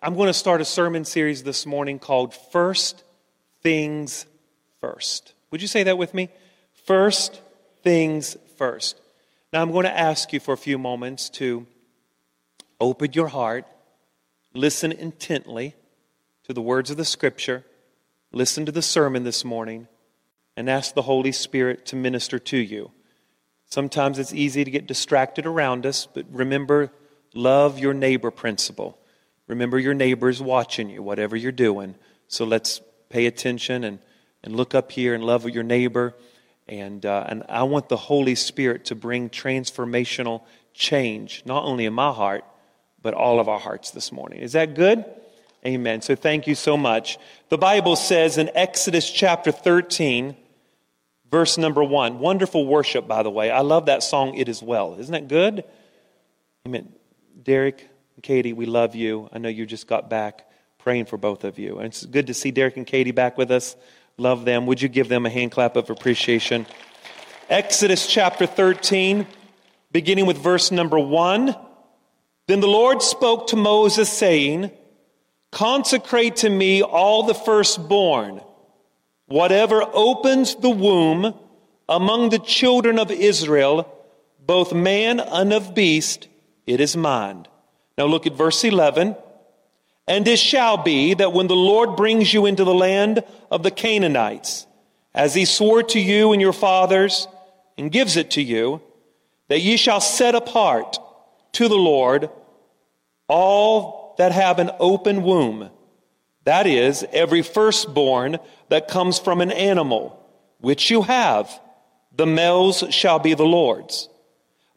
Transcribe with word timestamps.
I'm 0.00 0.14
going 0.14 0.28
to 0.28 0.34
start 0.34 0.60
a 0.60 0.64
sermon 0.64 1.04
series 1.04 1.42
this 1.42 1.66
morning 1.66 1.98
called 1.98 2.32
First 2.32 3.02
Things 3.64 4.26
First. 4.80 5.34
Would 5.50 5.60
you 5.60 5.66
say 5.66 5.82
that 5.82 5.98
with 5.98 6.14
me? 6.14 6.28
First 6.86 7.42
Things 7.82 8.36
First. 8.56 9.00
Now, 9.52 9.60
I'm 9.60 9.72
going 9.72 9.86
to 9.86 9.98
ask 9.98 10.32
you 10.32 10.38
for 10.38 10.54
a 10.54 10.56
few 10.56 10.78
moments 10.78 11.28
to 11.30 11.66
open 12.80 13.12
your 13.12 13.26
heart, 13.26 13.66
listen 14.54 14.92
intently 14.92 15.74
to 16.44 16.52
the 16.52 16.62
words 16.62 16.92
of 16.92 16.96
the 16.96 17.04
Scripture, 17.04 17.64
listen 18.30 18.64
to 18.66 18.72
the 18.72 18.82
sermon 18.82 19.24
this 19.24 19.44
morning, 19.44 19.88
and 20.56 20.70
ask 20.70 20.94
the 20.94 21.02
Holy 21.02 21.32
Spirit 21.32 21.86
to 21.86 21.96
minister 21.96 22.38
to 22.38 22.56
you. 22.56 22.92
Sometimes 23.64 24.20
it's 24.20 24.32
easy 24.32 24.62
to 24.62 24.70
get 24.70 24.86
distracted 24.86 25.44
around 25.44 25.84
us, 25.84 26.06
but 26.06 26.24
remember, 26.30 26.92
love 27.34 27.80
your 27.80 27.94
neighbor 27.94 28.30
principle. 28.30 28.97
Remember, 29.48 29.78
your 29.78 29.94
neighbor's 29.94 30.40
watching 30.40 30.90
you, 30.90 31.02
whatever 31.02 31.34
you're 31.34 31.50
doing. 31.50 31.94
So 32.28 32.44
let's 32.44 32.80
pay 33.08 33.26
attention 33.26 33.82
and, 33.82 33.98
and 34.44 34.54
look 34.54 34.74
up 34.74 34.92
here 34.92 35.14
and 35.14 35.24
love 35.24 35.48
your 35.48 35.64
neighbor. 35.64 36.14
And, 36.68 37.04
uh, 37.04 37.24
and 37.26 37.42
I 37.48 37.62
want 37.62 37.88
the 37.88 37.96
Holy 37.96 38.34
Spirit 38.34 38.84
to 38.86 38.94
bring 38.94 39.30
transformational 39.30 40.42
change, 40.74 41.42
not 41.46 41.64
only 41.64 41.86
in 41.86 41.94
my 41.94 42.12
heart, 42.12 42.44
but 43.02 43.14
all 43.14 43.40
of 43.40 43.48
our 43.48 43.58
hearts 43.58 43.90
this 43.90 44.12
morning. 44.12 44.40
Is 44.40 44.52
that 44.52 44.74
good? 44.74 45.04
Amen. 45.66 46.02
So 46.02 46.14
thank 46.14 46.46
you 46.46 46.54
so 46.54 46.76
much. 46.76 47.18
The 47.48 47.58
Bible 47.58 47.96
says 47.96 48.38
in 48.38 48.50
Exodus 48.54 49.10
chapter 49.10 49.50
13, 49.50 50.36
verse 51.30 51.56
number 51.56 51.82
one. 51.82 52.18
Wonderful 52.18 52.66
worship, 52.66 53.08
by 53.08 53.22
the 53.22 53.30
way. 53.30 53.50
I 53.50 53.60
love 53.60 53.86
that 53.86 54.02
song, 54.02 54.34
It 54.34 54.48
Is 54.48 54.62
Well. 54.62 54.96
Isn't 54.98 55.12
that 55.12 55.28
good? 55.28 55.64
Amen. 56.66 56.92
Derek 57.42 57.88
Katie, 58.22 58.52
we 58.52 58.66
love 58.66 58.94
you. 58.94 59.28
I 59.32 59.38
know 59.38 59.48
you 59.48 59.66
just 59.66 59.86
got 59.86 60.08
back 60.10 60.46
praying 60.78 61.06
for 61.06 61.16
both 61.16 61.44
of 61.44 61.58
you. 61.58 61.78
And 61.78 61.86
it's 61.86 62.04
good 62.04 62.26
to 62.28 62.34
see 62.34 62.50
Derek 62.50 62.76
and 62.76 62.86
Katie 62.86 63.10
back 63.10 63.36
with 63.38 63.50
us. 63.50 63.76
Love 64.16 64.44
them. 64.44 64.66
Would 64.66 64.82
you 64.82 64.88
give 64.88 65.08
them 65.08 65.26
a 65.26 65.30
hand 65.30 65.52
clap 65.52 65.76
of 65.76 65.90
appreciation? 65.90 66.66
Exodus 67.48 68.06
chapter 68.06 68.46
13, 68.46 69.26
beginning 69.92 70.26
with 70.26 70.38
verse 70.38 70.70
number 70.70 70.98
1. 70.98 71.54
Then 72.46 72.60
the 72.60 72.68
Lord 72.68 73.02
spoke 73.02 73.48
to 73.48 73.56
Moses, 73.56 74.10
saying, 74.10 74.70
Consecrate 75.50 76.36
to 76.36 76.50
me 76.50 76.82
all 76.82 77.22
the 77.22 77.34
firstborn 77.34 78.40
Whatever 79.28 79.84
opens 79.92 80.54
the 80.54 80.70
womb 80.70 81.34
among 81.86 82.30
the 82.30 82.38
children 82.38 82.98
of 82.98 83.10
Israel, 83.10 83.86
both 84.40 84.72
man 84.72 85.20
and 85.20 85.52
of 85.52 85.74
beast, 85.74 86.28
it 86.66 86.80
is 86.80 86.96
mine. 86.96 87.46
Now 87.98 88.06
look 88.06 88.26
at 88.26 88.32
verse 88.32 88.64
11. 88.64 89.16
And 90.06 90.26
it 90.26 90.38
shall 90.38 90.78
be 90.78 91.12
that 91.14 91.34
when 91.34 91.48
the 91.48 91.56
Lord 91.56 91.96
brings 91.96 92.32
you 92.32 92.46
into 92.46 92.64
the 92.64 92.72
land 92.72 93.22
of 93.50 93.62
the 93.62 93.70
Canaanites, 93.70 94.66
as 95.14 95.34
he 95.34 95.44
swore 95.44 95.82
to 95.82 96.00
you 96.00 96.32
and 96.32 96.40
your 96.40 96.54
fathers, 96.54 97.28
and 97.76 97.92
gives 97.92 98.16
it 98.16 98.30
to 98.32 98.42
you, 98.42 98.80
that 99.48 99.60
ye 99.60 99.76
shall 99.76 100.00
set 100.00 100.34
apart 100.34 100.96
to 101.52 101.68
the 101.68 101.76
Lord 101.76 102.30
all 103.28 104.14
that 104.16 104.32
have 104.32 104.58
an 104.58 104.70
open 104.80 105.22
womb 105.22 105.70
that 106.48 106.66
is, 106.66 107.04
every 107.12 107.42
firstborn 107.42 108.38
that 108.70 108.88
comes 108.88 109.18
from 109.18 109.42
an 109.42 109.52
animal, 109.52 110.18
which 110.60 110.90
you 110.90 111.02
have, 111.02 111.60
the 112.16 112.24
males 112.24 112.82
shall 112.88 113.18
be 113.18 113.34
the 113.34 113.44
Lord's. 113.44 114.08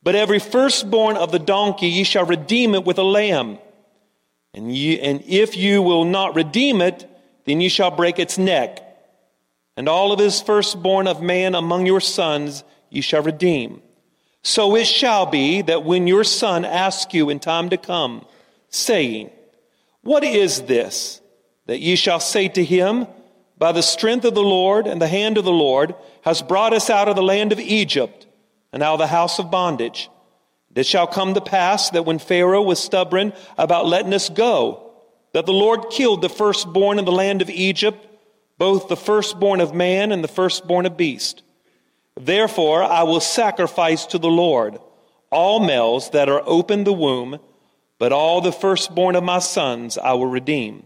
But 0.03 0.15
every 0.15 0.39
firstborn 0.39 1.17
of 1.17 1.31
the 1.31 1.39
donkey 1.39 1.87
ye 1.87 2.03
shall 2.03 2.25
redeem 2.25 2.73
it 2.73 2.85
with 2.85 2.97
a 2.97 3.03
lamb. 3.03 3.59
And, 4.53 4.75
ye, 4.75 4.99
and 4.99 5.23
if 5.27 5.55
you 5.55 5.81
will 5.81 6.05
not 6.05 6.35
redeem 6.35 6.81
it, 6.81 7.07
then 7.45 7.61
ye 7.61 7.69
shall 7.69 7.91
break 7.91 8.19
its 8.19 8.37
neck. 8.37 8.81
And 9.77 9.87
all 9.87 10.11
of 10.11 10.19
his 10.19 10.41
firstborn 10.41 11.07
of 11.07 11.21
man 11.21 11.55
among 11.55 11.85
your 11.85 12.01
sons 12.01 12.63
ye 12.89 13.01
shall 13.01 13.21
redeem. 13.21 13.81
So 14.43 14.75
it 14.75 14.87
shall 14.87 15.27
be 15.27 15.61
that 15.61 15.83
when 15.83 16.07
your 16.07 16.23
son 16.23 16.65
asks 16.65 17.13
you 17.13 17.29
in 17.29 17.39
time 17.39 17.69
to 17.69 17.77
come, 17.77 18.25
saying, 18.69 19.29
What 20.01 20.23
is 20.23 20.63
this? 20.63 21.21
that 21.71 21.79
ye 21.79 21.95
shall 21.95 22.19
say 22.19 22.49
to 22.49 22.63
him, 22.63 23.07
By 23.57 23.71
the 23.71 23.81
strength 23.81 24.25
of 24.25 24.35
the 24.35 24.43
Lord 24.43 24.87
and 24.87 25.01
the 25.01 25.07
hand 25.07 25.37
of 25.37 25.45
the 25.45 25.51
Lord 25.51 25.95
has 26.23 26.41
brought 26.41 26.73
us 26.73 26.89
out 26.89 27.07
of 27.07 27.15
the 27.15 27.23
land 27.23 27.53
of 27.53 27.59
Egypt 27.59 28.27
and 28.73 28.81
out 28.83 28.93
of 28.93 28.99
the 28.99 29.07
house 29.07 29.39
of 29.39 29.51
bondage. 29.51 30.09
It 30.75 30.85
shall 30.85 31.07
come 31.07 31.33
to 31.33 31.41
pass 31.41 31.89
that 31.89 32.05
when 32.05 32.19
Pharaoh 32.19 32.61
was 32.61 32.79
stubborn 32.79 33.33
about 33.57 33.85
letting 33.85 34.13
us 34.13 34.29
go, 34.29 34.91
that 35.33 35.45
the 35.45 35.53
Lord 35.53 35.89
killed 35.89 36.21
the 36.21 36.29
firstborn 36.29 36.99
in 36.99 37.05
the 37.05 37.11
land 37.11 37.41
of 37.41 37.49
Egypt, 37.49 38.07
both 38.57 38.87
the 38.87 38.97
firstborn 38.97 39.59
of 39.59 39.73
man 39.73 40.11
and 40.11 40.23
the 40.23 40.29
firstborn 40.29 40.85
of 40.85 40.97
beast. 40.97 41.43
Therefore 42.15 42.83
I 42.83 43.03
will 43.03 43.19
sacrifice 43.19 44.05
to 44.07 44.17
the 44.17 44.29
Lord 44.29 44.79
all 45.29 45.59
males 45.59 46.09
that 46.11 46.29
are 46.29 46.43
open 46.45 46.83
the 46.83 46.93
womb, 46.93 47.39
but 47.97 48.11
all 48.11 48.41
the 48.41 48.51
firstborn 48.51 49.15
of 49.15 49.23
my 49.23 49.39
sons 49.39 49.97
I 49.97 50.13
will 50.13 50.27
redeem. 50.27 50.83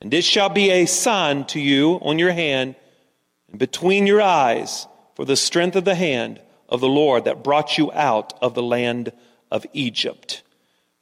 And 0.00 0.10
this 0.10 0.24
shall 0.24 0.48
be 0.48 0.70
a 0.70 0.86
sign 0.86 1.44
to 1.46 1.60
you 1.60 1.94
on 2.02 2.18
your 2.18 2.32
hand 2.32 2.76
and 3.50 3.58
between 3.58 4.06
your 4.06 4.22
eyes 4.22 4.86
for 5.14 5.24
the 5.24 5.36
strength 5.36 5.76
of 5.76 5.84
the 5.84 5.94
hand 5.94 6.40
of 6.68 6.80
the 6.80 6.88
Lord 6.88 7.24
that 7.24 7.44
brought 7.44 7.78
you 7.78 7.92
out 7.92 8.34
of 8.42 8.54
the 8.54 8.62
land 8.62 9.12
of 9.50 9.66
Egypt. 9.72 10.42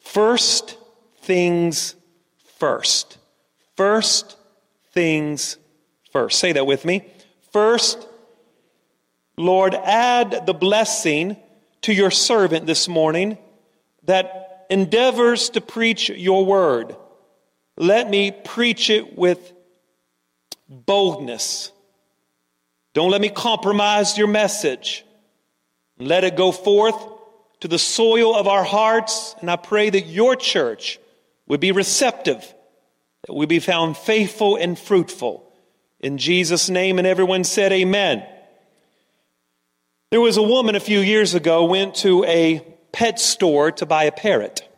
First 0.00 0.76
things 1.22 1.94
first. 2.58 3.18
First 3.76 4.36
things 4.92 5.58
first. 6.12 6.38
Say 6.38 6.52
that 6.52 6.66
with 6.66 6.84
me. 6.84 7.04
First, 7.52 8.06
Lord, 9.36 9.74
add 9.74 10.46
the 10.46 10.54
blessing 10.54 11.36
to 11.82 11.92
your 11.92 12.10
servant 12.10 12.66
this 12.66 12.88
morning 12.88 13.38
that 14.04 14.66
endeavors 14.70 15.50
to 15.50 15.60
preach 15.60 16.08
your 16.08 16.44
word. 16.44 16.96
Let 17.76 18.08
me 18.08 18.30
preach 18.30 18.90
it 18.90 19.18
with 19.18 19.52
boldness. 20.68 21.72
Don't 22.92 23.10
let 23.10 23.20
me 23.20 23.28
compromise 23.28 24.16
your 24.16 24.28
message. 24.28 25.03
Let 25.98 26.24
it 26.24 26.36
go 26.36 26.52
forth 26.52 26.96
to 27.60 27.68
the 27.68 27.78
soil 27.78 28.34
of 28.34 28.48
our 28.48 28.64
hearts. 28.64 29.34
And 29.40 29.50
I 29.50 29.56
pray 29.56 29.90
that 29.90 30.06
your 30.06 30.36
church 30.36 30.98
would 31.46 31.60
be 31.60 31.72
receptive, 31.72 32.54
that 33.26 33.34
we 33.34 33.46
be 33.46 33.60
found 33.60 33.96
faithful 33.96 34.56
and 34.56 34.78
fruitful. 34.78 35.50
In 36.00 36.18
Jesus' 36.18 36.68
name, 36.68 36.98
and 36.98 37.06
everyone 37.06 37.44
said, 37.44 37.72
Amen. 37.72 38.26
There 40.10 40.20
was 40.20 40.36
a 40.36 40.42
woman 40.42 40.74
a 40.76 40.80
few 40.80 41.00
years 41.00 41.34
ago 41.34 41.64
went 41.64 41.96
to 41.96 42.24
a 42.24 42.60
pet 42.92 43.18
store 43.18 43.72
to 43.72 43.86
buy 43.86 44.04
a 44.04 44.12
parrot. 44.12 44.68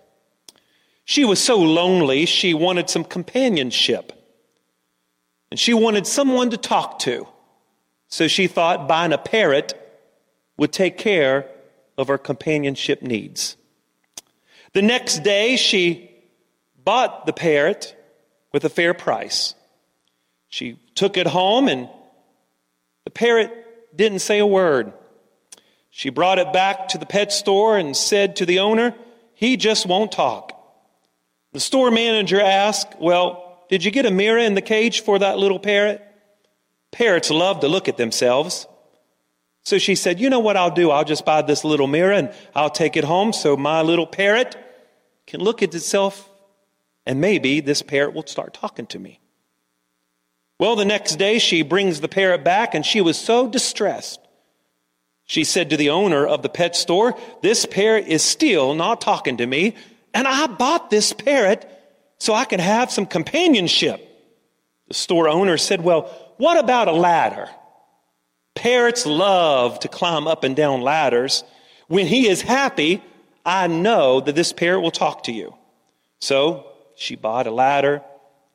She 1.05 1.25
was 1.25 1.41
so 1.41 1.57
lonely, 1.59 2.27
she 2.27 2.55
wanted 2.55 2.89
some 2.91 3.05
companionship. 3.05 4.13
And 5.51 5.61
she 5.61 5.75
wanted 5.75 6.07
someone 6.07 6.51
to 6.51 6.57
talk 6.57 6.99
to. 7.01 7.29
So 8.09 8.29
she 8.29 8.47
thought 8.47 8.89
buying 8.89 9.13
a 9.13 9.19
parrot 9.19 9.86
would 10.57 10.73
take 10.73 10.99
care 10.99 11.49
of 11.99 12.09
her 12.09 12.19
companionship 12.19 13.03
needs. 13.03 13.57
The 14.73 14.83
next 14.83 15.23
day, 15.23 15.57
she 15.57 16.11
bought 16.85 17.27
the 17.27 17.33
parrot 17.33 17.97
with 18.53 18.65
a 18.65 18.69
fair 18.69 18.95
price. 18.95 19.55
She 20.49 20.79
took 20.95 21.17
it 21.17 21.27
home, 21.27 21.69
and 21.69 21.89
the 23.05 23.11
parrot 23.11 23.97
didn't 23.97 24.21
say 24.21 24.39
a 24.39 24.47
word. 24.47 24.93
She 25.91 26.11
brought 26.11 26.39
it 26.39 26.53
back 26.53 26.89
to 26.89 26.99
the 26.99 27.07
pet 27.07 27.33
store 27.33 27.79
and 27.79 27.97
said 27.97 28.37
to 28.37 28.47
the 28.47 28.59
owner, 28.59 28.95
He 29.35 29.57
just 29.57 29.87
won't 29.87 30.13
talk. 30.13 30.53
The 31.53 31.61
store 31.61 31.91
manager 31.91 32.41
asked, 32.41 32.99
Well, 32.99 33.65
did 33.71 33.85
you 33.85 33.91
get 33.91 34.07
a 34.07 34.11
mirror 34.11 34.39
in 34.39 34.55
the 34.55 34.63
cage 34.63 35.03
for 35.03 35.19
that 35.19 35.39
little 35.39 35.59
parrot? 35.59 36.03
Parrots 36.93 37.31
love 37.31 37.61
to 37.61 37.69
look 37.69 37.89
at 37.89 37.97
themselves. 37.97 38.67
So 39.67 39.79
she 39.79 39.97
said, 39.97 40.21
You 40.21 40.31
know 40.31 40.39
what 40.39 40.57
I'll 40.57 40.71
do? 40.71 40.93
I'll 40.93 41.05
just 41.05 41.25
buy 41.25 41.43
this 41.43 41.65
little 41.65 41.89
mirror 41.89 42.13
and 42.13 42.33
I'll 42.55 42.71
take 42.71 42.97
it 42.97 43.03
home 43.03 43.33
so 43.33 43.57
my 43.57 43.83
little 43.83 44.07
parrot 44.07 44.55
can 45.27 45.41
look 45.41 45.61
at 45.61 45.75
itself 45.75 46.31
and 47.05 47.21
maybe 47.21 47.59
this 47.59 47.83
parrot 47.83 48.15
will 48.15 48.25
start 48.29 48.55
talking 48.55 48.87
to 48.87 48.99
me. 49.01 49.19
Well, 50.61 50.77
the 50.77 50.85
next 50.85 51.17
day 51.17 51.41
she 51.41 51.63
brings 51.63 52.01
the 52.01 52.07
parrot 52.07 52.45
back 52.45 52.77
and 52.77 52.87
she 52.87 53.01
was 53.01 53.19
so 53.19 53.49
distressed. 53.49 54.21
She 55.25 55.43
said 55.43 55.71
to 55.71 55.77
the 55.77 55.91
owner 55.91 56.25
of 56.25 56.43
the 56.43 56.49
pet 56.49 56.77
store, 56.77 57.19
This 57.43 57.67
parrot 57.67 58.07
is 58.07 58.23
still 58.23 58.73
not 58.73 59.01
talking 59.01 59.39
to 59.39 59.47
me. 59.49 59.75
And 60.15 60.29
I 60.29 60.47
bought 60.47 60.91
this 60.91 61.13
parrot 61.13 61.69
so 62.19 62.35
I 62.35 62.45
can 62.45 62.61
have 62.61 62.93
some 62.93 63.05
companionship. 63.05 64.01
The 64.87 64.95
store 64.95 65.29
owner 65.29 65.59
said, 65.59 65.81
Well, 65.81 66.03
what 66.37 66.57
about 66.57 66.87
a 66.87 66.93
ladder? 66.93 67.49
Parrots 68.57 69.07
love 69.07 69.79
to 69.81 69.89
climb 69.89 70.27
up 70.27 70.43
and 70.43 70.57
down 70.57 70.81
ladders. 70.81 71.45
When 71.87 72.07
he 72.07 72.29
is 72.29 72.43
happy, 72.43 73.05
I 73.45 73.69
know 73.69 74.21
that 74.21 74.35
this 74.35 74.53
parrot 74.53 74.81
will 74.81 74.91
talk 74.91 75.23
to 75.25 75.33
you. 75.33 75.55
So 76.19 76.67
She 76.97 77.15
bought 77.15 77.47
a 77.47 77.51
ladder, 77.51 78.03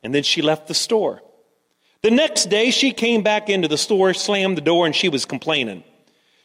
and 0.02 0.12
then 0.12 0.24
she 0.24 0.42
left 0.42 0.66
the 0.66 0.74
store. 0.74 1.22
The 2.02 2.10
next 2.10 2.46
day, 2.46 2.72
she 2.72 2.92
came 2.92 3.22
back 3.22 3.48
into 3.48 3.68
the 3.68 3.78
store, 3.78 4.12
slammed 4.12 4.56
the 4.56 4.62
door, 4.62 4.84
and 4.84 4.94
she 4.94 5.08
was 5.08 5.24
complaining. 5.24 5.84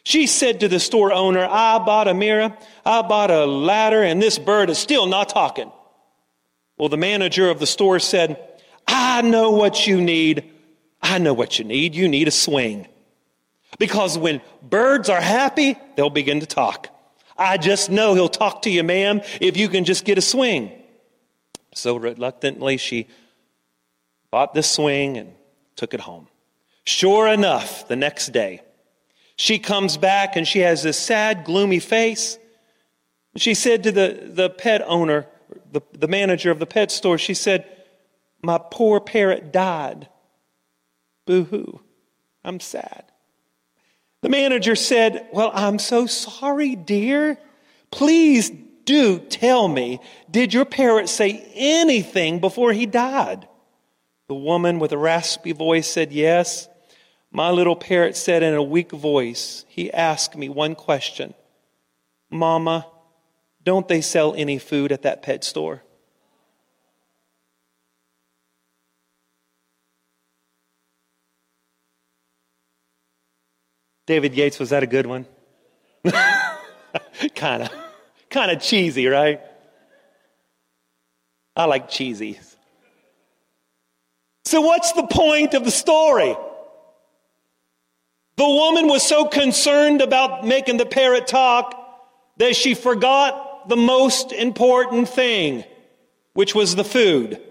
She 0.04 0.28
said 0.28 0.60
to 0.60 0.68
the 0.68 0.78
store 0.78 1.12
owner, 1.12 1.44
I 1.44 1.78
bought 1.78 2.06
a 2.06 2.14
mirror, 2.14 2.56
I 2.86 3.02
bought 3.02 3.32
a 3.32 3.44
ladder, 3.44 4.02
and 4.02 4.22
this 4.22 4.38
bird 4.38 4.70
is 4.70 4.78
still 4.78 5.06
not 5.06 5.28
talking. 5.28 5.70
Well, 6.78 6.88
the 6.88 6.96
manager 6.96 7.50
of 7.50 7.58
the 7.58 7.66
store 7.66 7.98
said, 7.98 8.40
I 8.86 9.22
know 9.22 9.50
what 9.50 9.88
you 9.88 10.00
need. 10.00 10.48
I 11.02 11.18
know 11.18 11.34
what 11.34 11.58
you 11.58 11.64
need. 11.64 11.96
You 11.96 12.08
need 12.08 12.28
a 12.28 12.32
swing. 12.32 12.86
Because 13.78 14.18
when 14.18 14.40
birds 14.62 15.08
are 15.08 15.20
happy, 15.20 15.76
they'll 15.96 16.10
begin 16.10 16.40
to 16.40 16.46
talk. 16.46 16.88
I 17.36 17.56
just 17.56 17.90
know 17.90 18.14
he'll 18.14 18.28
talk 18.28 18.62
to 18.62 18.70
you, 18.70 18.82
ma'am, 18.82 19.20
if 19.40 19.56
you 19.56 19.68
can 19.68 19.84
just 19.84 20.04
get 20.04 20.18
a 20.18 20.20
swing. 20.20 20.72
So 21.74 21.96
reluctantly, 21.96 22.76
she 22.76 23.06
bought 24.30 24.54
this 24.54 24.68
swing 24.68 25.16
and 25.16 25.34
took 25.76 25.94
it 25.94 26.00
home. 26.00 26.26
Sure 26.84 27.28
enough, 27.28 27.86
the 27.86 27.96
next 27.96 28.32
day, 28.32 28.62
she 29.36 29.60
comes 29.60 29.96
back 29.96 30.34
and 30.34 30.48
she 30.48 30.60
has 30.60 30.82
this 30.82 30.98
sad, 30.98 31.44
gloomy 31.44 31.78
face. 31.78 32.38
She 33.36 33.54
said 33.54 33.84
to 33.84 33.92
the, 33.92 34.30
the 34.32 34.50
pet 34.50 34.82
owner, 34.84 35.26
the, 35.70 35.80
the 35.92 36.08
manager 36.08 36.50
of 36.50 36.58
the 36.58 36.66
pet 36.66 36.90
store, 36.90 37.18
she 37.18 37.34
said, 37.34 37.64
My 38.42 38.58
poor 38.58 38.98
parrot 38.98 39.52
died. 39.52 40.08
Boo 41.24 41.44
hoo. 41.44 41.80
I'm 42.42 42.58
sad. 42.58 43.04
The 44.20 44.28
manager 44.28 44.74
said, 44.74 45.28
Well, 45.32 45.50
I'm 45.54 45.78
so 45.78 46.06
sorry, 46.06 46.74
dear. 46.74 47.38
Please 47.90 48.50
do 48.84 49.18
tell 49.18 49.68
me, 49.68 50.00
did 50.30 50.52
your 50.52 50.64
parrot 50.64 51.08
say 51.08 51.50
anything 51.54 52.40
before 52.40 52.72
he 52.72 52.86
died? 52.86 53.46
The 54.28 54.34
woman 54.34 54.78
with 54.78 54.92
a 54.92 54.98
raspy 54.98 55.52
voice 55.52 55.86
said, 55.86 56.12
Yes. 56.12 56.68
My 57.30 57.50
little 57.50 57.76
parrot 57.76 58.16
said 58.16 58.42
in 58.42 58.54
a 58.54 58.62
weak 58.62 58.90
voice, 58.90 59.64
He 59.68 59.92
asked 59.92 60.36
me 60.36 60.48
one 60.48 60.74
question 60.74 61.34
Mama, 62.30 62.86
don't 63.62 63.88
they 63.88 64.00
sell 64.00 64.34
any 64.34 64.58
food 64.58 64.92
at 64.92 65.02
that 65.02 65.22
pet 65.22 65.44
store? 65.44 65.82
David 74.08 74.34
Yates, 74.34 74.58
was 74.58 74.70
that 74.70 74.82
a 74.82 74.86
good 74.86 75.04
one? 75.04 75.26
kind 77.34 77.64
of. 77.64 77.70
Kind 78.30 78.50
of 78.50 78.62
cheesy, 78.62 79.06
right? 79.06 79.42
I 81.54 81.66
like 81.66 81.90
cheesy. 81.90 82.40
So, 84.46 84.62
what's 84.62 84.92
the 84.92 85.06
point 85.06 85.52
of 85.52 85.66
the 85.66 85.70
story? 85.70 86.34
The 88.36 88.44
woman 88.44 88.88
was 88.88 89.02
so 89.02 89.26
concerned 89.26 90.00
about 90.00 90.46
making 90.46 90.78
the 90.78 90.86
parrot 90.86 91.26
talk 91.26 91.74
that 92.38 92.56
she 92.56 92.72
forgot 92.74 93.68
the 93.68 93.76
most 93.76 94.32
important 94.32 95.10
thing, 95.10 95.64
which 96.32 96.54
was 96.54 96.74
the 96.74 96.84
food. 96.84 97.42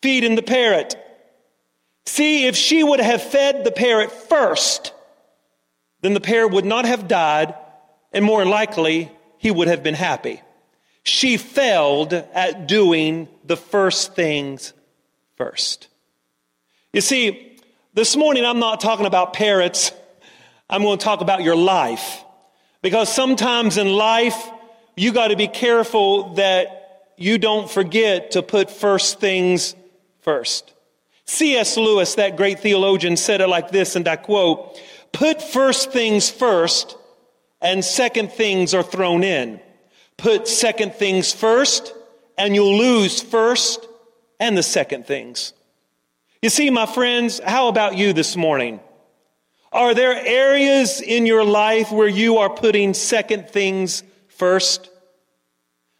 Feeding 0.00 0.36
the 0.36 0.42
parrot. 0.42 0.96
See, 2.06 2.46
if 2.46 2.56
she 2.56 2.82
would 2.82 3.00
have 3.00 3.22
fed 3.22 3.64
the 3.64 3.72
parrot 3.72 4.10
first, 4.10 4.94
then 6.02 6.14
the 6.14 6.20
pair 6.20 6.46
would 6.46 6.64
not 6.64 6.84
have 6.84 7.08
died, 7.08 7.54
and 8.12 8.24
more 8.24 8.44
likely, 8.44 9.10
he 9.38 9.50
would 9.50 9.68
have 9.68 9.82
been 9.82 9.94
happy. 9.94 10.40
She 11.02 11.36
failed 11.36 12.12
at 12.12 12.68
doing 12.68 13.28
the 13.44 13.56
first 13.56 14.14
things 14.14 14.72
first. 15.36 15.88
You 16.92 17.00
see, 17.00 17.58
this 17.94 18.16
morning 18.16 18.44
I'm 18.44 18.58
not 18.58 18.80
talking 18.80 19.06
about 19.06 19.32
parrots. 19.32 19.92
I'm 20.68 20.82
going 20.82 20.98
to 20.98 21.04
talk 21.04 21.20
about 21.20 21.42
your 21.42 21.56
life. 21.56 22.24
Because 22.82 23.12
sometimes 23.12 23.76
in 23.76 23.88
life, 23.92 24.36
you 24.96 25.12
got 25.12 25.28
to 25.28 25.36
be 25.36 25.48
careful 25.48 26.34
that 26.34 27.12
you 27.16 27.38
don't 27.38 27.70
forget 27.70 28.32
to 28.32 28.42
put 28.42 28.70
first 28.70 29.20
things 29.20 29.74
first. 30.20 30.72
C.S. 31.26 31.76
Lewis, 31.76 32.16
that 32.16 32.36
great 32.36 32.60
theologian, 32.60 33.16
said 33.16 33.40
it 33.40 33.48
like 33.48 33.70
this, 33.70 33.94
and 33.94 34.08
I 34.08 34.16
quote, 34.16 34.80
put 35.12 35.42
first 35.42 35.92
things 35.92 36.30
first 36.30 36.96
and 37.60 37.84
second 37.84 38.32
things 38.32 38.74
are 38.74 38.82
thrown 38.82 39.22
in. 39.22 39.60
Put 40.16 40.48
second 40.48 40.94
things 40.94 41.32
first 41.32 41.94
and 42.36 42.54
you'll 42.54 42.76
lose 42.76 43.20
first 43.20 43.86
and 44.38 44.56
the 44.56 44.62
second 44.62 45.06
things. 45.06 45.52
You 46.42 46.48
see, 46.48 46.70
my 46.70 46.86
friends, 46.86 47.40
how 47.44 47.68
about 47.68 47.96
you 47.96 48.12
this 48.12 48.36
morning? 48.36 48.80
Are 49.72 49.94
there 49.94 50.14
areas 50.14 51.00
in 51.00 51.26
your 51.26 51.44
life 51.44 51.92
where 51.92 52.08
you 52.08 52.38
are 52.38 52.50
putting 52.50 52.94
second 52.94 53.50
things 53.50 54.02
first? 54.28 54.90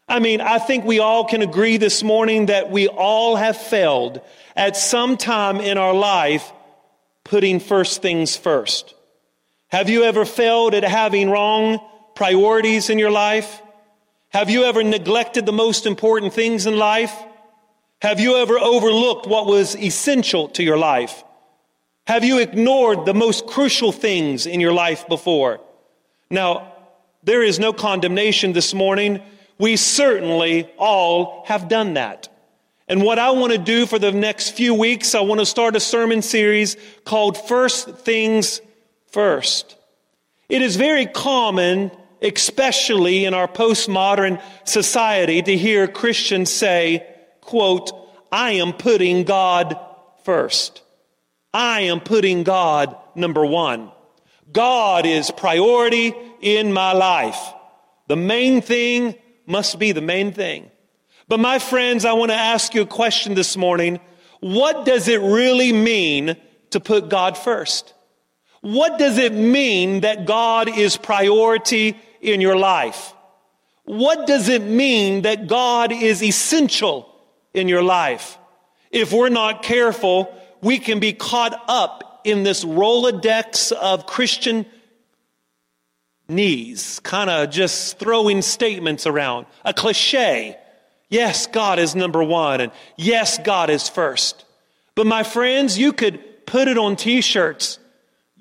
I 0.07 0.19
mean, 0.19 0.41
I 0.41 0.57
think 0.59 0.83
we 0.83 0.99
all 0.99 1.25
can 1.25 1.41
agree 1.41 1.77
this 1.77 2.03
morning 2.03 2.47
that 2.47 2.69
we 2.69 2.87
all 2.87 3.35
have 3.37 3.55
failed 3.55 4.19
at 4.55 4.75
some 4.75 5.15
time 5.15 5.61
in 5.61 5.77
our 5.77 5.93
life 5.93 6.51
putting 7.23 7.59
first 7.59 8.01
things 8.01 8.35
first. 8.35 8.93
Have 9.71 9.89
you 9.89 10.03
ever 10.03 10.25
failed 10.25 10.73
at 10.73 10.83
having 10.83 11.29
wrong 11.29 11.79
priorities 12.13 12.89
in 12.89 12.99
your 12.99 13.11
life? 13.11 13.61
Have 14.29 14.49
you 14.49 14.65
ever 14.65 14.83
neglected 14.83 15.45
the 15.45 15.53
most 15.53 15.85
important 15.85 16.33
things 16.33 16.65
in 16.65 16.77
life? 16.77 17.13
Have 18.01 18.19
you 18.19 18.35
ever 18.37 18.59
overlooked 18.59 19.27
what 19.27 19.45
was 19.45 19.77
essential 19.77 20.49
to 20.49 20.63
your 20.63 20.77
life? 20.77 21.23
Have 22.05 22.25
you 22.25 22.39
ignored 22.39 23.05
the 23.05 23.13
most 23.13 23.47
crucial 23.47 23.93
things 23.93 24.45
in 24.45 24.59
your 24.59 24.73
life 24.73 25.07
before? 25.07 25.61
Now, 26.29 26.73
there 27.23 27.41
is 27.41 27.57
no 27.57 27.71
condemnation 27.71 28.51
this 28.51 28.73
morning. 28.73 29.21
We 29.57 29.77
certainly 29.77 30.69
all 30.77 31.45
have 31.45 31.69
done 31.69 31.93
that. 31.93 32.27
And 32.89 33.03
what 33.03 33.19
I 33.19 33.31
want 33.31 33.53
to 33.53 33.57
do 33.57 33.85
for 33.85 33.99
the 33.99 34.11
next 34.11 34.49
few 34.49 34.73
weeks, 34.73 35.15
I 35.15 35.21
want 35.21 35.39
to 35.39 35.45
start 35.45 35.77
a 35.77 35.79
sermon 35.79 36.21
series 36.21 36.75
called 37.05 37.37
First 37.37 37.99
Things 37.99 38.59
First. 39.11 39.77
It 40.49 40.61
is 40.61 40.75
very 40.75 41.05
common, 41.05 41.91
especially 42.21 43.25
in 43.25 43.33
our 43.33 43.47
postmodern 43.47 44.41
society, 44.63 45.41
to 45.41 45.57
hear 45.57 45.87
Christians 45.87 46.49
say, 46.49 47.05
quote, 47.41 47.91
I 48.31 48.51
am 48.51 48.73
putting 48.73 49.23
God 49.23 49.79
first. 50.23 50.81
I 51.53 51.81
am 51.81 51.99
putting 51.99 52.43
God 52.43 52.95
number 53.15 53.45
one. 53.45 53.91
God 54.51 55.05
is 55.05 55.31
priority 55.31 56.13
in 56.41 56.71
my 56.73 56.93
life. 56.93 57.39
The 58.07 58.15
main 58.15 58.61
thing 58.61 59.15
must 59.45 59.79
be 59.79 59.91
the 59.91 60.01
main 60.01 60.33
thing. 60.33 60.69
But 61.27 61.39
my 61.39 61.59
friends, 61.59 62.05
I 62.05 62.13
want 62.13 62.31
to 62.31 62.37
ask 62.37 62.73
you 62.73 62.81
a 62.81 62.85
question 62.85 63.35
this 63.35 63.55
morning. 63.55 63.99
What 64.39 64.85
does 64.85 65.07
it 65.07 65.21
really 65.21 65.71
mean 65.71 66.35
to 66.71 66.79
put 66.79 67.09
God 67.09 67.37
first? 67.37 67.93
What 68.61 68.97
does 68.97 69.17
it 69.17 69.33
mean 69.33 70.01
that 70.01 70.25
God 70.25 70.69
is 70.69 70.97
priority 70.97 71.97
in 72.21 72.41
your 72.41 72.55
life? 72.55 73.13
What 73.83 74.27
does 74.27 74.47
it 74.49 74.61
mean 74.61 75.23
that 75.23 75.47
God 75.47 75.91
is 75.91 76.21
essential 76.23 77.11
in 77.53 77.67
your 77.67 77.83
life. 77.83 78.37
If 78.91 79.11
we're 79.11 79.29
not 79.29 79.63
careful, 79.63 80.33
we 80.61 80.79
can 80.79 80.99
be 80.99 81.13
caught 81.13 81.61
up 81.67 82.21
in 82.23 82.43
this 82.43 82.63
Rolodex 82.63 83.71
of 83.71 84.05
Christian 84.05 84.65
knees, 86.27 86.99
kind 87.01 87.29
of 87.29 87.49
just 87.49 87.99
throwing 87.99 88.41
statements 88.41 89.05
around, 89.07 89.47
a 89.65 89.73
cliche. 89.73 90.57
Yes, 91.09 91.47
God 91.47 91.79
is 91.79 91.95
number 91.95 92.23
one, 92.23 92.61
and 92.61 92.71
yes, 92.95 93.37
God 93.39 93.69
is 93.69 93.89
first. 93.89 94.45
But 94.95 95.07
my 95.07 95.23
friends, 95.23 95.77
you 95.77 95.93
could 95.93 96.45
put 96.45 96.67
it 96.67 96.77
on 96.77 96.95
t 96.95 97.21
shirts, 97.21 97.79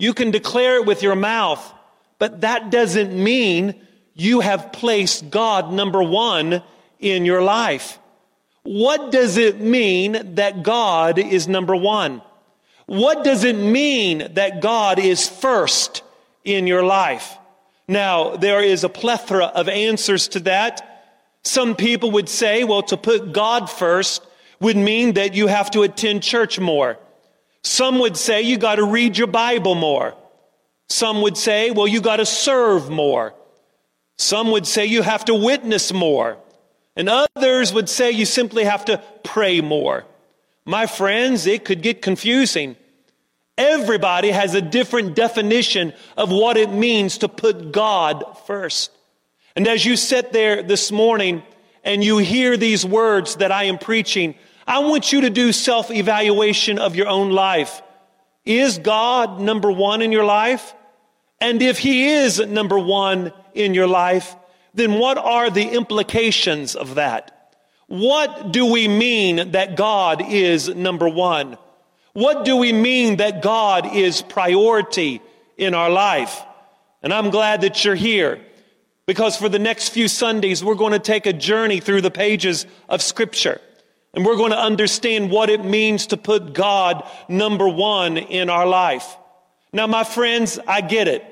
you 0.01 0.15
can 0.15 0.31
declare 0.31 0.77
it 0.77 0.87
with 0.87 1.03
your 1.03 1.15
mouth, 1.15 1.63
but 2.19 2.41
that 2.41 2.71
doesn't 2.71 3.13
mean 3.13 3.75
you 4.15 4.41
have 4.41 4.73
placed 4.73 5.31
God 5.31 5.73
number 5.73 6.03
one 6.03 6.63
in 6.99 7.27
your 7.27 7.43
life. 7.43 7.99
What 8.63 9.13
does 9.13 9.37
it 9.37 9.61
mean 9.61 10.37
that 10.37 10.63
God 10.63 11.19
is 11.19 11.49
number 11.49 11.77
one? 11.77 12.23
What 12.87 13.25
does 13.25 13.45
it 13.45 13.57
mean 13.57 14.33
that 14.35 14.63
God 14.63 14.99
is 14.99 15.29
first 15.29 16.03
in 16.45 16.67
your 16.67 16.83
life? 16.83 17.37
Now, 17.87 18.37
there 18.37 18.63
is 18.63 18.85
a 18.85 18.89
plethora 18.89 19.47
of 19.47 19.69
answers 19.69 20.29
to 20.29 20.41
that. 20.41 21.13
Some 21.43 21.77
people 21.77 22.13
would 22.13 22.31
say, 22.31 22.65
well, 22.65 22.83
to 22.85 22.97
put 22.97 23.35
God 23.35 23.69
first 23.69 24.23
would 24.61 24.79
mean 24.79 25.15
that 25.15 25.35
you 25.35 25.47
have 25.47 25.71
to 25.73 25.83
attend 25.83 26.23
church 26.23 26.59
more. 26.59 26.99
Some 27.63 27.99
would 27.99 28.17
say 28.17 28.43
you 28.43 28.59
got 28.59 28.77
to 28.77 28.85
read 28.85 29.19
your 29.19 29.27
Bible 29.27 29.75
more. 29.75 30.15
Some 30.89 31.23
would 31.23 31.37
say, 31.37 31.71
well, 31.71 31.87
you 31.87 32.01
got 32.01 32.17
to 32.17 32.27
serve 32.27 32.91
more. 32.91 33.35
Some 34.19 34.51
would 34.51 34.67
say 34.67 34.87
you 34.87 35.03
have 35.03 35.25
to 35.27 35.35
witness 35.35 35.93
more. 35.93 36.37
And 36.97 37.09
others 37.09 37.73
would 37.73 37.89
say 37.89 38.11
you 38.11 38.27
simply 38.27 38.65
have 38.65 38.85
to 38.87 39.03
pray 39.23 39.61
more. 39.61 40.05
My 40.65 40.87
friends, 40.87 41.47
it 41.47 41.65
could 41.65 41.83
get 41.83 42.03
confusing. 42.03 42.77
Everybody 43.57 44.31
has 44.31 44.55
a 44.55 44.61
different 44.61 45.15
definition 45.15 45.93
of 46.17 46.31
what 46.31 46.57
it 46.57 46.73
means 46.73 47.19
to 47.19 47.29
put 47.29 47.73
God 47.73 48.25
first. 48.47 48.91
And 49.55 49.67
as 49.67 49.85
you 49.85 49.97
sit 49.97 50.33
there 50.33 50.63
this 50.63 50.91
morning 50.91 51.43
and 51.85 52.03
you 52.03 52.19
hear 52.19 52.57
these 52.57 52.85
words 52.85 53.37
that 53.37 53.53
I 53.53 53.65
am 53.65 53.79
preaching, 53.79 54.35
I 54.67 54.81
want 54.81 55.13
you 55.13 55.23
to 55.23 55.31
do 55.31 55.53
self 55.53 55.91
evaluation 55.91 56.79
of 56.79 56.97
your 56.97 57.09
own 57.09 57.31
life. 57.31 57.83
Is 58.45 58.79
God 58.79 59.41
number 59.41 59.71
one 59.71 60.03
in 60.03 60.13
your 60.13 60.25
life? 60.25 60.75
And 61.41 61.63
if 61.63 61.79
He 61.79 62.09
is 62.09 62.39
number 62.39 62.79
one 62.79 63.33
in 63.55 63.75
your 63.75 63.87
life, 63.87 64.35
then 64.75 64.99
what 64.99 65.19
are 65.19 65.51
the 65.51 65.69
implications 65.69 66.77
of 66.77 66.97
that? 66.97 67.55
What 67.87 68.53
do 68.53 68.67
we 68.67 68.87
mean 68.87 69.53
that 69.53 69.77
God 69.77 70.23
is 70.25 70.69
number 70.69 71.09
one? 71.09 71.59
What 72.13 72.45
do 72.45 72.57
we 72.57 72.73
mean 72.73 73.17
that 73.17 73.43
God 73.43 73.95
is 73.95 74.23
priority 74.23 75.21
in 75.57 75.75
our 75.75 75.91
life? 75.91 76.43
And 77.03 77.13
I'm 77.13 77.31
glad 77.31 77.63
that 77.63 77.85
you're 77.85 77.95
here 77.95 78.41
because 79.07 79.37
for 79.37 79.49
the 79.49 79.59
next 79.59 79.89
few 79.89 80.07
Sundays, 80.07 80.63
we're 80.63 80.75
going 80.75 80.93
to 80.93 80.99
take 80.99 81.27
a 81.27 81.33
journey 81.33 81.81
through 81.81 82.03
the 82.03 82.11
pages 82.11 82.67
of 82.89 83.03
Scripture. 83.03 83.61
And 84.13 84.25
we're 84.25 84.37
going 84.37 84.51
to 84.51 84.59
understand 84.59 85.31
what 85.31 85.51
it 85.51 85.65
means 85.65 86.09
to 86.09 86.17
put 86.17 86.53
God 86.53 87.09
number 87.29 87.69
one 87.69 88.17
in 88.17 88.51
our 88.51 88.67
life. 88.67 89.17
Now, 89.73 89.87
my 89.87 90.05
friends, 90.05 90.59
I 90.67 90.81
get 90.81 91.07
it. 91.07 91.25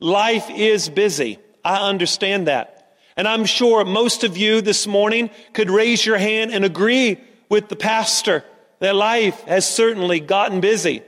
Life 0.00 0.48
is 0.50 0.88
busy. 0.88 1.38
I 1.64 1.88
understand 1.88 2.48
that. 2.48 2.96
And 3.16 3.28
I'm 3.28 3.44
sure 3.44 3.84
most 3.84 4.24
of 4.24 4.36
you 4.36 4.60
this 4.60 4.86
morning 4.86 5.30
could 5.52 5.70
raise 5.70 6.04
your 6.04 6.18
hand 6.18 6.50
and 6.50 6.64
agree 6.64 7.20
with 7.48 7.68
the 7.68 7.76
pastor 7.76 8.42
that 8.80 8.96
life 8.96 9.40
has 9.42 9.68
certainly 9.68 10.20
gotten 10.20 10.60
busy. 10.60 11.02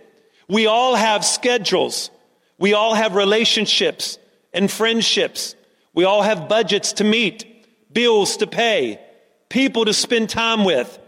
We 0.49 0.67
all 0.67 0.95
have 0.95 1.25
schedules. 1.25 2.11
We 2.59 2.75
all 2.75 2.95
have 2.95 3.15
relationships 3.15 4.19
and 4.53 4.71
friendships. 4.71 5.55
We 5.95 6.05
all 6.05 6.23
have 6.23 6.49
budgets 6.49 6.95
to 6.95 7.05
meet, 7.05 7.93
bills 7.93 8.37
to 8.39 8.47
pay, 8.47 9.01
people 9.49 9.87
to 9.87 9.93
spend 9.93 10.31
time 10.31 10.65
with. 10.65 10.99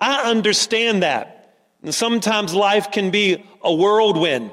I 0.00 0.30
understand 0.30 1.02
that. 1.02 1.54
And 1.82 1.94
sometimes 1.94 2.54
life 2.54 2.90
can 2.90 3.10
be 3.10 3.44
a 3.62 3.74
whirlwind. 3.74 4.50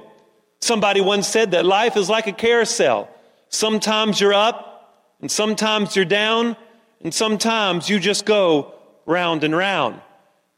Somebody 0.59 1.01
once 1.01 1.27
said 1.27 1.51
that 1.51 1.65
life 1.65 1.97
is 1.97 2.09
like 2.09 2.27
a 2.27 2.33
carousel. 2.33 3.09
Sometimes 3.49 4.19
you're 4.19 4.33
up 4.33 5.13
and 5.21 5.31
sometimes 5.31 5.95
you're 5.95 6.05
down 6.05 6.57
and 7.01 7.13
sometimes 7.13 7.89
you 7.89 7.99
just 7.99 8.25
go 8.25 8.73
round 9.05 9.43
and 9.43 9.55
round. 9.55 10.01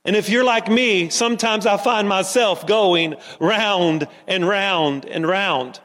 And 0.05 0.15
if 0.15 0.29
you're 0.29 0.46
like 0.46 0.69
me, 0.69 1.10
sometimes 1.10 1.65
I 1.65 1.77
find 1.77 2.08
myself 2.08 2.65
going 2.65 3.15
round 3.39 4.08
and 4.27 4.48
round 4.48 5.05
and 5.05 5.27
round. 5.27 5.79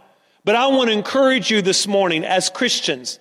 But 0.45 0.55
I 0.55 0.69
want 0.69 0.89
to 0.89 0.97
encourage 0.97 1.51
you 1.51 1.63
this 1.63 1.87
morning 1.87 2.25
as 2.25 2.49
Christians 2.49 3.19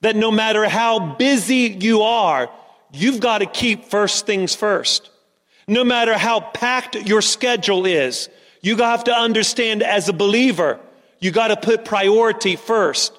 that 0.00 0.16
no 0.16 0.30
matter 0.30 0.68
how 0.68 1.14
busy 1.16 1.76
you 1.78 2.02
are, 2.02 2.50
you've 2.92 3.20
got 3.20 3.38
to 3.38 3.46
keep 3.46 3.84
first 3.84 4.26
things 4.26 4.54
first. 4.54 5.10
No 5.70 5.84
matter 5.84 6.18
how 6.18 6.40
packed 6.40 6.96
your 6.96 7.22
schedule 7.22 7.86
is, 7.86 8.28
you 8.60 8.76
have 8.78 9.04
to 9.04 9.14
understand 9.14 9.84
as 9.84 10.08
a 10.08 10.12
believer, 10.12 10.80
you 11.20 11.30
got 11.30 11.48
to 11.48 11.56
put 11.56 11.84
priority 11.84 12.56
first. 12.56 13.16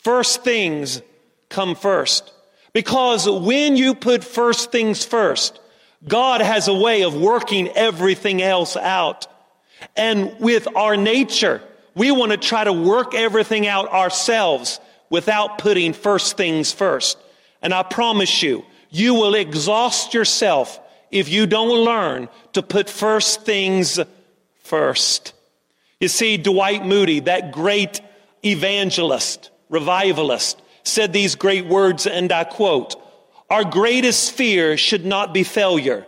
First 0.00 0.42
things 0.42 1.00
come 1.48 1.76
first. 1.76 2.32
Because 2.72 3.30
when 3.30 3.76
you 3.76 3.94
put 3.94 4.24
first 4.24 4.72
things 4.72 5.04
first, 5.04 5.60
God 6.08 6.40
has 6.40 6.66
a 6.66 6.74
way 6.74 7.04
of 7.04 7.14
working 7.14 7.68
everything 7.68 8.42
else 8.42 8.76
out. 8.76 9.28
And 9.96 10.34
with 10.40 10.66
our 10.74 10.96
nature, 10.96 11.62
we 11.94 12.10
want 12.10 12.32
to 12.32 12.36
try 12.36 12.64
to 12.64 12.72
work 12.72 13.14
everything 13.14 13.68
out 13.68 13.88
ourselves 13.92 14.80
without 15.08 15.58
putting 15.58 15.92
first 15.92 16.36
things 16.36 16.72
first. 16.72 17.16
And 17.62 17.72
I 17.72 17.84
promise 17.84 18.42
you, 18.42 18.64
you 18.90 19.14
will 19.14 19.36
exhaust 19.36 20.14
yourself 20.14 20.80
if 21.12 21.28
you 21.28 21.46
don't 21.46 21.84
learn 21.84 22.28
to 22.54 22.62
put 22.62 22.90
first 22.90 23.42
things 23.42 24.00
first. 24.64 25.34
You 26.00 26.08
see, 26.08 26.36
Dwight 26.36 26.84
Moody, 26.84 27.20
that 27.20 27.52
great 27.52 28.00
evangelist, 28.44 29.50
revivalist, 29.68 30.60
said 30.82 31.12
these 31.12 31.36
great 31.36 31.66
words, 31.66 32.06
and 32.06 32.32
I 32.32 32.44
quote, 32.44 32.96
Our 33.50 33.64
greatest 33.64 34.32
fear 34.32 34.76
should 34.76 35.04
not 35.04 35.32
be 35.32 35.44
failure, 35.44 36.06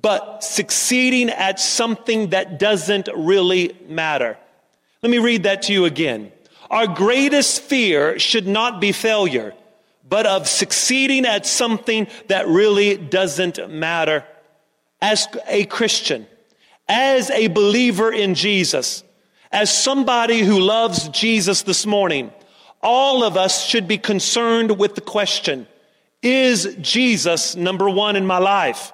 but 0.00 0.42
succeeding 0.42 1.30
at 1.30 1.60
something 1.60 2.30
that 2.30 2.58
doesn't 2.58 3.08
really 3.14 3.76
matter. 3.86 4.36
Let 5.02 5.10
me 5.10 5.18
read 5.18 5.44
that 5.44 5.62
to 5.62 5.72
you 5.72 5.84
again. 5.84 6.32
Our 6.70 6.86
greatest 6.86 7.62
fear 7.62 8.18
should 8.18 8.46
not 8.48 8.80
be 8.80 8.92
failure, 8.92 9.54
but 10.08 10.26
of 10.26 10.48
succeeding 10.48 11.24
at 11.26 11.46
something 11.46 12.08
that 12.26 12.48
really 12.48 12.96
doesn't 12.96 13.70
matter. 13.70 14.24
As 15.00 15.28
a 15.46 15.64
Christian, 15.66 16.26
as 16.88 17.30
a 17.30 17.48
believer 17.48 18.12
in 18.12 18.34
Jesus, 18.34 19.04
as 19.52 19.72
somebody 19.72 20.40
who 20.40 20.58
loves 20.58 21.08
Jesus 21.10 21.62
this 21.62 21.86
morning, 21.86 22.32
all 22.82 23.24
of 23.24 23.36
us 23.36 23.64
should 23.64 23.88
be 23.88 23.98
concerned 23.98 24.78
with 24.78 24.94
the 24.94 25.00
question, 25.00 25.66
is 26.22 26.76
Jesus 26.80 27.54
number 27.54 27.88
one 27.88 28.16
in 28.16 28.26
my 28.26 28.38
life? 28.38 28.92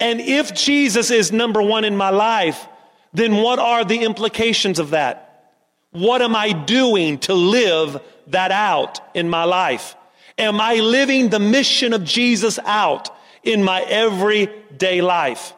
And 0.00 0.20
if 0.20 0.54
Jesus 0.54 1.10
is 1.10 1.30
number 1.30 1.62
one 1.62 1.84
in 1.84 1.96
my 1.96 2.10
life, 2.10 2.66
then 3.12 3.36
what 3.36 3.58
are 3.58 3.84
the 3.84 4.02
implications 4.02 4.78
of 4.78 4.90
that? 4.90 5.52
What 5.92 6.22
am 6.22 6.34
I 6.34 6.52
doing 6.52 7.18
to 7.20 7.34
live 7.34 8.00
that 8.28 8.50
out 8.52 9.00
in 9.14 9.28
my 9.28 9.44
life? 9.44 9.96
Am 10.38 10.60
I 10.60 10.76
living 10.76 11.28
the 11.28 11.40
mission 11.40 11.92
of 11.92 12.04
Jesus 12.04 12.58
out 12.64 13.10
in 13.42 13.62
my 13.62 13.82
everyday 13.82 15.00
life? 15.00 15.52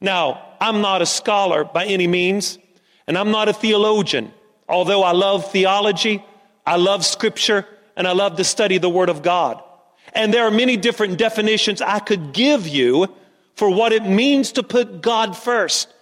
Now, 0.00 0.56
I'm 0.60 0.80
not 0.80 1.02
a 1.02 1.06
scholar 1.06 1.64
by 1.64 1.86
any 1.86 2.06
means, 2.06 2.58
and 3.06 3.16
I'm 3.16 3.30
not 3.30 3.48
a 3.48 3.52
theologian. 3.52 4.32
Although 4.68 5.02
I 5.02 5.12
love 5.12 5.50
theology, 5.50 6.24
I 6.66 6.76
love 6.76 7.04
scripture, 7.04 7.66
and 7.96 8.06
I 8.06 8.12
love 8.12 8.36
to 8.36 8.44
study 8.44 8.78
the 8.78 8.88
Word 8.88 9.08
of 9.08 9.22
God. 9.22 9.62
And 10.12 10.32
there 10.32 10.44
are 10.44 10.50
many 10.50 10.76
different 10.76 11.18
definitions 11.18 11.82
I 11.82 11.98
could 11.98 12.32
give 12.32 12.66
you 12.68 13.08
for 13.56 13.70
what 13.70 13.92
it 13.92 14.04
means 14.04 14.52
to 14.52 14.62
put 14.62 15.00
God 15.00 15.36
first. 15.36 15.92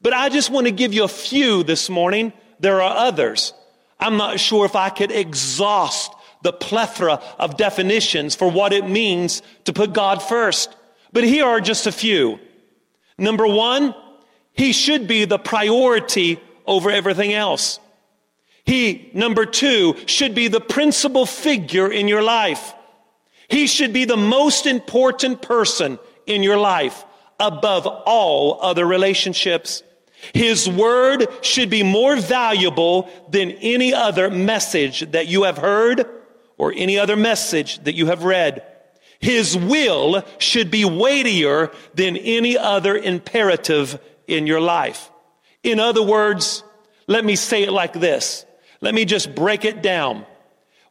But 0.00 0.12
I 0.12 0.28
just 0.28 0.50
want 0.50 0.66
to 0.66 0.72
give 0.72 0.94
you 0.94 1.04
a 1.04 1.08
few 1.08 1.62
this 1.62 1.90
morning 1.90 2.32
there 2.60 2.80
are 2.82 2.96
others. 2.96 3.52
I'm 4.00 4.16
not 4.16 4.40
sure 4.40 4.64
if 4.64 4.76
I 4.76 4.90
could 4.90 5.10
exhaust 5.10 6.12
the 6.48 6.52
plethora 6.54 7.20
of 7.38 7.58
definitions 7.58 8.34
for 8.34 8.50
what 8.50 8.72
it 8.72 8.88
means 8.88 9.42
to 9.64 9.72
put 9.74 9.92
God 9.92 10.22
first. 10.22 10.74
But 11.12 11.24
here 11.24 11.44
are 11.44 11.60
just 11.60 11.86
a 11.86 11.92
few. 11.92 12.40
Number 13.18 13.46
one, 13.46 13.94
he 14.54 14.72
should 14.72 15.06
be 15.06 15.26
the 15.26 15.38
priority 15.38 16.40
over 16.64 16.90
everything 16.90 17.34
else. 17.34 17.80
He, 18.64 19.10
number 19.12 19.44
two, 19.44 19.94
should 20.06 20.34
be 20.34 20.48
the 20.48 20.60
principal 20.60 21.26
figure 21.26 21.92
in 21.92 22.08
your 22.08 22.22
life. 22.22 22.72
He 23.48 23.66
should 23.66 23.92
be 23.92 24.06
the 24.06 24.16
most 24.16 24.64
important 24.64 25.42
person 25.42 25.98
in 26.24 26.42
your 26.42 26.56
life 26.56 27.04
above 27.38 27.86
all 27.86 28.58
other 28.62 28.86
relationships. 28.86 29.82
His 30.32 30.66
word 30.66 31.26
should 31.42 31.68
be 31.68 31.82
more 31.82 32.16
valuable 32.16 33.10
than 33.28 33.50
any 33.50 33.92
other 33.92 34.30
message 34.30 35.10
that 35.10 35.26
you 35.26 35.42
have 35.42 35.58
heard 35.58 36.06
or 36.58 36.72
any 36.76 36.98
other 36.98 37.16
message 37.16 37.82
that 37.84 37.94
you 37.94 38.06
have 38.06 38.24
read. 38.24 38.62
His 39.20 39.56
will 39.56 40.22
should 40.38 40.70
be 40.70 40.84
weightier 40.84 41.72
than 41.94 42.16
any 42.16 42.58
other 42.58 42.96
imperative 42.96 43.98
in 44.26 44.46
your 44.46 44.60
life. 44.60 45.10
In 45.62 45.80
other 45.80 46.02
words, 46.02 46.62
let 47.06 47.24
me 47.24 47.34
say 47.36 47.62
it 47.62 47.72
like 47.72 47.94
this. 47.94 48.44
Let 48.80 48.94
me 48.94 49.04
just 49.04 49.34
break 49.34 49.64
it 49.64 49.82
down. 49.82 50.24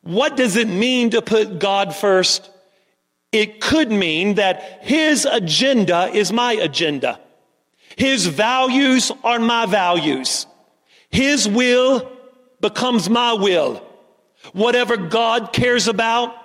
What 0.01 0.35
does 0.35 0.55
it 0.55 0.67
mean 0.67 1.11
to 1.11 1.21
put 1.21 1.59
God 1.59 1.95
first? 1.95 2.49
It 3.31 3.61
could 3.61 3.91
mean 3.91 4.35
that 4.35 4.79
His 4.81 5.25
agenda 5.25 6.09
is 6.13 6.31
my 6.31 6.53
agenda. 6.53 7.19
His 7.97 8.25
values 8.25 9.11
are 9.23 9.39
my 9.39 9.65
values. 9.65 10.47
His 11.09 11.47
will 11.47 12.11
becomes 12.61 13.09
my 13.09 13.33
will. 13.33 13.86
Whatever 14.53 14.97
God 14.97 15.53
cares 15.53 15.87
about, 15.87 16.35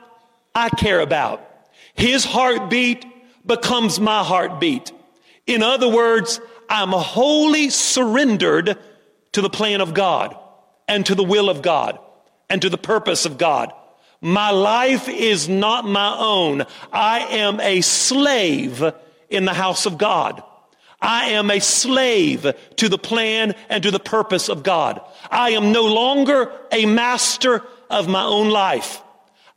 I 0.55 0.69
care 0.69 1.01
about. 1.01 1.49
His 1.95 2.25
heartbeat 2.25 3.05
becomes 3.45 4.01
my 4.01 4.23
heartbeat. 4.23 4.93
In 5.47 5.63
other 5.63 5.89
words, 5.89 6.41
I'm 6.69 6.91
wholly 6.91 7.71
surrendered 7.71 8.79
to 9.33 9.41
the 9.41 9.51
plan 9.51 9.81
of 9.81 9.95
God 9.95 10.37
and 10.89 11.05
to 11.07 11.15
the 11.15 11.25
will 11.25 11.51
of 11.51 11.63
God 11.63 11.99
and 12.49 12.63
to 12.63 12.71
the 12.71 12.79
purpose 12.79 13.27
of 13.27 13.39
God. 13.39 13.73
My 14.21 14.51
life 14.51 15.09
is 15.09 15.49
not 15.49 15.85
my 15.85 16.17
own. 16.17 16.65
I 16.93 17.21
am 17.21 17.59
a 17.61 17.81
slave 17.81 18.85
in 19.29 19.45
the 19.45 19.55
house 19.55 19.85
of 19.85 19.99
God. 19.99 20.43
I 21.01 21.31
am 21.31 21.51
a 21.51 21.59
slave 21.59 22.55
to 22.77 22.89
the 22.89 22.99
plan 22.99 23.55
and 23.69 23.83
to 23.83 23.91
the 23.91 23.99
purpose 23.99 24.49
of 24.49 24.63
God. 24.63 25.01
I 25.29 25.51
am 25.51 25.73
no 25.73 25.87
longer 25.87 26.53
a 26.71 26.87
master 26.87 27.65
of 27.93 28.09
my 28.09 28.25
own 28.25 28.51
life. 28.51 29.01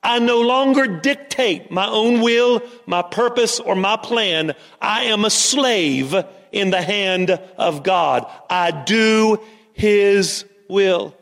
I 0.03 0.19
no 0.19 0.41
longer 0.41 0.85
dictate 0.85 1.71
my 1.71 1.87
own 1.87 2.21
will, 2.21 2.61
my 2.85 3.01
purpose, 3.01 3.59
or 3.59 3.75
my 3.75 3.97
plan. 3.97 4.53
I 4.79 5.05
am 5.05 5.25
a 5.25 5.31
slave 5.31 6.13
in 6.51 6.69
the 6.69 6.81
hand 6.81 7.31
of 7.57 7.81
God. 7.81 8.27
I 8.47 8.69
do 8.69 9.39
his 9.73 10.45
will. 10.69 11.15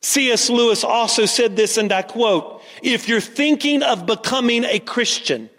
C.S. 0.00 0.48
Lewis 0.48 0.82
also 0.82 1.26
said 1.26 1.56
this, 1.56 1.76
and 1.76 1.92
I 1.92 2.02
quote, 2.02 2.62
if 2.82 3.06
you're 3.06 3.20
thinking 3.20 3.82
of 3.82 4.06
becoming 4.06 4.64
a 4.64 4.78
Christian, 4.78 5.50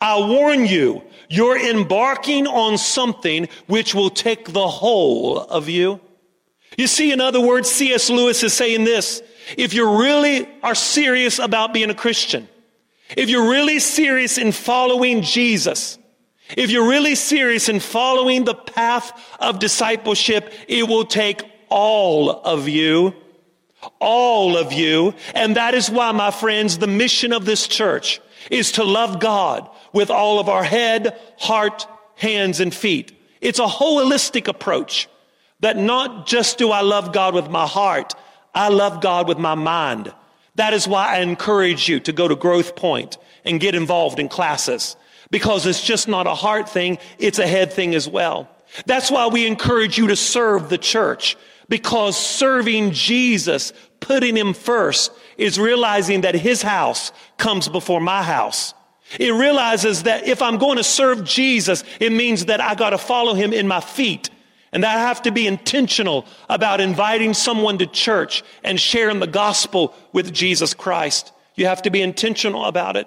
I 0.00 0.18
warn 0.18 0.66
you, 0.66 1.02
you're 1.28 1.58
embarking 1.58 2.46
on 2.46 2.78
something 2.78 3.48
which 3.66 3.94
will 3.94 4.10
take 4.10 4.52
the 4.52 4.68
whole 4.68 5.38
of 5.38 5.68
you. 5.68 6.00
You 6.76 6.86
see, 6.86 7.12
in 7.12 7.20
other 7.20 7.40
words, 7.40 7.70
C.S. 7.70 8.10
Lewis 8.10 8.42
is 8.42 8.54
saying 8.54 8.84
this. 8.84 9.22
If 9.56 9.74
you 9.74 10.00
really 10.00 10.48
are 10.62 10.74
serious 10.74 11.38
about 11.38 11.74
being 11.74 11.90
a 11.90 11.94
Christian, 11.94 12.48
if 13.16 13.28
you're 13.28 13.50
really 13.50 13.78
serious 13.78 14.38
in 14.38 14.52
following 14.52 15.22
Jesus, 15.22 15.98
if 16.56 16.70
you're 16.70 16.88
really 16.88 17.14
serious 17.14 17.68
in 17.68 17.80
following 17.80 18.44
the 18.44 18.54
path 18.54 19.12
of 19.40 19.58
discipleship, 19.58 20.52
it 20.68 20.86
will 20.88 21.04
take 21.04 21.42
all 21.68 22.30
of 22.30 22.68
you. 22.68 23.14
All 23.98 24.56
of 24.56 24.72
you. 24.72 25.14
And 25.34 25.56
that 25.56 25.74
is 25.74 25.90
why, 25.90 26.12
my 26.12 26.30
friends, 26.30 26.78
the 26.78 26.86
mission 26.86 27.32
of 27.32 27.44
this 27.44 27.66
church 27.66 28.20
is 28.50 28.72
to 28.72 28.84
love 28.84 29.18
God 29.18 29.68
with 29.92 30.10
all 30.10 30.38
of 30.38 30.48
our 30.48 30.62
head, 30.62 31.18
heart, 31.38 31.86
hands, 32.16 32.60
and 32.60 32.72
feet. 32.72 33.18
It's 33.40 33.58
a 33.58 33.66
holistic 33.66 34.46
approach 34.46 35.08
that 35.60 35.76
not 35.76 36.26
just 36.26 36.58
do 36.58 36.70
I 36.70 36.82
love 36.82 37.12
God 37.12 37.34
with 37.34 37.48
my 37.48 37.66
heart, 37.66 38.14
I 38.54 38.68
love 38.68 39.00
God 39.00 39.28
with 39.28 39.38
my 39.38 39.54
mind. 39.54 40.12
That 40.56 40.74
is 40.74 40.86
why 40.86 41.16
I 41.16 41.20
encourage 41.20 41.88
you 41.88 42.00
to 42.00 42.12
go 42.12 42.28
to 42.28 42.36
Growth 42.36 42.76
Point 42.76 43.16
and 43.44 43.60
get 43.60 43.74
involved 43.74 44.18
in 44.18 44.28
classes 44.28 44.96
because 45.30 45.64
it's 45.66 45.82
just 45.82 46.08
not 46.08 46.26
a 46.26 46.34
heart 46.34 46.68
thing, 46.68 46.98
it's 47.18 47.38
a 47.38 47.46
head 47.46 47.72
thing 47.72 47.94
as 47.94 48.06
well. 48.06 48.48
That's 48.86 49.10
why 49.10 49.26
we 49.26 49.46
encourage 49.46 49.98
you 49.98 50.08
to 50.08 50.16
serve 50.16 50.68
the 50.68 50.78
church 50.78 51.36
because 51.68 52.16
serving 52.16 52.92
Jesus, 52.92 53.72
putting 54.00 54.36
him 54.36 54.52
first, 54.52 55.10
is 55.38 55.58
realizing 55.58 56.20
that 56.20 56.34
his 56.34 56.60
house 56.60 57.12
comes 57.38 57.68
before 57.68 58.00
my 58.00 58.22
house. 58.22 58.74
It 59.18 59.30
realizes 59.30 60.04
that 60.04 60.26
if 60.26 60.42
I'm 60.42 60.58
going 60.58 60.76
to 60.76 60.84
serve 60.84 61.24
Jesus, 61.24 61.84
it 62.00 62.12
means 62.12 62.46
that 62.46 62.60
I 62.60 62.74
got 62.74 62.90
to 62.90 62.98
follow 62.98 63.34
him 63.34 63.52
in 63.52 63.66
my 63.66 63.80
feet. 63.80 64.30
And 64.72 64.84
that 64.84 64.96
I 64.96 65.00
have 65.00 65.22
to 65.22 65.30
be 65.30 65.46
intentional 65.46 66.24
about 66.48 66.80
inviting 66.80 67.34
someone 67.34 67.78
to 67.78 67.86
church 67.86 68.42
and 68.64 68.80
sharing 68.80 69.20
the 69.20 69.26
gospel 69.26 69.94
with 70.12 70.32
Jesus 70.32 70.72
Christ. 70.72 71.32
You 71.56 71.66
have 71.66 71.82
to 71.82 71.90
be 71.90 72.00
intentional 72.00 72.64
about 72.64 72.96
it. 72.96 73.06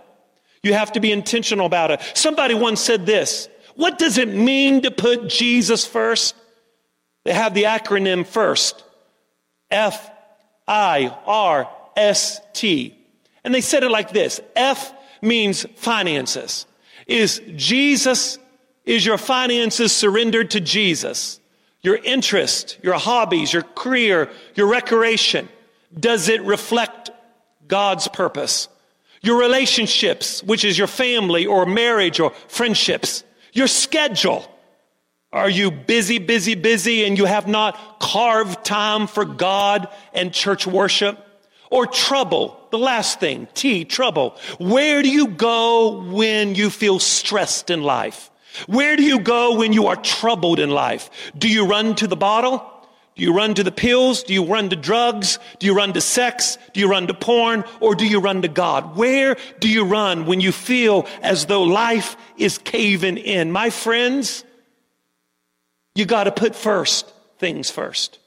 You 0.62 0.74
have 0.74 0.92
to 0.92 1.00
be 1.00 1.12
intentional 1.12 1.66
about 1.66 1.92
it. 1.92 2.02
Somebody 2.14 2.54
once 2.54 2.82
said 2.82 3.06
this. 3.06 3.50
What 3.76 3.98
does 3.98 4.18
it 4.18 4.30
mean 4.30 4.84
to 4.84 4.92
put 4.92 5.28
Jesus 5.28 5.86
first? 5.86 6.36
They 7.24 7.34
have 7.34 7.54
the 7.54 7.64
acronym 7.64 8.26
first. 8.26 8.84
F 9.72 10.12
I 10.68 11.16
R 11.26 11.68
S 11.98 12.40
T. 12.54 12.96
And 13.44 13.54
they 13.54 13.62
said 13.62 13.84
it 13.84 13.90
like 13.90 14.12
this. 14.12 14.40
F 14.56 14.94
means 15.22 15.66
finances. 15.76 16.68
Is 17.08 17.42
Jesus, 17.56 18.38
is 18.86 19.06
your 19.06 19.18
finances 19.18 19.92
surrendered 19.92 20.52
to 20.52 20.62
Jesus? 20.62 21.40
Your 21.86 21.98
interest, 21.98 22.80
your 22.82 22.96
hobbies, 22.96 23.54
your 23.54 23.62
career, 23.62 24.32
your 24.56 24.66
recreation, 24.66 25.48
does 25.98 26.30
it 26.30 26.42
reflect 26.42 27.12
God's 27.68 28.08
purpose? 28.08 28.70
Your 29.22 29.40
relationships, 29.40 30.42
which 30.42 30.66
is 30.66 30.80
your 30.80 30.88
family 30.88 31.46
or 31.46 31.68
marriage 31.68 32.20
or 32.20 32.32
friendships, 32.48 33.24
your 33.54 33.68
schedule. 33.68 34.52
Are 35.32 35.50
you 35.50 35.70
busy, 35.70 36.18
busy, 36.18 36.56
busy 36.56 37.06
and 37.06 37.20
you 37.20 37.26
have 37.26 37.48
not 37.48 38.00
carved 38.00 38.66
time 38.66 39.06
for 39.06 39.24
God 39.24 39.88
and 40.12 40.34
church 40.34 40.66
worship? 40.66 41.20
Or 41.70 41.86
trouble, 41.86 42.60
the 42.72 42.80
last 42.80 43.20
thing, 43.20 43.48
T, 43.54 43.86
trouble. 43.86 44.40
Where 44.58 45.04
do 45.04 45.10
you 45.10 45.28
go 45.28 46.02
when 46.02 46.56
you 46.56 46.72
feel 46.72 46.98
stressed 46.98 47.70
in 47.70 47.84
life? 47.84 48.32
Where 48.68 48.96
do 48.96 49.04
you 49.04 49.20
go 49.20 49.56
when 49.56 49.74
you 49.74 49.88
are 49.88 49.96
troubled 49.96 50.60
in 50.60 50.70
life? 50.70 51.10
Do 51.38 51.50
you 51.50 51.66
run 51.66 51.96
to 51.96 52.08
the 52.08 52.16
bottle? 52.16 52.72
Do 53.16 53.24
you 53.24 53.34
run 53.34 53.54
to 53.54 53.64
the 53.64 53.72
pills? 53.72 54.24
Do 54.24 54.34
you 54.34 54.44
run 54.44 54.70
to 54.70 54.76
drugs? 54.76 55.40
Do 55.60 55.68
you 55.68 55.74
run 55.74 55.94
to 55.94 56.02
sex? 56.02 56.58
Do 56.74 56.82
you 56.82 56.90
run 56.90 57.08
to 57.08 57.14
porn? 57.14 57.64
Or 57.80 57.96
do 57.96 58.06
you 58.06 58.20
run 58.20 58.42
to 58.42 58.50
God? 58.50 58.98
Where 58.98 59.38
do 59.60 59.70
you 59.70 59.86
run 59.86 60.26
when 60.26 60.42
you 60.42 60.52
feel 60.52 61.08
as 61.22 61.46
though 61.46 61.64
life 61.64 62.18
is 62.38 62.58
caving 62.58 63.18
in? 63.18 63.54
My 63.54 63.70
friends, 63.70 64.44
you 65.96 66.06
got 66.06 66.26
to 66.26 66.32
put 66.32 66.56
first 66.56 67.14
things 67.40 67.72
first. 67.72 68.20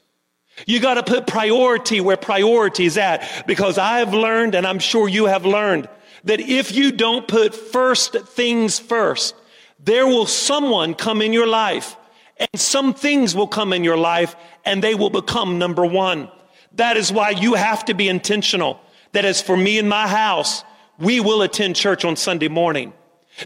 You 0.65 0.79
got 0.79 0.95
to 0.95 1.03
put 1.03 1.27
priority 1.27 2.01
where 2.01 2.17
priority 2.17 2.85
is 2.85 2.97
at 2.97 3.45
because 3.45 3.77
I 3.77 3.99
have 3.99 4.13
learned, 4.13 4.55
and 4.55 4.65
I'm 4.65 4.79
sure 4.79 5.07
you 5.07 5.25
have 5.25 5.45
learned, 5.45 5.87
that 6.23 6.39
if 6.39 6.75
you 6.75 6.91
don't 6.91 7.27
put 7.27 7.53
first 7.53 8.13
things 8.29 8.79
first, 8.79 9.35
there 9.83 10.05
will 10.05 10.25
someone 10.25 10.93
come 10.93 11.21
in 11.21 11.33
your 11.33 11.47
life 11.47 11.95
and 12.37 12.49
some 12.55 12.93
things 12.93 13.35
will 13.35 13.47
come 13.47 13.73
in 13.73 13.83
your 13.83 13.97
life 13.97 14.35
and 14.65 14.83
they 14.83 14.95
will 14.95 15.09
become 15.09 15.57
number 15.57 15.85
one. 15.85 16.29
That 16.73 16.97
is 16.97 17.11
why 17.11 17.31
you 17.31 17.55
have 17.55 17.85
to 17.85 17.93
be 17.93 18.07
intentional. 18.07 18.79
That 19.13 19.25
as 19.25 19.41
for 19.41 19.57
me 19.57 19.79
and 19.79 19.89
my 19.89 20.07
house, 20.07 20.63
we 20.99 21.19
will 21.19 21.41
attend 21.41 21.75
church 21.75 22.05
on 22.05 22.15
Sunday 22.15 22.47
morning. 22.47 22.93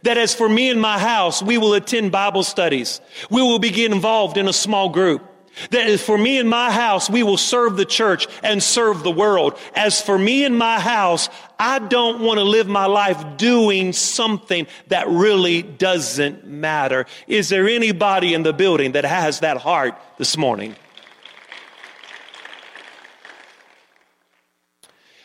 That 0.01 0.17
as 0.17 0.33
for 0.33 0.49
me 0.49 0.69
and 0.69 0.81
my 0.81 0.97
house, 0.99 1.41
we 1.41 1.57
will 1.57 1.73
attend 1.73 2.11
Bible 2.11 2.43
studies. 2.43 2.99
We 3.29 3.41
will 3.41 3.59
be 3.59 3.85
involved 3.85 4.37
in 4.37 4.47
a 4.47 4.53
small 4.53 4.89
group. 4.89 5.21
That 5.69 5.87
is 5.87 6.01
for 6.01 6.17
me 6.17 6.39
and 6.39 6.49
my 6.49 6.71
house, 6.71 7.09
we 7.09 7.21
will 7.21 7.37
serve 7.37 7.77
the 7.77 7.85
church 7.85 8.27
and 8.41 8.61
serve 8.61 9.03
the 9.03 9.11
world. 9.11 9.57
As 9.75 10.01
for 10.01 10.17
me 10.17 10.45
and 10.45 10.57
my 10.57 10.79
house, 10.79 11.29
I 11.59 11.79
don't 11.79 12.21
want 12.21 12.39
to 12.39 12.43
live 12.43 12.67
my 12.67 12.87
life 12.87 13.37
doing 13.37 13.93
something 13.93 14.67
that 14.87 15.07
really 15.07 15.61
doesn't 15.61 16.45
matter. 16.45 17.05
Is 17.27 17.49
there 17.49 17.67
anybody 17.67 18.33
in 18.33 18.43
the 18.43 18.53
building 18.53 18.93
that 18.93 19.05
has 19.05 19.41
that 19.41 19.57
heart 19.57 19.95
this 20.17 20.37
morning? 20.37 20.75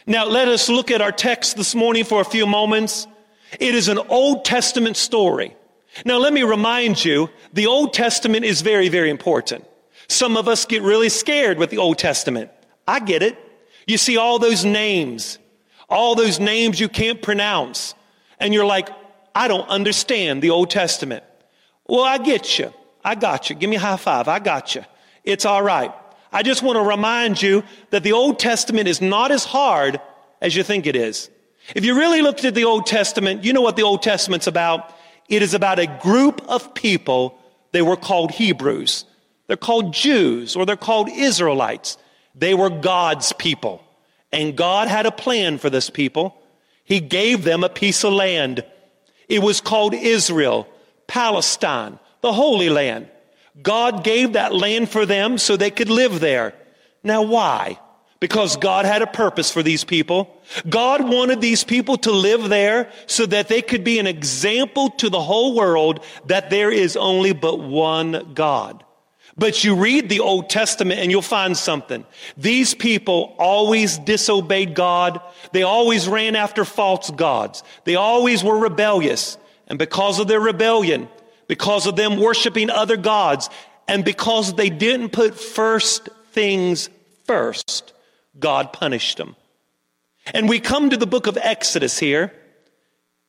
Now, 0.06 0.26
let 0.26 0.48
us 0.48 0.68
look 0.68 0.90
at 0.90 1.02
our 1.02 1.12
text 1.12 1.56
this 1.56 1.74
morning 1.74 2.04
for 2.04 2.20
a 2.20 2.24
few 2.24 2.46
moments. 2.46 3.06
It 3.58 3.74
is 3.74 3.88
an 3.88 3.98
Old 3.98 4.44
Testament 4.44 4.96
story. 4.96 5.54
Now, 6.04 6.18
let 6.18 6.32
me 6.32 6.42
remind 6.42 7.02
you, 7.02 7.30
the 7.52 7.66
Old 7.66 7.92
Testament 7.92 8.44
is 8.44 8.60
very, 8.60 8.88
very 8.88 9.10
important. 9.10 9.64
Some 10.08 10.36
of 10.36 10.48
us 10.48 10.64
get 10.64 10.82
really 10.82 11.08
scared 11.08 11.58
with 11.58 11.70
the 11.70 11.78
Old 11.78 11.98
Testament. 11.98 12.50
I 12.86 13.00
get 13.00 13.22
it. 13.22 13.38
You 13.86 13.98
see 13.98 14.16
all 14.16 14.38
those 14.38 14.64
names, 14.64 15.38
all 15.88 16.14
those 16.14 16.40
names 16.40 16.80
you 16.80 16.88
can't 16.88 17.20
pronounce, 17.22 17.94
and 18.38 18.52
you're 18.52 18.66
like, 18.66 18.88
I 19.34 19.48
don't 19.48 19.68
understand 19.68 20.42
the 20.42 20.50
Old 20.50 20.70
Testament. 20.70 21.24
Well, 21.86 22.04
I 22.04 22.18
get 22.18 22.58
you. 22.58 22.72
I 23.04 23.14
got 23.14 23.48
you. 23.48 23.56
Give 23.56 23.70
me 23.70 23.76
a 23.76 23.80
high 23.80 23.96
five. 23.96 24.28
I 24.28 24.38
got 24.38 24.74
you. 24.74 24.84
It's 25.24 25.44
all 25.44 25.62
right. 25.62 25.92
I 26.32 26.42
just 26.42 26.62
want 26.62 26.76
to 26.76 26.82
remind 26.82 27.40
you 27.40 27.62
that 27.90 28.02
the 28.02 28.12
Old 28.12 28.38
Testament 28.38 28.88
is 28.88 29.00
not 29.00 29.30
as 29.30 29.44
hard 29.44 30.00
as 30.40 30.54
you 30.54 30.62
think 30.62 30.86
it 30.86 30.96
is. 30.96 31.30
If 31.74 31.84
you 31.84 31.96
really 31.96 32.22
looked 32.22 32.44
at 32.44 32.54
the 32.54 32.64
Old 32.64 32.86
Testament, 32.86 33.44
you 33.44 33.52
know 33.52 33.60
what 33.60 33.76
the 33.76 33.82
Old 33.82 34.02
Testament's 34.02 34.46
about. 34.46 34.94
It 35.28 35.42
is 35.42 35.54
about 35.54 35.78
a 35.78 35.86
group 35.86 36.42
of 36.48 36.74
people. 36.74 37.38
They 37.72 37.82
were 37.82 37.96
called 37.96 38.32
Hebrews. 38.32 39.04
They're 39.48 39.56
called 39.56 39.92
Jews 39.92 40.54
or 40.54 40.64
they're 40.64 40.76
called 40.76 41.08
Israelites. 41.08 41.98
They 42.34 42.54
were 42.54 42.70
God's 42.70 43.32
people. 43.32 43.82
And 44.30 44.56
God 44.56 44.88
had 44.88 45.06
a 45.06 45.10
plan 45.10 45.58
for 45.58 45.70
this 45.70 45.90
people. 45.90 46.40
He 46.84 47.00
gave 47.00 47.44
them 47.44 47.64
a 47.64 47.68
piece 47.68 48.04
of 48.04 48.12
land. 48.12 48.64
It 49.28 49.40
was 49.40 49.60
called 49.60 49.94
Israel, 49.94 50.68
Palestine, 51.06 51.98
the 52.20 52.32
Holy 52.32 52.68
Land. 52.68 53.08
God 53.62 54.04
gave 54.04 54.34
that 54.34 54.54
land 54.54 54.88
for 54.88 55.04
them 55.04 55.38
so 55.38 55.56
they 55.56 55.70
could 55.70 55.90
live 55.90 56.20
there. 56.20 56.54
Now, 57.02 57.22
why? 57.22 57.80
Because 58.20 58.56
God 58.56 58.84
had 58.84 59.02
a 59.02 59.06
purpose 59.06 59.50
for 59.50 59.62
these 59.62 59.84
people. 59.84 60.36
God 60.68 61.08
wanted 61.08 61.40
these 61.40 61.64
people 61.64 61.96
to 61.98 62.10
live 62.12 62.48
there 62.48 62.90
so 63.06 63.26
that 63.26 63.48
they 63.48 63.62
could 63.62 63.84
be 63.84 63.98
an 63.98 64.06
example 64.06 64.90
to 64.90 65.08
the 65.08 65.20
whole 65.20 65.54
world 65.54 66.04
that 66.26 66.50
there 66.50 66.70
is 66.70 66.96
only 66.96 67.32
but 67.32 67.60
one 67.60 68.32
God. 68.34 68.84
But 69.38 69.62
you 69.62 69.76
read 69.76 70.08
the 70.08 70.20
Old 70.20 70.50
Testament 70.50 71.00
and 71.00 71.10
you'll 71.10 71.22
find 71.22 71.56
something. 71.56 72.04
These 72.36 72.74
people 72.74 73.36
always 73.38 73.96
disobeyed 73.98 74.74
God. 74.74 75.20
They 75.52 75.62
always 75.62 76.08
ran 76.08 76.34
after 76.34 76.64
false 76.64 77.10
gods. 77.10 77.62
They 77.84 77.94
always 77.94 78.42
were 78.42 78.58
rebellious. 78.58 79.38
And 79.68 79.78
because 79.78 80.18
of 80.18 80.26
their 80.26 80.40
rebellion, 80.40 81.08
because 81.46 81.86
of 81.86 81.94
them 81.94 82.18
worshiping 82.18 82.68
other 82.68 82.96
gods, 82.96 83.48
and 83.86 84.04
because 84.04 84.54
they 84.54 84.70
didn't 84.70 85.10
put 85.10 85.38
first 85.38 86.08
things 86.32 86.90
first, 87.24 87.92
God 88.38 88.72
punished 88.72 89.18
them. 89.18 89.36
And 90.34 90.48
we 90.48 90.60
come 90.60 90.90
to 90.90 90.96
the 90.96 91.06
book 91.06 91.26
of 91.26 91.38
Exodus 91.40 91.98
here, 91.98 92.32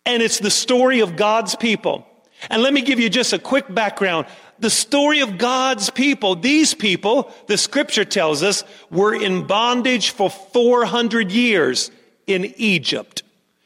and 0.05 0.21
it's 0.21 0.39
the 0.39 0.51
story 0.51 0.99
of 0.99 1.15
God's 1.15 1.55
people. 1.55 2.05
And 2.49 2.61
let 2.61 2.73
me 2.73 2.81
give 2.81 2.99
you 2.99 3.09
just 3.09 3.31
a 3.31 3.39
quick 3.39 3.73
background 3.73 4.27
the 4.59 4.69
story 4.69 5.21
of 5.21 5.37
God's 5.37 5.89
people. 5.89 6.35
These 6.35 6.73
people, 6.73 7.31
the 7.47 7.57
scripture 7.57 8.05
tells 8.05 8.43
us, 8.43 8.63
were 8.89 9.13
in 9.13 9.47
bondage 9.47 10.11
for 10.11 10.29
400 10.29 11.31
years 11.31 11.91
in 12.27 12.53
Egypt. 12.57 13.23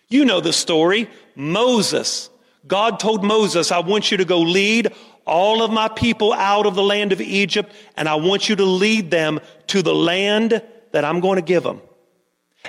You 0.09 0.25
know 0.25 0.41
the 0.41 0.53
story. 0.53 1.09
Moses. 1.35 2.29
God 2.67 2.99
told 2.99 3.23
Moses, 3.23 3.71
I 3.71 3.79
want 3.79 4.11
you 4.11 4.17
to 4.17 4.25
go 4.25 4.39
lead 4.39 4.93
all 5.25 5.63
of 5.63 5.71
my 5.71 5.87
people 5.87 6.33
out 6.33 6.65
of 6.65 6.75
the 6.75 6.83
land 6.83 7.11
of 7.11 7.21
Egypt, 7.21 7.73
and 7.95 8.07
I 8.07 8.15
want 8.15 8.49
you 8.49 8.55
to 8.57 8.65
lead 8.65 9.09
them 9.09 9.39
to 9.67 9.81
the 9.81 9.95
land 9.95 10.61
that 10.91 11.05
I'm 11.05 11.19
going 11.19 11.37
to 11.37 11.41
give 11.41 11.63
them. 11.63 11.81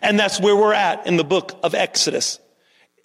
And 0.02 0.18
that's 0.18 0.40
where 0.40 0.56
we're 0.56 0.74
at 0.74 1.06
in 1.06 1.16
the 1.16 1.24
book 1.24 1.58
of 1.62 1.74
Exodus. 1.74 2.40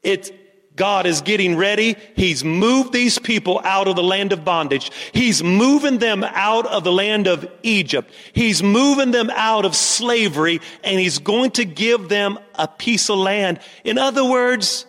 It's 0.03 0.31
God 0.79 1.05
is 1.05 1.19
getting 1.19 1.57
ready. 1.57 1.97
He's 2.15 2.45
moved 2.45 2.93
these 2.93 3.19
people 3.19 3.59
out 3.65 3.89
of 3.89 3.97
the 3.97 4.01
land 4.01 4.31
of 4.31 4.45
bondage. 4.45 4.91
He's 5.11 5.43
moving 5.43 5.97
them 5.97 6.23
out 6.23 6.65
of 6.67 6.85
the 6.85 6.91
land 6.91 7.27
of 7.27 7.45
Egypt. 7.63 8.09
He's 8.31 8.63
moving 8.63 9.11
them 9.11 9.29
out 9.31 9.65
of 9.65 9.75
slavery 9.75 10.61
and 10.81 10.97
he's 10.97 11.19
going 11.19 11.51
to 11.51 11.65
give 11.65 12.07
them 12.07 12.39
a 12.55 12.65
piece 12.65 13.09
of 13.09 13.17
land. 13.17 13.59
In 13.83 13.97
other 13.97 14.23
words, 14.23 14.85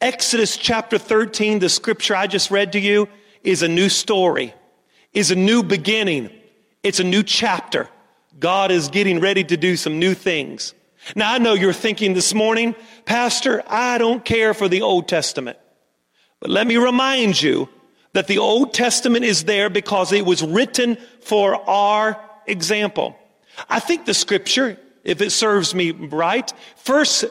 Exodus 0.00 0.56
chapter 0.56 0.96
13, 0.96 1.58
the 1.58 1.70
scripture 1.70 2.14
I 2.14 2.28
just 2.28 2.52
read 2.52 2.70
to 2.74 2.78
you, 2.78 3.08
is 3.42 3.62
a 3.62 3.68
new 3.68 3.88
story, 3.88 4.54
is 5.12 5.32
a 5.32 5.36
new 5.36 5.64
beginning. 5.64 6.30
It's 6.84 7.00
a 7.00 7.04
new 7.04 7.24
chapter. 7.24 7.88
God 8.38 8.70
is 8.70 8.86
getting 8.86 9.18
ready 9.18 9.42
to 9.42 9.56
do 9.56 9.74
some 9.74 9.98
new 9.98 10.14
things. 10.14 10.72
Now 11.14 11.32
I 11.32 11.38
know 11.38 11.54
you're 11.54 11.72
thinking 11.72 12.14
this 12.14 12.34
morning, 12.34 12.74
Pastor, 13.04 13.62
I 13.66 13.98
don't 13.98 14.24
care 14.24 14.54
for 14.54 14.68
the 14.68 14.82
Old 14.82 15.08
Testament. 15.08 15.58
But 16.40 16.50
let 16.50 16.66
me 16.66 16.76
remind 16.76 17.40
you 17.40 17.68
that 18.12 18.26
the 18.26 18.38
Old 18.38 18.74
Testament 18.74 19.24
is 19.24 19.44
there 19.44 19.70
because 19.70 20.12
it 20.12 20.26
was 20.26 20.42
written 20.42 20.96
for 21.20 21.54
our 21.68 22.20
example. 22.46 23.16
I 23.68 23.78
think 23.78 24.06
the 24.06 24.14
scripture, 24.14 24.78
if 25.04 25.20
it 25.20 25.30
serves 25.30 25.74
me 25.74 25.92
right, 25.92 26.52
first 26.76 27.24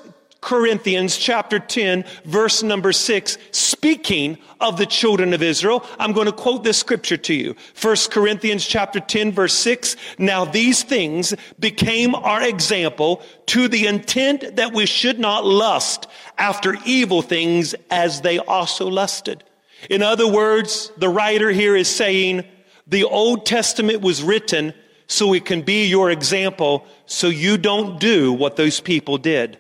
Corinthians 0.46 1.18
chapter 1.18 1.58
10 1.58 2.06
verse 2.24 2.62
number 2.62 2.92
6 2.92 3.40
speaking 3.50 4.38
of 4.62 4.78
the 4.78 4.86
children 4.86 5.34
of 5.34 5.42
Israel. 5.42 5.84
I'm 5.98 6.14
going 6.14 6.28
to 6.28 6.32
quote 6.32 6.64
this 6.64 6.78
scripture 6.78 7.18
to 7.18 7.34
you. 7.34 7.56
First 7.74 8.12
Corinthians 8.12 8.64
chapter 8.64 9.00
10 9.00 9.32
verse 9.32 9.56
6. 9.56 9.96
Now 10.20 10.46
these 10.46 10.84
things 10.84 11.34
became 11.58 12.14
our 12.14 12.44
example 12.44 13.24
to 13.48 13.68
the 13.68 13.88
intent 13.88 14.56
that 14.58 14.72
we 14.72 14.86
should 14.86 15.18
not 15.18 15.46
lust 15.46 16.06
after 16.38 16.78
evil 16.86 17.24
things 17.24 17.74
as 17.90 18.22
they 18.22 18.38
also 18.38 18.88
lusted. 18.88 19.44
In 19.90 20.04
other 20.04 20.32
words, 20.32 20.92
the 20.98 21.10
writer 21.10 21.50
here 21.50 21.76
is 21.76 21.90
saying 21.90 22.46
the 22.86 23.04
Old 23.04 23.48
Testament 23.48 24.02
was 24.02 24.22
written 24.22 24.76
so 25.08 25.34
it 25.34 25.46
can 25.46 25.64
be 25.64 25.88
your 25.88 26.12
example 26.12 26.86
so 27.08 27.30
you 27.30 27.58
don't 27.58 28.00
do 28.00 28.32
what 28.32 28.58
those 28.58 28.80
people 28.80 29.18
did. 29.18 29.58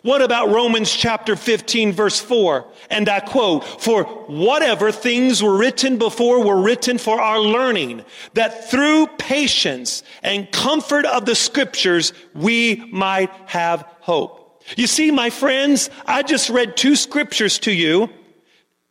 What 0.00 0.22
about 0.22 0.48
Romans 0.48 0.90
chapter 0.90 1.36
15 1.36 1.92
verse 1.92 2.18
4? 2.18 2.66
And 2.88 3.08
I 3.10 3.20
quote, 3.20 3.64
for 3.64 4.04
whatever 4.04 4.90
things 4.90 5.42
were 5.42 5.56
written 5.56 5.98
before 5.98 6.42
were 6.42 6.62
written 6.62 6.96
for 6.96 7.20
our 7.20 7.38
learning, 7.38 8.04
that 8.32 8.70
through 8.70 9.08
patience 9.18 10.02
and 10.22 10.50
comfort 10.50 11.04
of 11.04 11.26
the 11.26 11.34
scriptures, 11.34 12.14
we 12.34 12.76
might 12.90 13.30
have 13.46 13.86
hope. 14.00 14.64
You 14.76 14.86
see, 14.86 15.10
my 15.10 15.28
friends, 15.28 15.90
I 16.06 16.22
just 16.22 16.48
read 16.48 16.76
two 16.76 16.96
scriptures 16.96 17.58
to 17.60 17.72
you 17.72 18.08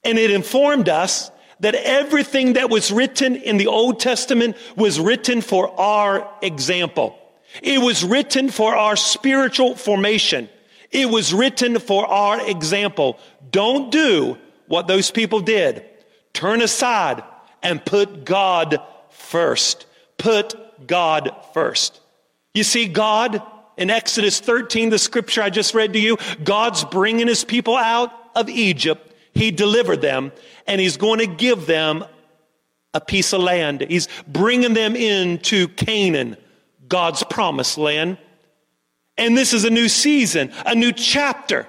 and 0.03 0.19
it 0.19 0.29
informed 0.29 0.87
us 0.87 1.31
that 1.61 1.75
everything 1.75 2.53
that 2.53 2.69
was 2.69 2.91
written 2.91 3.35
in 3.35 3.57
the 3.57 3.67
Old 3.67 3.99
Testament 3.99 4.55
was 4.75 4.99
written 4.99 5.41
for 5.41 5.79
our 5.79 6.29
example. 6.41 7.17
It 7.61 7.79
was 7.79 8.03
written 8.03 8.49
for 8.49 8.75
our 8.75 8.95
spiritual 8.95 9.75
formation. 9.75 10.49
It 10.91 11.09
was 11.09 11.33
written 11.33 11.79
for 11.79 12.05
our 12.05 12.47
example. 12.47 13.17
Don't 13.49 13.91
do 13.91 14.37
what 14.67 14.87
those 14.87 15.11
people 15.11 15.39
did. 15.39 15.85
Turn 16.33 16.61
aside 16.61 17.23
and 17.63 17.83
put 17.83 18.25
God 18.25 18.79
first. 19.09 19.85
Put 20.17 20.87
God 20.87 21.35
first. 21.53 22.01
You 22.53 22.63
see, 22.63 22.87
God 22.87 23.41
in 23.77 23.89
Exodus 23.89 24.39
13, 24.39 24.89
the 24.89 24.99
scripture 24.99 25.41
I 25.41 25.49
just 25.49 25.73
read 25.73 25.93
to 25.93 25.99
you, 25.99 26.17
God's 26.43 26.83
bringing 26.83 27.27
his 27.27 27.43
people 27.43 27.75
out 27.75 28.11
of 28.35 28.49
Egypt. 28.49 29.15
He 29.33 29.51
delivered 29.51 30.01
them 30.01 30.31
and 30.67 30.81
he's 30.81 30.97
going 30.97 31.19
to 31.19 31.27
give 31.27 31.65
them 31.65 32.05
a 32.93 33.01
piece 33.01 33.33
of 33.33 33.41
land. 33.41 33.81
He's 33.81 34.07
bringing 34.27 34.73
them 34.73 34.95
into 34.95 35.67
Canaan, 35.69 36.37
God's 36.89 37.23
promised 37.23 37.77
land. 37.77 38.17
And 39.21 39.37
this 39.37 39.53
is 39.53 39.65
a 39.65 39.69
new 39.69 39.87
season, 39.87 40.51
a 40.65 40.73
new 40.73 40.91
chapter. 40.91 41.67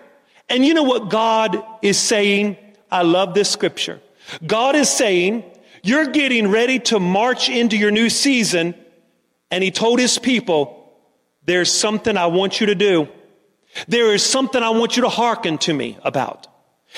And 0.48 0.64
you 0.64 0.72
know 0.72 0.84
what 0.84 1.10
God 1.10 1.62
is 1.82 1.98
saying? 1.98 2.56
I 2.90 3.02
love 3.02 3.34
this 3.34 3.50
scripture. 3.50 4.00
God 4.46 4.74
is 4.74 4.88
saying, 4.88 5.44
you're 5.82 6.06
getting 6.06 6.48
ready 6.48 6.78
to 6.78 6.98
march 6.98 7.50
into 7.50 7.76
your 7.76 7.90
new 7.90 8.08
season. 8.08 8.74
And 9.50 9.62
he 9.62 9.70
told 9.70 9.98
his 9.98 10.18
people, 10.18 10.94
there's 11.44 11.70
something 11.70 12.16
I 12.16 12.26
want 12.26 12.58
you 12.58 12.68
to 12.68 12.74
do. 12.74 13.06
There 13.86 14.14
is 14.14 14.24
something 14.24 14.62
I 14.62 14.70
want 14.70 14.96
you 14.96 15.02
to 15.02 15.10
hearken 15.10 15.58
to 15.58 15.74
me 15.74 15.98
about. 16.04 16.46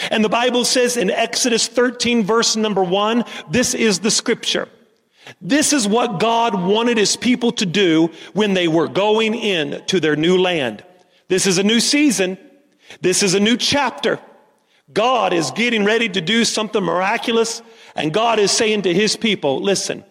And 0.08 0.24
the 0.24 0.28
Bible 0.28 0.64
says 0.64 0.96
in 0.96 1.10
Exodus 1.10 1.66
13 1.66 2.22
verse 2.22 2.54
number 2.54 2.84
one, 2.84 3.24
this 3.50 3.74
is 3.74 3.98
the 3.98 4.10
scripture. 4.10 4.68
This 5.40 5.72
is 5.72 5.87
what 5.88 6.20
God 6.20 6.54
wanted 6.54 6.98
his 6.98 7.16
people 7.16 7.52
to 7.52 7.66
do 7.66 8.10
when 8.32 8.54
they 8.54 8.68
were 8.68 8.88
going 8.88 9.34
in 9.34 9.84
to 9.87 10.00
their 10.00 10.16
new 10.16 10.38
land. 10.38 10.84
This 11.28 11.46
is 11.46 11.58
a 11.58 11.62
new 11.62 11.80
season. 11.80 12.38
This 13.00 13.22
is 13.22 13.34
a 13.34 13.40
new 13.40 13.56
chapter. 13.56 14.20
God 14.92 15.32
is 15.32 15.50
getting 15.52 15.84
ready 15.84 16.08
to 16.08 16.20
do 16.20 16.44
something 16.44 16.82
miraculous. 16.82 17.62
And 17.96 18.12
God 18.12 18.38
is 18.38 18.50
saying 18.50 18.82
to 18.82 18.92
his 18.92 19.16
people, 19.16 19.60
listen, 19.60 20.04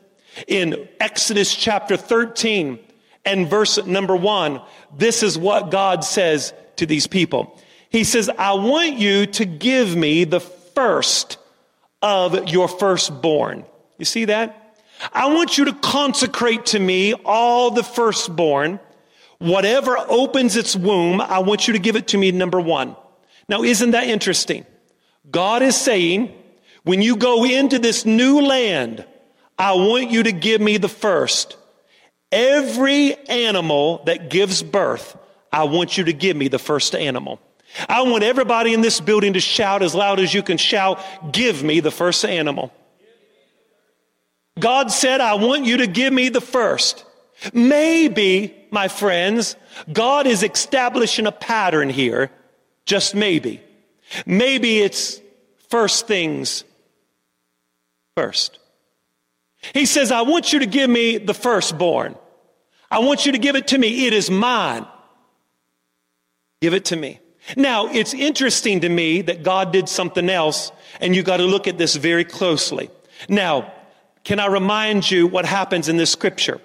in 0.47 0.87
Exodus 0.99 1.55
chapter 1.55 1.95
13 1.95 2.79
and 3.25 3.49
verse 3.49 3.83
number 3.85 4.15
one, 4.15 4.61
this 4.95 5.23
is 5.23 5.37
what 5.37 5.71
God 5.71 6.03
says 6.03 6.53
to 6.77 6.85
these 6.85 7.07
people. 7.07 7.59
He 7.89 8.03
says, 8.03 8.29
I 8.29 8.53
want 8.53 8.97
you 8.97 9.27
to 9.27 9.45
give 9.45 9.95
me 9.95 10.23
the 10.23 10.39
first 10.39 11.37
of 12.01 12.49
your 12.49 12.67
firstborn. 12.67 13.65
You 13.99 14.05
see 14.05 14.25
that? 14.25 14.62
I 15.11 15.33
want 15.33 15.57
you 15.57 15.65
to 15.65 15.73
consecrate 15.73 16.67
to 16.67 16.79
me 16.79 17.13
all 17.13 17.71
the 17.71 17.83
firstborn. 17.83 18.79
Whatever 19.39 19.97
opens 19.97 20.55
its 20.55 20.75
womb, 20.75 21.19
I 21.19 21.39
want 21.39 21.67
you 21.67 21.73
to 21.73 21.79
give 21.79 21.95
it 21.95 22.07
to 22.09 22.17
me, 22.17 22.31
number 22.31 22.61
one. 22.61 22.95
Now, 23.49 23.63
isn't 23.63 23.91
that 23.91 24.07
interesting? 24.07 24.65
God 25.29 25.61
is 25.61 25.75
saying, 25.75 26.33
when 26.83 27.01
you 27.01 27.17
go 27.17 27.43
into 27.43 27.79
this 27.79 28.05
new 28.05 28.41
land, 28.41 29.05
I 29.57 29.73
want 29.73 30.11
you 30.11 30.23
to 30.23 30.31
give 30.31 30.61
me 30.61 30.77
the 30.77 30.89
first. 30.89 31.57
Every 32.31 33.15
animal 33.27 34.03
that 34.05 34.29
gives 34.29 34.63
birth, 34.63 35.17
I 35.51 35.65
want 35.65 35.97
you 35.97 36.05
to 36.05 36.13
give 36.13 36.35
me 36.35 36.47
the 36.47 36.59
first 36.59 36.95
animal. 36.95 37.39
I 37.89 38.03
want 38.03 38.23
everybody 38.23 38.73
in 38.73 38.81
this 38.81 38.99
building 38.99 39.33
to 39.33 39.39
shout 39.39 39.81
as 39.81 39.95
loud 39.95 40.19
as 40.19 40.33
you 40.33 40.43
can 40.43 40.57
shout, 40.57 40.99
give 41.31 41.63
me 41.63 41.79
the 41.79 41.91
first 41.91 42.23
animal. 42.25 42.71
God 44.59 44.91
said, 44.91 45.19
I 45.19 45.35
want 45.35 45.65
you 45.65 45.77
to 45.77 45.87
give 45.87 46.13
me 46.13 46.29
the 46.29 46.41
first. 46.41 47.05
Maybe, 47.53 48.55
my 48.71 48.87
friends, 48.87 49.55
God 49.91 50.27
is 50.27 50.43
establishing 50.43 51.25
a 51.25 51.31
pattern 51.31 51.89
here. 51.89 52.31
Just 52.85 53.15
maybe. 53.15 53.61
Maybe 54.25 54.79
it's 54.79 55.19
first 55.69 56.07
things 56.07 56.63
first. 58.15 58.59
He 59.73 59.85
says, 59.85 60.11
I 60.11 60.21
want 60.21 60.53
you 60.53 60.59
to 60.59 60.65
give 60.65 60.89
me 60.89 61.17
the 61.17 61.33
firstborn. 61.33 62.15
I 62.91 62.99
want 62.99 63.25
you 63.25 63.31
to 63.31 63.37
give 63.37 63.55
it 63.55 63.67
to 63.67 63.77
me. 63.77 64.05
It 64.05 64.13
is 64.13 64.29
mine. 64.29 64.85
Give 66.61 66.73
it 66.73 66.85
to 66.85 66.95
me. 66.95 67.19
Now, 67.57 67.87
it's 67.87 68.13
interesting 68.13 68.81
to 68.81 68.89
me 68.89 69.21
that 69.23 69.43
God 69.43 69.73
did 69.73 69.89
something 69.89 70.29
else, 70.29 70.71
and 71.01 71.15
you 71.15 71.23
got 71.23 71.37
to 71.37 71.43
look 71.43 71.67
at 71.67 71.77
this 71.77 71.95
very 71.95 72.23
closely. 72.23 72.89
Now, 73.27 73.73
can 74.23 74.39
I 74.39 74.47
remind 74.47 75.09
you 75.09 75.27
what 75.27 75.45
happens 75.45 75.89
in 75.89 75.97
this 75.97 76.11
scripture? 76.11 76.61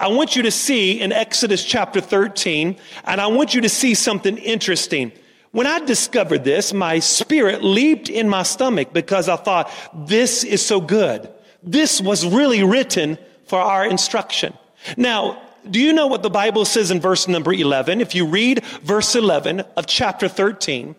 I 0.00 0.08
want 0.08 0.34
you 0.34 0.42
to 0.42 0.50
see 0.50 1.00
in 1.00 1.12
Exodus 1.12 1.64
chapter 1.64 2.00
13, 2.00 2.76
and 3.04 3.20
I 3.20 3.28
want 3.28 3.54
you 3.54 3.60
to 3.60 3.68
see 3.68 3.94
something 3.94 4.36
interesting. 4.38 5.12
When 5.52 5.66
I 5.66 5.78
discovered 5.80 6.44
this, 6.44 6.72
my 6.72 6.98
spirit 6.98 7.62
leaped 7.62 8.08
in 8.08 8.28
my 8.28 8.42
stomach 8.42 8.92
because 8.92 9.28
I 9.28 9.36
thought, 9.36 9.70
this 9.94 10.42
is 10.42 10.64
so 10.64 10.80
good. 10.80 11.30
This 11.62 12.00
was 12.00 12.26
really 12.26 12.62
written 12.64 13.18
for 13.46 13.60
our 13.60 13.86
instruction. 13.86 14.52
Now, 14.96 15.40
do 15.70 15.80
you 15.80 15.92
know 15.92 16.06
what 16.06 16.22
the 16.22 16.30
Bible 16.30 16.64
says 16.64 16.90
in 16.90 17.00
verse 17.00 17.28
number 17.28 17.52
11? 17.52 18.00
If 18.00 18.14
you 18.14 18.26
read 18.26 18.64
verse 18.82 19.14
11 19.14 19.60
of 19.60 19.86
chapter 19.86 20.28
13, 20.28 20.94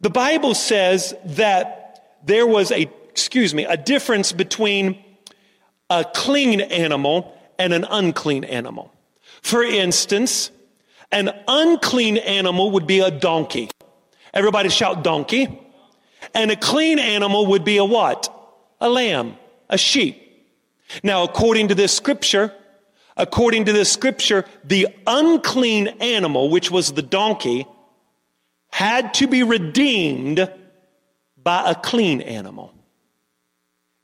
the 0.00 0.10
Bible 0.10 0.54
says 0.54 1.14
that 1.24 2.18
there 2.24 2.46
was 2.46 2.70
a, 2.70 2.90
excuse 3.10 3.54
me, 3.54 3.64
a 3.64 3.76
difference 3.76 4.32
between 4.32 5.03
a 5.90 6.04
clean 6.04 6.60
animal 6.60 7.36
and 7.58 7.72
an 7.72 7.84
unclean 7.90 8.44
animal. 8.44 8.92
For 9.42 9.62
instance, 9.62 10.50
an 11.12 11.30
unclean 11.46 12.16
animal 12.16 12.72
would 12.72 12.86
be 12.86 13.00
a 13.00 13.10
donkey. 13.10 13.70
Everybody 14.32 14.68
shout 14.68 15.04
donkey. 15.04 15.60
And 16.34 16.50
a 16.50 16.56
clean 16.56 16.98
animal 16.98 17.46
would 17.46 17.64
be 17.64 17.76
a 17.76 17.84
what? 17.84 18.32
A 18.80 18.88
lamb, 18.88 19.36
a 19.68 19.78
sheep. 19.78 20.20
Now, 21.02 21.22
according 21.22 21.68
to 21.68 21.74
this 21.74 21.92
scripture, 21.94 22.52
according 23.16 23.66
to 23.66 23.72
this 23.72 23.92
scripture, 23.92 24.44
the 24.64 24.88
unclean 25.06 25.88
animal, 26.00 26.50
which 26.50 26.70
was 26.70 26.92
the 26.92 27.02
donkey, 27.02 27.66
had 28.70 29.14
to 29.14 29.28
be 29.28 29.42
redeemed 29.42 30.50
by 31.40 31.70
a 31.70 31.74
clean 31.74 32.20
animal. 32.20 32.74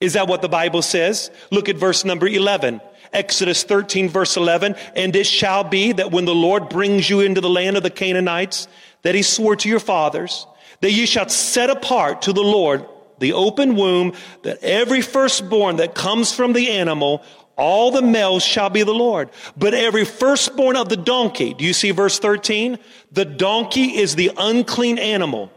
Is 0.00 0.14
that 0.14 0.28
what 0.28 0.42
the 0.42 0.48
Bible 0.48 0.82
says? 0.82 1.30
Look 1.50 1.68
at 1.68 1.76
verse 1.76 2.04
number 2.04 2.26
11. 2.26 2.80
Exodus 3.12 3.64
13 3.64 4.08
verse 4.08 4.36
11. 4.36 4.76
And 4.96 5.14
it 5.14 5.26
shall 5.26 5.64
be 5.64 5.92
that 5.92 6.10
when 6.10 6.24
the 6.24 6.34
Lord 6.34 6.68
brings 6.68 7.10
you 7.10 7.20
into 7.20 7.40
the 7.40 7.50
land 7.50 7.76
of 7.76 7.82
the 7.82 7.90
Canaanites, 7.90 8.68
that 9.02 9.14
he 9.14 9.22
swore 9.22 9.56
to 9.56 9.68
your 9.68 9.80
fathers, 9.80 10.46
that 10.80 10.92
ye 10.92 11.06
shall 11.06 11.28
set 11.28 11.70
apart 11.70 12.22
to 12.22 12.32
the 12.32 12.42
Lord 12.42 12.86
the 13.18 13.34
open 13.34 13.76
womb, 13.76 14.14
that 14.42 14.62
every 14.62 15.02
firstborn 15.02 15.76
that 15.76 15.94
comes 15.94 16.32
from 16.32 16.54
the 16.54 16.70
animal, 16.70 17.22
all 17.56 17.90
the 17.90 18.00
males 18.00 18.42
shall 18.42 18.70
be 18.70 18.82
the 18.82 18.94
Lord. 18.94 19.28
But 19.56 19.74
every 19.74 20.06
firstborn 20.06 20.76
of 20.76 20.88
the 20.88 20.96
donkey, 20.96 21.52
do 21.52 21.64
you 21.64 21.74
see 21.74 21.90
verse 21.90 22.18
13? 22.18 22.78
The 23.12 23.26
donkey 23.26 23.98
is 23.98 24.16
the 24.16 24.30
unclean 24.38 24.98
animal. 24.98 25.52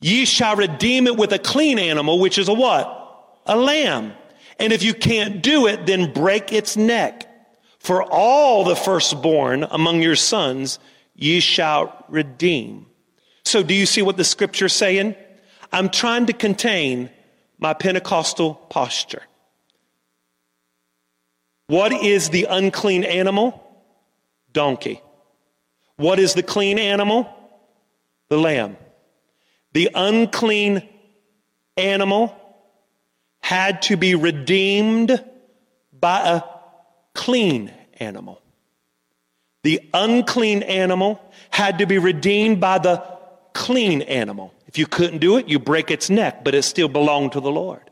Ye 0.00 0.24
shall 0.24 0.54
redeem 0.54 1.08
it 1.08 1.16
with 1.16 1.32
a 1.32 1.38
clean 1.38 1.80
animal, 1.80 2.20
which 2.20 2.38
is 2.38 2.48
a 2.48 2.54
what? 2.54 3.03
A 3.46 3.56
lamb. 3.56 4.12
And 4.58 4.72
if 4.72 4.82
you 4.82 4.94
can't 4.94 5.42
do 5.42 5.66
it, 5.66 5.86
then 5.86 6.12
break 6.12 6.52
its 6.52 6.76
neck. 6.76 7.30
For 7.78 8.02
all 8.02 8.64
the 8.64 8.76
firstborn 8.76 9.64
among 9.70 10.00
your 10.00 10.16
sons 10.16 10.78
ye 11.14 11.40
shall 11.40 12.04
redeem. 12.08 12.86
So 13.44 13.62
do 13.62 13.74
you 13.74 13.86
see 13.86 14.02
what 14.02 14.16
the 14.16 14.24
scripture's 14.24 14.72
saying? 14.72 15.16
I'm 15.70 15.90
trying 15.90 16.26
to 16.26 16.32
contain 16.32 17.10
my 17.58 17.74
Pentecostal 17.74 18.54
posture. 18.54 19.22
What 21.66 21.92
is 21.92 22.30
the 22.30 22.46
unclean 22.48 23.04
animal? 23.04 23.60
Donkey. 24.52 25.02
What 25.96 26.18
is 26.18 26.34
the 26.34 26.42
clean 26.42 26.78
animal? 26.78 27.28
The 28.28 28.38
lamb. 28.38 28.76
The 29.72 29.90
unclean 29.94 30.88
animal 31.76 32.34
had 33.44 33.82
to 33.82 33.94
be 33.94 34.14
redeemed 34.14 35.22
by 35.92 36.26
a 36.26 36.42
clean 37.12 37.70
animal. 38.00 38.40
The 39.64 39.82
unclean 39.92 40.62
animal 40.62 41.20
had 41.50 41.80
to 41.80 41.86
be 41.86 41.98
redeemed 41.98 42.58
by 42.58 42.78
the 42.78 43.04
clean 43.52 44.00
animal. 44.00 44.54
If 44.66 44.78
you 44.78 44.86
couldn't 44.86 45.18
do 45.18 45.36
it, 45.36 45.46
you 45.46 45.58
break 45.58 45.90
its 45.90 46.08
neck, 46.08 46.42
but 46.42 46.54
it 46.54 46.62
still 46.62 46.88
belonged 46.88 47.32
to 47.32 47.40
the 47.40 47.50
Lord. 47.50 47.82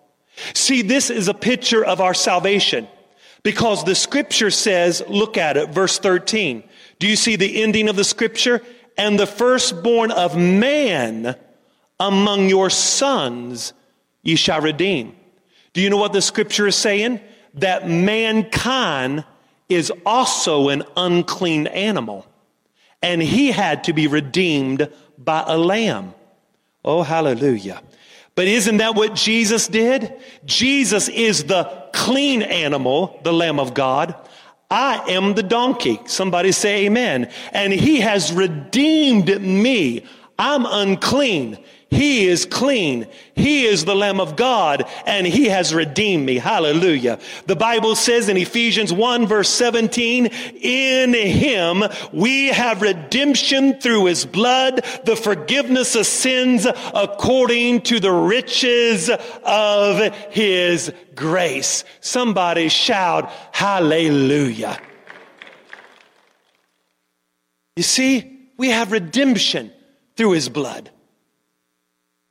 See, 0.55 0.81
this 0.81 1.11
is 1.11 1.29
a 1.29 1.35
picture 1.35 1.85
of 1.85 2.01
our 2.01 2.15
salvation. 2.15 2.89
Because 3.43 3.85
the 3.85 3.95
scripture 3.95 4.51
says, 4.51 5.03
look 5.07 5.37
at 5.37 5.59
it, 5.59 5.69
verse 5.69 5.99
13. 5.99 6.65
Do 6.99 7.07
you 7.07 7.15
see 7.15 7.37
the 7.37 7.63
ending 7.63 7.91
of 7.91 7.97
the 7.97 8.05
scripture? 8.05 8.63
And 8.97 9.21
the 9.21 9.27
firstborn 9.27 10.13
of 10.13 10.35
man 10.35 11.37
among 12.01 12.49
your 12.49 12.71
sons 12.71 13.75
ye 14.23 14.37
shall 14.37 14.63
redeem. 14.63 15.17
Do 15.73 15.81
you 15.81 15.91
know 15.91 15.97
what 15.97 16.13
the 16.13 16.23
scripture 16.23 16.67
is 16.67 16.77
saying? 16.77 17.21
That 17.55 17.89
mankind 17.89 19.25
is 19.69 19.93
also 20.05 20.69
an 20.69 20.83
unclean 20.97 21.67
animal. 21.69 22.27
And 23.03 23.23
he 23.23 23.51
had 23.51 23.85
to 23.85 23.93
be 23.93 24.07
redeemed 24.07 24.89
by 25.19 25.45
a 25.47 25.57
lamb. 25.57 26.15
Oh, 26.85 27.03
hallelujah. 27.03 27.83
But 28.35 28.49
isn't 28.49 28.79
that 28.79 28.95
what 28.95 29.15
Jesus 29.15 29.69
did? 29.69 30.15
Jesus 30.45 31.09
is 31.09 31.45
the 31.45 31.65
clean 31.93 32.43
animal, 32.43 33.21
the 33.25 33.33
Lamb 33.33 33.61
of 33.61 33.75
God. 33.75 34.15
I 34.71 35.11
am 35.11 35.35
the 35.35 35.43
donkey. 35.43 36.01
Somebody 36.07 36.53
say 36.53 36.87
amen. 36.87 37.31
And 37.53 37.73
he 37.73 38.01
has 38.01 38.33
redeemed 38.33 39.41
me. 39.43 40.07
I'm 40.39 40.65
unclean. 40.65 41.62
He 41.93 42.27
is 42.27 42.47
clean. 42.47 43.07
He 43.35 43.67
is 43.67 43.85
the 43.85 43.95
Lamb 43.95 44.19
of 44.19 44.35
God 44.35 44.89
and 45.05 45.27
He 45.27 45.51
has 45.51 45.75
redeemed 45.75 46.25
me. 46.25 46.39
Hallelujah. 46.39 47.19
The 47.47 47.55
Bible 47.55 47.97
says 47.97 48.31
in 48.31 48.39
Ephesians 48.39 48.95
1 48.95 49.27
verse 49.27 49.51
17, 49.51 50.27
in 50.27 51.13
Him 51.13 51.85
we 52.11 52.47
have 52.47 52.81
redemption 52.81 53.79
through 53.79 54.07
His 54.07 54.25
blood, 54.25 54.83
the 55.05 55.17
forgiveness 55.17 55.95
of 55.95 56.07
sins 56.07 56.67
according 56.95 57.83
to 57.83 58.01
the 58.01 58.11
riches 58.11 59.11
of 59.45 60.15
His 60.31 60.91
grace. 61.15 61.85
Somebody 62.01 62.71
shout 62.71 63.31
hallelujah. 63.53 64.81
You 67.77 67.83
see, 67.83 68.49
we 68.57 68.71
have 68.71 68.93
redemption 68.93 69.75
through 70.17 70.33
His 70.33 70.49
blood. 70.49 70.91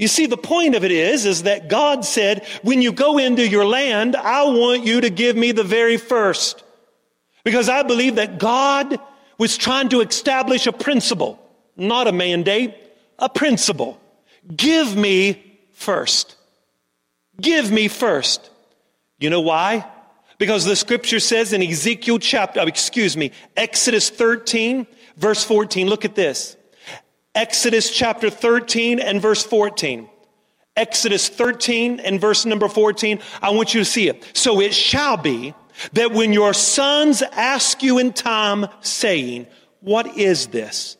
You 0.01 0.07
see, 0.07 0.25
the 0.25 0.35
point 0.35 0.73
of 0.73 0.83
it 0.83 0.89
is, 0.89 1.27
is 1.27 1.43
that 1.43 1.69
God 1.69 2.03
said, 2.03 2.43
when 2.63 2.81
you 2.81 2.91
go 2.91 3.19
into 3.19 3.47
your 3.47 3.65
land, 3.65 4.15
I 4.15 4.45
want 4.45 4.83
you 4.83 5.01
to 5.01 5.11
give 5.11 5.35
me 5.35 5.51
the 5.51 5.63
very 5.63 5.97
first. 5.97 6.63
Because 7.43 7.69
I 7.69 7.83
believe 7.83 8.15
that 8.15 8.39
God 8.39 8.99
was 9.37 9.57
trying 9.57 9.89
to 9.89 10.01
establish 10.01 10.65
a 10.65 10.71
principle, 10.71 11.39
not 11.77 12.07
a 12.07 12.11
mandate, 12.11 12.73
a 13.19 13.29
principle. 13.29 14.01
Give 14.55 14.95
me 14.95 15.59
first. 15.73 16.35
Give 17.39 17.71
me 17.71 17.87
first. 17.87 18.49
You 19.19 19.29
know 19.29 19.41
why? 19.41 19.85
Because 20.39 20.65
the 20.65 20.75
scripture 20.75 21.19
says 21.19 21.53
in 21.53 21.61
Ezekiel 21.61 22.17
chapter, 22.17 22.67
excuse 22.67 23.15
me, 23.15 23.33
Exodus 23.55 24.09
13, 24.09 24.87
verse 25.15 25.43
14, 25.43 25.87
look 25.87 26.05
at 26.05 26.15
this. 26.15 26.57
Exodus 27.33 27.89
chapter 27.89 28.29
13 28.29 28.99
and 28.99 29.21
verse 29.21 29.43
14. 29.43 30.09
Exodus 30.75 31.29
13 31.29 31.99
and 31.99 32.19
verse 32.19 32.45
number 32.45 32.67
14. 32.67 33.19
I 33.41 33.51
want 33.51 33.73
you 33.73 33.81
to 33.81 33.85
see 33.85 34.07
it. 34.07 34.29
So 34.33 34.59
it 34.61 34.73
shall 34.73 35.17
be 35.17 35.53
that 35.93 36.11
when 36.11 36.33
your 36.33 36.53
sons 36.53 37.21
ask 37.21 37.81
you 37.83 37.99
in 37.99 38.13
time, 38.13 38.67
saying, 38.81 39.47
What 39.79 40.17
is 40.17 40.47
this? 40.47 40.97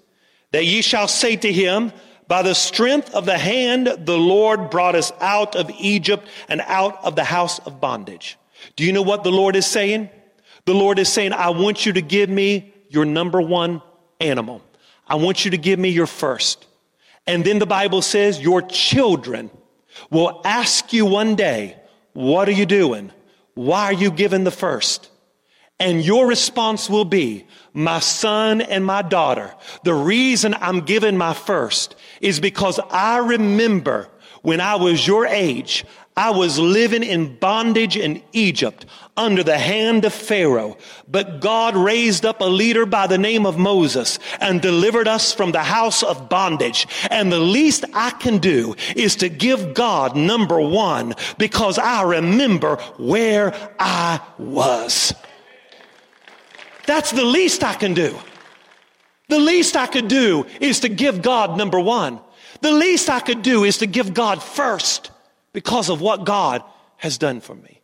That 0.52 0.66
ye 0.66 0.82
shall 0.82 1.08
say 1.08 1.36
to 1.36 1.52
him, 1.52 1.92
By 2.28 2.44
the 2.44 2.56
strength 2.56 3.14
of 3.14 3.26
the 3.26 3.38
hand, 3.38 3.88
the 3.88 4.18
Lord 4.18 4.70
brought 4.70 4.96
us 4.96 5.12
out 5.20 5.56
of 5.56 5.70
Egypt 5.80 6.28
and 6.48 6.62
out 6.62 7.04
of 7.04 7.16
the 7.16 7.24
house 7.24 7.60
of 7.60 7.82
bondage. 7.82 8.38
Do 8.76 8.86
you 8.86 8.94
know 8.94 9.02
what 9.02 9.24
the 9.24 9.32
Lord 9.32 9.56
is 9.56 9.66
saying? 9.66 10.10
The 10.66 10.74
Lord 10.74 11.00
is 11.00 11.10
saying, 11.10 11.34
I 11.34 11.50
want 11.50 11.86
you 11.86 11.94
to 11.94 12.02
give 12.02 12.30
me 12.30 12.74
your 12.90 13.06
number 13.06 13.42
one 13.42 13.82
animal. 14.20 14.62
I 15.12 15.16
want 15.16 15.44
you 15.44 15.52
to 15.52 15.58
give 15.58 15.78
me 15.78 15.90
your 15.90 16.08
first. 16.08 16.66
And 17.28 17.44
then 17.44 17.60
the 17.60 17.66
Bible 17.66 18.02
says 18.02 18.40
your 18.40 18.62
children 18.62 19.52
will 20.10 20.40
ask 20.46 20.94
you 20.94 21.06
one 21.06 21.36
day, 21.36 21.76
what 22.14 22.48
are 22.48 22.54
you 22.54 22.66
doing? 22.66 23.12
Why 23.54 23.84
are 23.88 23.94
you 23.94 24.10
giving 24.10 24.46
the 24.46 24.52
first? 24.52 25.10
And 25.82 26.02
your 26.02 26.28
response 26.28 26.90
will 26.90 27.04
be, 27.04 27.46
my 27.74 28.00
son 28.00 28.62
and 28.62 28.86
my 28.86 29.02
daughter, 29.02 29.54
the 29.84 29.94
reason 29.94 30.54
I'm 30.54 30.80
giving 30.80 31.18
my 31.18 31.34
first 31.34 31.96
is 32.22 32.40
because 32.40 32.80
I 32.90 33.18
remember 33.18 34.08
when 34.44 34.62
I 34.62 34.76
was 34.76 35.06
your 35.06 35.26
age, 35.26 35.84
I 36.22 36.30
was 36.30 36.60
living 36.60 37.02
in 37.02 37.36
bondage 37.38 37.98
in 37.98 38.22
Egypt 38.32 38.86
under 39.18 39.42
the 39.42 39.58
hand 39.58 40.06
of 40.06 40.14
Pharaoh. 40.14 40.78
But 41.08 41.42
God 41.42 41.76
raised 41.76 42.28
up 42.28 42.42
a 42.42 42.46
leader 42.46 42.86
by 42.86 43.08
the 43.08 43.18
name 43.18 43.48
of 43.48 43.58
Moses 43.58 44.20
and 44.40 44.62
delivered 44.62 45.08
us 45.08 45.34
from 45.34 45.52
the 45.52 45.64
house 45.64 46.04
of 46.04 46.30
bondage. 46.30 46.86
And 47.10 47.32
the 47.32 47.40
least 47.40 47.86
I 47.96 48.12
can 48.12 48.38
do 48.38 48.76
is 48.96 49.16
to 49.16 49.30
give 49.30 49.74
God 49.74 50.16
number 50.16 50.62
one 50.62 51.16
because 51.40 51.80
I 51.80 52.04
remember 52.04 52.76
where 53.00 53.52
I 53.80 54.22
was. 54.38 55.16
That's 56.86 57.10
the 57.10 57.26
least 57.26 57.64
I 57.64 57.74
can 57.74 57.96
do. 57.96 58.16
The 59.28 59.40
least 59.40 59.76
I 59.76 59.88
could 59.88 60.08
do 60.08 60.46
is 60.60 60.82
to 60.82 60.90
give 60.90 61.24
God 61.24 61.58
number 61.58 61.80
one. 61.80 62.20
The 62.62 62.72
least 62.72 63.10
I 63.10 63.22
could 63.22 63.42
do 63.42 63.64
is 63.64 63.80
to 63.80 63.88
give 63.88 64.14
God 64.14 64.44
first 64.44 65.11
because 65.54 65.90
of 65.90 66.02
what 66.02 66.26
God 66.26 66.64
has 66.98 67.18
done 67.18 67.42
for 67.42 67.56
me. 67.56 67.82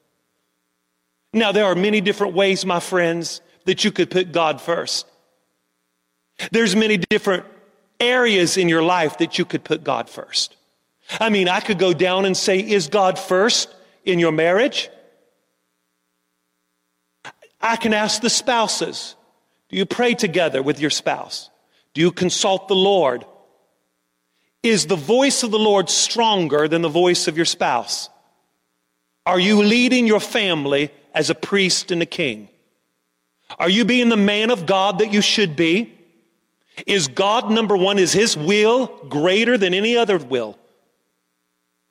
Now, 1.33 1.51
there 1.51 1.65
are 1.65 1.75
many 1.75 2.01
different 2.01 2.33
ways, 2.33 2.65
my 2.65 2.79
friends, 2.79 3.41
that 3.65 3.83
you 3.83 3.91
could 3.91 4.09
put 4.09 4.31
God 4.31 4.61
first. 4.61 5.05
There's 6.51 6.75
many 6.75 6.97
different 6.97 7.45
areas 7.99 8.57
in 8.57 8.69
your 8.69 8.83
life 8.83 9.17
that 9.17 9.37
you 9.37 9.45
could 9.45 9.63
put 9.63 9.83
God 9.83 10.09
first. 10.09 10.55
I 11.19 11.29
mean, 11.29 11.49
I 11.49 11.59
could 11.59 11.79
go 11.79 11.93
down 11.93 12.25
and 12.25 12.35
say, 12.35 12.59
is 12.59 12.87
God 12.87 13.17
first 13.17 13.73
in 14.05 14.19
your 14.19 14.31
marriage? 14.31 14.89
I 17.59 17.75
can 17.75 17.93
ask 17.93 18.21
the 18.21 18.29
spouses, 18.29 19.15
do 19.69 19.77
you 19.77 19.85
pray 19.85 20.13
together 20.13 20.61
with 20.61 20.79
your 20.79 20.89
spouse? 20.89 21.49
Do 21.93 22.01
you 22.01 22.11
consult 22.11 22.67
the 22.67 22.75
Lord? 22.75 23.25
Is 24.63 24.87
the 24.87 24.95
voice 24.95 25.43
of 25.43 25.51
the 25.51 25.59
Lord 25.59 25.89
stronger 25.89 26.67
than 26.67 26.81
the 26.81 26.89
voice 26.89 27.27
of 27.27 27.37
your 27.37 27.45
spouse? 27.45 28.09
Are 29.25 29.39
you 29.39 29.61
leading 29.61 30.07
your 30.07 30.19
family 30.19 30.91
as 31.13 31.29
a 31.29 31.35
priest 31.35 31.91
and 31.91 32.01
a 32.01 32.05
king? 32.05 32.49
Are 33.59 33.69
you 33.69 33.85
being 33.85 34.09
the 34.09 34.17
man 34.17 34.51
of 34.51 34.65
God 34.65 34.99
that 34.99 35.13
you 35.13 35.21
should 35.21 35.55
be? 35.55 35.93
Is 36.85 37.07
God, 37.07 37.49
number 37.49 37.75
one, 37.75 37.97
is 37.97 38.13
his 38.13 38.37
will 38.37 38.87
greater 39.09 39.57
than 39.57 39.73
any 39.73 39.97
other 39.97 40.17
will? 40.17 40.57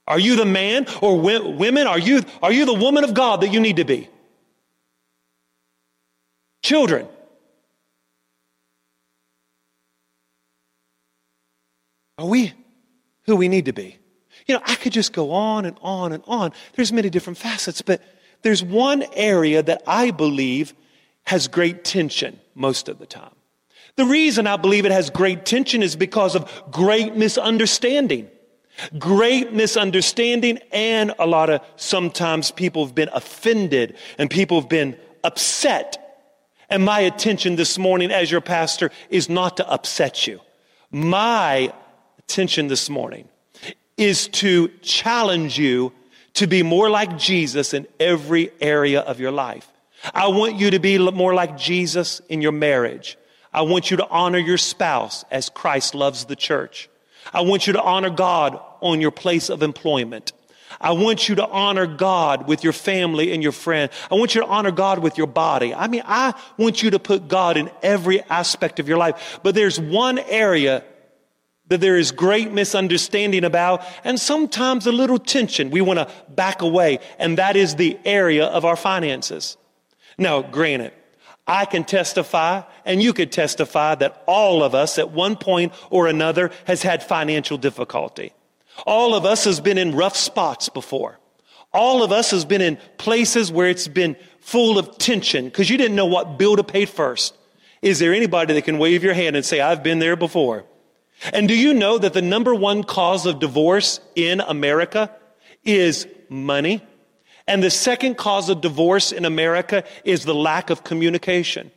Are 0.07 0.19
you 0.19 0.37
the 0.37 0.45
man 0.45 0.87
or 1.03 1.19
women? 1.19 1.87
Are 1.87 1.99
you, 1.99 2.23
are 2.43 2.53
you 2.53 2.65
the 2.65 2.75
woman 2.75 3.03
of 3.03 3.13
God 3.13 3.41
that 3.41 3.53
you 3.53 3.59
need 3.59 3.77
to 3.77 3.85
be? 3.85 4.09
Children, 6.63 7.09
Are 12.19 12.27
we 12.27 12.53
who 13.25 13.37
we 13.37 13.49
need 13.49 13.67
to 13.67 13.73
be? 13.73 13.99
You 14.47 14.55
know, 14.55 14.63
I 14.65 14.75
could 14.77 14.93
just 14.93 15.13
go 15.13 15.33
on 15.33 15.65
and 15.65 15.77
on 15.83 16.13
and 16.13 16.23
on. 16.27 16.53
There's 16.75 16.93
many 16.93 17.11
different 17.11 17.39
facets, 17.39 17.83
but 17.83 18.01
there's 18.43 18.63
one 18.63 19.05
area 19.13 19.63
that 19.63 19.83
I 19.87 20.11
believe 20.11 20.75
has 21.25 21.49
great 21.49 21.85
tension 21.85 22.39
most 22.55 22.89
of 22.89 22.99
the 22.99 23.07
time. 23.07 23.35
The 23.97 24.05
reason 24.05 24.47
I 24.47 24.57
believe 24.57 24.87
it 24.87 24.93
has 24.93 25.11
great 25.11 25.45
tension 25.45 25.83
is 25.83 25.97
because 25.97 26.35
of 26.35 26.51
great 26.71 27.17
misunderstanding. 27.17 28.31
Great 28.99 29.55
misunderstanding 29.55 30.59
and 30.71 31.15
a 31.19 31.27
lot 31.27 31.49
of 31.49 31.63
sometimes 31.77 32.51
people 32.51 32.85
have 32.85 32.95
been 32.95 33.09
offended 33.13 33.97
and 34.19 34.29
people 34.29 34.61
have 34.61 34.69
been 34.69 34.99
upset. 35.25 36.03
And 36.69 36.85
my 36.85 37.01
attention 37.01 37.57
this 37.57 37.79
morning 37.79 38.11
as 38.13 38.31
your 38.31 38.43
pastor 38.43 38.91
is 39.09 39.31
not 39.31 39.57
to 39.57 39.69
upset 39.69 40.27
you. 40.27 40.41
My 40.91 41.73
attention 42.29 42.67
this 42.67 42.91
morning 42.91 43.29
is 43.97 44.27
to 44.27 44.67
challenge 44.83 45.57
you 45.59 45.93
to 46.35 46.49
be 46.49 46.65
more 46.65 46.91
like 46.91 47.17
Jesus 47.17 47.73
in 47.73 47.87
every 48.01 48.51
area 48.61 49.01
of 49.01 49.21
your 49.21 49.31
life. 49.31 49.71
I 50.13 50.27
want 50.27 50.57
you 50.57 50.73
to 50.73 50.81
be 50.81 50.99
more 50.99 51.35
like 51.35 51.57
Jesus 51.57 52.21
in 52.29 52.43
your 52.43 52.51
marriage. 52.51 53.17
I 53.53 53.63
want 53.63 53.93
you 53.93 53.97
to 53.99 54.09
honor 54.09 54.39
your 54.39 54.59
spouse 54.59 55.25
as 55.31 55.49
Christ 55.49 55.95
loves 55.95 56.25
the 56.25 56.35
church. 56.35 56.91
I 57.33 57.43
want 57.43 57.69
you 57.69 57.75
to 57.75 57.83
honor 57.83 58.11
God 58.11 58.61
on 58.81 59.01
your 59.01 59.13
place 59.13 59.49
of 59.49 59.63
employment. 59.63 60.33
I 60.81 60.93
want 60.93 61.29
you 61.29 61.37
to 61.37 61.47
honor 61.47 61.87
God 61.87 62.49
with 62.49 62.65
your 62.65 62.73
family 62.73 63.33
and 63.33 63.43
your 63.43 63.53
friend. 63.53 63.89
I 64.11 64.17
want 64.17 64.35
you 64.35 64.41
to 64.41 64.49
honor 64.49 64.73
God 64.73 64.99
with 64.99 65.17
your 65.17 65.29
body. 65.29 65.73
I 65.73 65.87
mean, 65.87 66.03
I 66.05 66.35
want 66.59 66.83
you 66.83 66.91
to 66.91 66.99
put 66.99 67.29
God 67.29 67.57
in 67.57 67.71
every 67.85 68.21
aspect 68.23 68.81
of 68.81 68.89
your 68.89 68.99
life. 68.99 69.39
But 69.45 69.55
there's 69.55 69.79
one 69.79 70.19
area 70.19 70.83
that 71.69 71.81
there 71.81 71.97
is 71.97 72.13
great 72.13 72.53
misunderstanding 72.53 73.45
about 73.45 73.83
and 74.05 74.21
sometimes 74.21 74.87
a 74.87 74.93
little 74.93 75.19
tension. 75.19 75.71
We 75.71 75.81
want 75.81 75.99
to 75.99 76.11
back 76.29 76.63
away, 76.63 77.01
and 77.19 77.39
that 77.39 77.57
is 77.57 77.77
the 77.77 77.99
area 78.05 78.47
of 78.47 78.65
our 78.65 78.77
finances. 78.77 79.57
Now, 80.19 80.43
granted, 80.43 80.93
I 81.47 81.65
can 81.65 81.85
testify, 81.85 82.63
and 82.85 83.03
you 83.03 83.13
could 83.13 83.31
testify 83.31 83.95
that 83.97 84.23
all 84.27 84.63
of 84.63 84.75
us 84.75 84.99
at 84.99 85.13
one 85.13 85.37
point 85.37 85.73
or 85.91 86.07
another 86.07 86.51
has 86.67 86.83
had 86.83 87.03
financial 87.03 87.59
difficulty. 87.59 88.33
All 88.87 89.15
of 89.15 89.25
us 89.25 89.45
has 89.45 89.61
been 89.61 89.79
in 89.79 89.95
rough 89.95 90.17
spots 90.17 90.69
before. 90.69 91.19
All 91.73 92.03
of 92.03 92.11
us 92.11 92.31
has 92.31 92.45
been 92.45 92.61
in 92.61 92.79
places 92.97 93.53
where 93.53 93.69
it's 93.69 93.89
been 93.89 94.17
full 94.41 94.79
of 94.79 94.99
tension 94.99 95.47
because 95.47 95.69
you 95.69 95.77
didn't 95.77 95.97
know 95.97 96.07
what 96.07 96.39
bill 96.39 96.57
to 96.57 96.65
pay 96.65 96.85
first. 96.85 97.37
Is 97.83 97.99
there 97.99 98.15
anybody 98.15 98.55
that 98.55 98.63
can 98.63 98.79
wave 98.79 99.05
your 99.05 99.15
hand 99.15 99.37
and 99.37 99.45
say, 99.45 99.61
I've 99.61 99.83
been 99.83 99.99
there 99.99 100.17
before? 100.17 100.65
And 101.33 101.49
do 101.49 101.57
you 101.57 101.75
know 101.75 101.99
that 101.99 102.13
the 102.13 102.23
number 102.23 102.55
one 102.55 102.85
cause 102.85 103.27
of 103.27 103.39
divorce 103.39 104.01
in 104.15 104.41
America 104.41 105.11
is 105.65 106.07
money? 106.29 106.83
And 107.47 107.63
the 107.63 107.71
second 107.71 108.17
cause 108.17 108.49
of 108.49 108.61
divorce 108.61 109.13
in 109.13 109.25
America 109.25 109.85
is 110.05 110.25
the 110.25 110.35
lack 110.35 110.71
of 110.71 110.85
communication. 110.85 111.71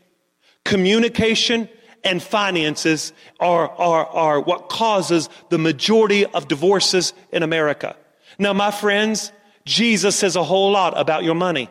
Communication 0.66 1.70
and 2.04 2.22
finances 2.22 3.14
are, 3.40 3.70
are, 3.70 4.06
are 4.08 4.42
what 4.42 4.70
causes 4.70 5.30
the 5.50 5.58
majority 5.58 6.26
of 6.26 6.48
divorces 6.48 7.14
in 7.32 7.44
America. 7.44 7.96
Now, 8.38 8.54
my 8.54 8.72
friends, 8.72 9.32
Jesus 9.66 10.16
says 10.16 10.36
a 10.36 10.44
whole 10.44 10.72
lot 10.72 11.00
about 11.00 11.24
your 11.24 11.36
money. 11.36 11.70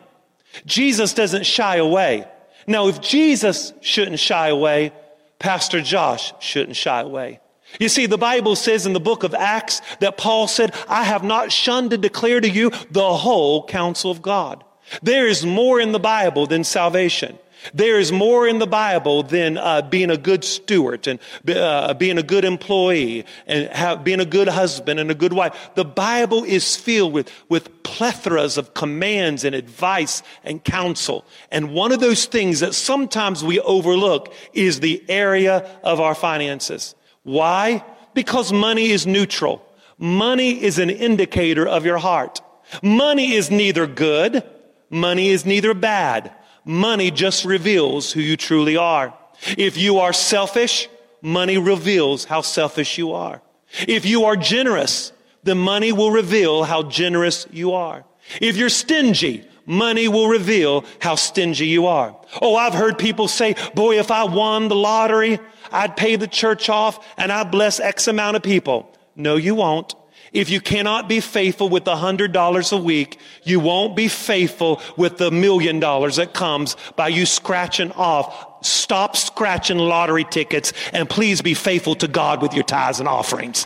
Jesus 0.65 1.13
doesn't 1.13 1.45
shy 1.45 1.77
away. 1.77 2.25
Now, 2.67 2.87
if 2.87 3.01
Jesus 3.01 3.73
shouldn't 3.81 4.19
shy 4.19 4.49
away, 4.49 4.93
Pastor 5.39 5.81
Josh 5.81 6.33
shouldn't 6.39 6.75
shy 6.75 7.01
away. 7.01 7.39
You 7.77 7.89
see, 7.89 8.07
the 8.07 8.17
Bible 8.17 8.55
says 8.55 8.85
in 8.85 8.93
the 8.93 8.99
book 8.99 9.23
of 9.23 9.35
Acts 9.35 9.81
that 9.99 10.17
Paul 10.17 10.47
said, 10.47 10.73
I 10.87 11.03
have 11.03 11.23
not 11.23 11.51
shunned 11.51 11.91
to 11.91 11.97
declare 11.97 12.41
to 12.41 12.49
you 12.49 12.71
the 12.89 13.13
whole 13.13 13.65
counsel 13.65 14.09
of 14.09 14.21
God. 14.21 14.63
There 15.03 15.27
is 15.27 15.45
more 15.45 15.79
in 15.79 15.91
the 15.91 15.99
Bible 15.99 16.47
than 16.47 16.63
salvation. 16.63 17.37
There 17.73 17.99
is 17.99 18.11
more 18.11 18.47
in 18.47 18.59
the 18.59 18.67
Bible 18.67 19.23
than 19.23 19.57
uh, 19.57 19.81
being 19.81 20.09
a 20.09 20.17
good 20.17 20.43
steward 20.43 21.07
and 21.07 21.19
uh, 21.47 21.93
being 21.93 22.17
a 22.17 22.23
good 22.23 22.45
employee 22.45 23.25
and 23.47 23.67
have, 23.69 24.03
being 24.03 24.21
a 24.21 24.25
good 24.25 24.47
husband 24.47 24.99
and 24.99 25.11
a 25.11 25.15
good 25.15 25.33
wife. 25.33 25.71
The 25.75 25.85
Bible 25.85 26.45
is 26.45 26.75
filled 26.77 27.13
with, 27.13 27.29
with 27.49 27.83
plethoras 27.83 28.57
of 28.57 28.73
commands 28.73 29.43
and 29.43 29.53
advice 29.53 30.23
and 30.43 30.63
counsel. 30.63 31.25
And 31.51 31.73
one 31.73 31.91
of 31.91 31.99
those 31.99 32.25
things 32.25 32.61
that 32.61 32.73
sometimes 32.73 33.43
we 33.43 33.59
overlook 33.59 34.33
is 34.53 34.79
the 34.79 35.03
area 35.09 35.69
of 35.83 35.99
our 35.99 36.15
finances. 36.15 36.95
Why? 37.29 37.83
Because 38.15 38.51
money 38.51 38.89
is 38.89 39.05
neutral. 39.05 39.63
Money 39.99 40.63
is 40.63 40.79
an 40.79 40.89
indicator 40.89 41.67
of 41.67 41.85
your 41.85 41.99
heart. 41.99 42.41
Money 42.81 43.35
is 43.35 43.51
neither 43.51 43.85
good. 43.85 44.43
Money 44.89 45.29
is 45.29 45.45
neither 45.45 45.75
bad. 45.75 46.33
Money 46.65 47.11
just 47.11 47.45
reveals 47.45 48.11
who 48.11 48.19
you 48.19 48.35
truly 48.35 48.77
are. 48.77 49.13
If 49.59 49.77
you 49.77 49.99
are 49.99 50.11
selfish, 50.11 50.89
money 51.21 51.59
reveals 51.59 52.25
how 52.25 52.41
selfish 52.41 52.97
you 52.97 53.13
are. 53.13 53.43
If 53.87 54.07
you 54.07 54.25
are 54.25 54.35
generous, 54.35 55.13
the 55.43 55.53
money 55.53 55.91
will 55.91 56.09
reveal 56.09 56.63
how 56.63 56.81
generous 56.81 57.45
you 57.51 57.73
are. 57.73 58.05
If 58.41 58.57
you're 58.57 58.69
stingy, 58.69 59.45
money 59.67 60.07
will 60.07 60.29
reveal 60.29 60.83
how 60.99 61.13
stingy 61.13 61.67
you 61.67 61.85
are. 61.85 62.17
Oh, 62.41 62.55
I've 62.55 62.73
heard 62.73 62.97
people 62.97 63.27
say, 63.27 63.55
boy, 63.75 63.99
if 63.99 64.09
I 64.09 64.23
won 64.23 64.67
the 64.67 64.75
lottery, 64.75 65.39
I'd 65.71 65.95
pay 65.95 66.15
the 66.15 66.27
church 66.27 66.69
off 66.69 67.05
and 67.17 67.31
I'd 67.31 67.51
bless 67.51 67.79
X 67.79 68.07
amount 68.07 68.37
of 68.37 68.43
people. 68.43 68.91
No, 69.15 69.35
you 69.35 69.55
won't. 69.55 69.95
If 70.31 70.49
you 70.49 70.61
cannot 70.61 71.09
be 71.09 71.19
faithful 71.21 71.69
with 71.69 71.85
hundred 71.87 72.31
dollars 72.31 72.71
a 72.71 72.77
week, 72.77 73.19
you 73.43 73.59
won't 73.59 73.95
be 73.95 74.07
faithful 74.07 74.81
with 74.95 75.17
the 75.17 75.31
million 75.31 75.79
dollars 75.79 76.17
that 76.17 76.33
comes 76.33 76.75
by 76.95 77.07
you 77.07 77.25
scratching 77.25 77.91
off. 77.93 78.63
Stop 78.65 79.15
scratching 79.15 79.77
lottery 79.77 80.25
tickets 80.25 80.71
and 80.93 81.09
please 81.09 81.41
be 81.41 81.53
faithful 81.53 81.95
to 81.95 82.07
God 82.07 82.41
with 82.41 82.53
your 82.53 82.63
tithes 82.63 82.99
and 82.99 83.07
offerings. 83.07 83.65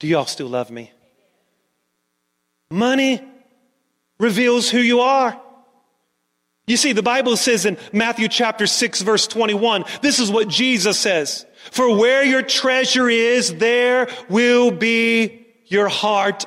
Do 0.00 0.08
y'all 0.08 0.26
still 0.26 0.48
love 0.48 0.70
me? 0.70 0.90
Money 2.70 3.22
reveals 4.22 4.70
who 4.70 4.78
you 4.78 5.00
are. 5.00 5.38
You 6.68 6.76
see, 6.76 6.92
the 6.92 7.02
Bible 7.02 7.36
says 7.36 7.66
in 7.66 7.76
Matthew 7.92 8.28
chapter 8.28 8.68
6 8.68 9.02
verse 9.02 9.26
21, 9.26 9.84
this 10.00 10.20
is 10.20 10.30
what 10.30 10.46
Jesus 10.46 10.96
says. 10.96 11.44
For 11.72 11.96
where 11.96 12.24
your 12.24 12.42
treasure 12.42 13.10
is, 13.10 13.56
there 13.56 14.08
will 14.28 14.70
be 14.70 15.44
your 15.66 15.88
heart 15.88 16.46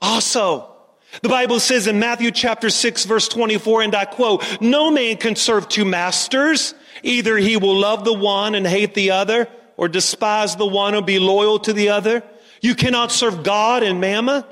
also. 0.00 0.72
The 1.20 1.28
Bible 1.28 1.58
says 1.58 1.88
in 1.88 1.98
Matthew 1.98 2.30
chapter 2.30 2.70
6 2.70 3.04
verse 3.06 3.26
24, 3.26 3.82
and 3.82 3.94
I 3.96 4.04
quote, 4.04 4.44
no 4.60 4.92
man 4.92 5.16
can 5.16 5.34
serve 5.34 5.68
two 5.68 5.84
masters. 5.84 6.74
Either 7.02 7.36
he 7.36 7.56
will 7.56 7.76
love 7.76 8.04
the 8.04 8.14
one 8.14 8.54
and 8.54 8.66
hate 8.66 8.94
the 8.94 9.10
other, 9.10 9.48
or 9.76 9.88
despise 9.88 10.54
the 10.54 10.66
one 10.66 10.94
and 10.94 11.04
be 11.04 11.18
loyal 11.18 11.58
to 11.60 11.72
the 11.72 11.88
other. 11.88 12.22
You 12.60 12.76
cannot 12.76 13.10
serve 13.10 13.42
God 13.42 13.82
and 13.82 14.00
mammon, 14.00 14.44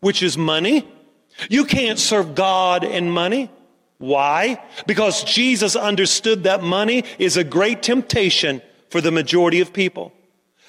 which 0.00 0.22
is 0.22 0.38
money. 0.38 0.88
You 1.48 1.64
can't 1.64 1.98
serve 1.98 2.34
God 2.34 2.84
and 2.84 3.12
money. 3.12 3.50
Why? 3.98 4.62
Because 4.86 5.22
Jesus 5.22 5.76
understood 5.76 6.44
that 6.44 6.62
money 6.62 7.04
is 7.18 7.36
a 7.36 7.44
great 7.44 7.82
temptation 7.82 8.60
for 8.90 9.00
the 9.00 9.12
majority 9.12 9.60
of 9.60 9.72
people. 9.72 10.12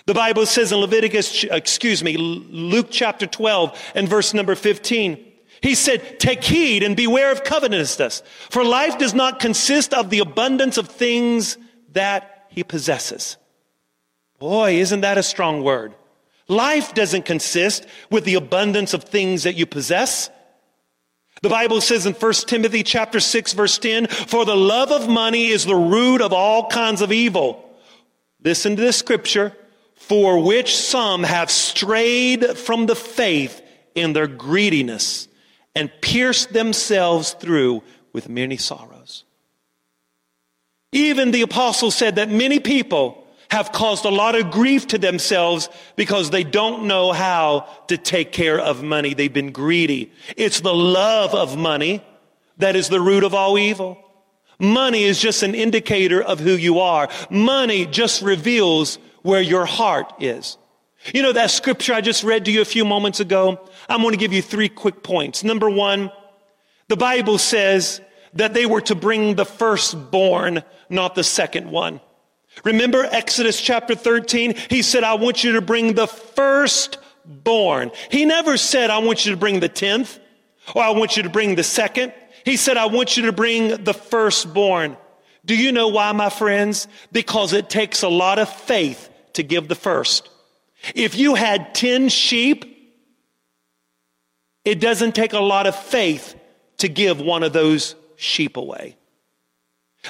The 0.05 0.13
Bible 0.13 0.45
says 0.45 0.71
in 0.71 0.79
Leviticus, 0.79 1.45
excuse 1.45 2.03
me, 2.03 2.17
Luke 2.17 2.87
chapter 2.91 3.25
12 3.25 3.91
and 3.95 4.07
verse 4.07 4.33
number 4.33 4.53
15, 4.53 5.31
he 5.61 5.75
said, 5.75 6.19
take 6.19 6.43
heed 6.43 6.83
and 6.83 6.95
beware 6.95 7.31
of 7.31 7.43
covetousness, 7.45 8.21
for 8.49 8.65
life 8.65 8.97
does 8.97 9.13
not 9.13 9.39
consist 9.39 9.93
of 9.93 10.09
the 10.09 10.19
abundance 10.19 10.77
of 10.77 10.89
things 10.89 11.57
that 11.93 12.47
he 12.49 12.63
possesses. 12.63 13.37
Boy, 14.39 14.73
isn't 14.75 15.01
that 15.01 15.17
a 15.17 15.23
strong 15.23 15.63
word? 15.63 15.95
Life 16.49 16.93
doesn't 16.93 17.23
consist 17.23 17.85
with 18.11 18.25
the 18.25 18.35
abundance 18.35 18.93
of 18.93 19.05
things 19.05 19.43
that 19.43 19.55
you 19.55 19.65
possess. 19.65 20.29
The 21.43 21.49
Bible 21.49 21.81
says 21.81 22.05
in 22.05 22.13
1 22.13 22.33
Timothy 22.47 22.83
chapter 22.83 23.19
6 23.19 23.51
verse 23.51 23.77
10, 23.77 24.07
for 24.07 24.45
the 24.45 24.55
love 24.55 24.93
of 24.93 25.09
money 25.09 25.47
is 25.47 25.65
the 25.65 25.75
root 25.75 26.21
of 26.21 26.31
all 26.31 26.69
kinds 26.69 27.01
of 27.01 27.11
evil. 27.11 27.69
Listen 28.41 28.77
to 28.77 28.81
this 28.81 28.95
scripture, 28.95 29.53
for 29.95 30.41
which 30.41 30.73
some 30.73 31.23
have 31.23 31.51
strayed 31.51 32.57
from 32.57 32.85
the 32.85 32.95
faith 32.95 33.61
in 33.93 34.13
their 34.13 34.25
greediness 34.27 35.27
and 35.75 35.91
pierced 35.99 36.53
themselves 36.53 37.33
through 37.33 37.83
with 38.13 38.29
many 38.29 38.55
sorrows. 38.55 39.25
Even 40.93 41.31
the 41.31 41.41
apostle 41.41 41.91
said 41.91 42.15
that 42.15 42.29
many 42.29 42.61
people 42.61 43.22
have 43.53 43.71
caused 43.71 44.03
a 44.03 44.09
lot 44.09 44.33
of 44.33 44.49
grief 44.49 44.87
to 44.87 44.97
themselves 44.97 45.69
because 45.95 46.31
they 46.31 46.43
don't 46.43 46.87
know 46.87 47.11
how 47.11 47.67
to 47.87 47.97
take 47.97 48.31
care 48.31 48.59
of 48.59 48.81
money. 48.81 49.13
They've 49.13 49.31
been 49.31 49.51
greedy. 49.51 50.11
It's 50.35 50.61
the 50.61 50.73
love 50.73 51.35
of 51.35 51.55
money 51.55 52.03
that 52.57 52.75
is 52.75 52.89
the 52.89 52.99
root 52.99 53.23
of 53.23 53.35
all 53.35 53.59
evil. 53.59 53.99
Money 54.57 55.03
is 55.03 55.19
just 55.19 55.43
an 55.43 55.53
indicator 55.53 56.19
of 56.19 56.39
who 56.39 56.53
you 56.53 56.79
are. 56.79 57.09
Money 57.29 57.85
just 57.85 58.23
reveals 58.23 58.97
where 59.21 59.41
your 59.41 59.65
heart 59.65 60.11
is. 60.19 60.57
You 61.13 61.21
know 61.21 61.33
that 61.33 61.51
scripture 61.51 61.93
I 61.93 62.01
just 62.01 62.23
read 62.23 62.45
to 62.45 62.51
you 62.51 62.61
a 62.61 62.65
few 62.65 62.85
moments 62.85 63.19
ago? 63.19 63.59
I'm 63.87 64.01
going 64.01 64.13
to 64.13 64.17
give 64.17 64.33
you 64.33 64.41
three 64.41 64.69
quick 64.69 65.03
points. 65.03 65.43
Number 65.43 65.69
one, 65.69 66.11
the 66.87 66.97
Bible 66.97 67.37
says 67.37 68.01
that 68.33 68.55
they 68.55 68.65
were 68.65 68.81
to 68.81 68.95
bring 68.95 69.35
the 69.35 69.45
firstborn, 69.45 70.63
not 70.89 71.13
the 71.13 71.23
second 71.23 71.69
one. 71.69 72.01
Remember 72.63 73.03
Exodus 73.03 73.59
chapter 73.59 73.95
13? 73.95 74.55
He 74.69 74.81
said, 74.81 75.03
I 75.03 75.15
want 75.15 75.43
you 75.43 75.53
to 75.53 75.61
bring 75.61 75.93
the 75.93 76.07
firstborn. 76.07 77.91
He 78.09 78.25
never 78.25 78.57
said, 78.57 78.89
I 78.89 78.99
want 78.99 79.25
you 79.25 79.31
to 79.31 79.37
bring 79.37 79.59
the 79.59 79.69
tenth 79.69 80.19
or 80.75 80.83
I 80.83 80.91
want 80.91 81.17
you 81.17 81.23
to 81.23 81.29
bring 81.29 81.55
the 81.55 81.63
second. 81.63 82.13
He 82.45 82.57
said, 82.57 82.77
I 82.77 82.85
want 82.87 83.17
you 83.17 83.25
to 83.25 83.31
bring 83.31 83.83
the 83.83 83.93
firstborn. 83.93 84.97
Do 85.45 85.55
you 85.55 85.71
know 85.71 85.89
why, 85.89 86.11
my 86.13 86.29
friends? 86.29 86.87
Because 87.11 87.53
it 87.53 87.69
takes 87.69 88.03
a 88.03 88.09
lot 88.09 88.39
of 88.39 88.49
faith 88.49 89.09
to 89.33 89.43
give 89.43 89.67
the 89.67 89.75
first. 89.75 90.29
If 90.95 91.15
you 91.15 91.35
had 91.35 91.73
10 91.75 92.09
sheep, 92.09 92.65
it 94.63 94.79
doesn't 94.79 95.15
take 95.15 95.33
a 95.33 95.39
lot 95.39 95.67
of 95.67 95.75
faith 95.75 96.35
to 96.77 96.87
give 96.87 97.19
one 97.19 97.43
of 97.43 97.53
those 97.53 97.95
sheep 98.15 98.57
away. 98.57 98.97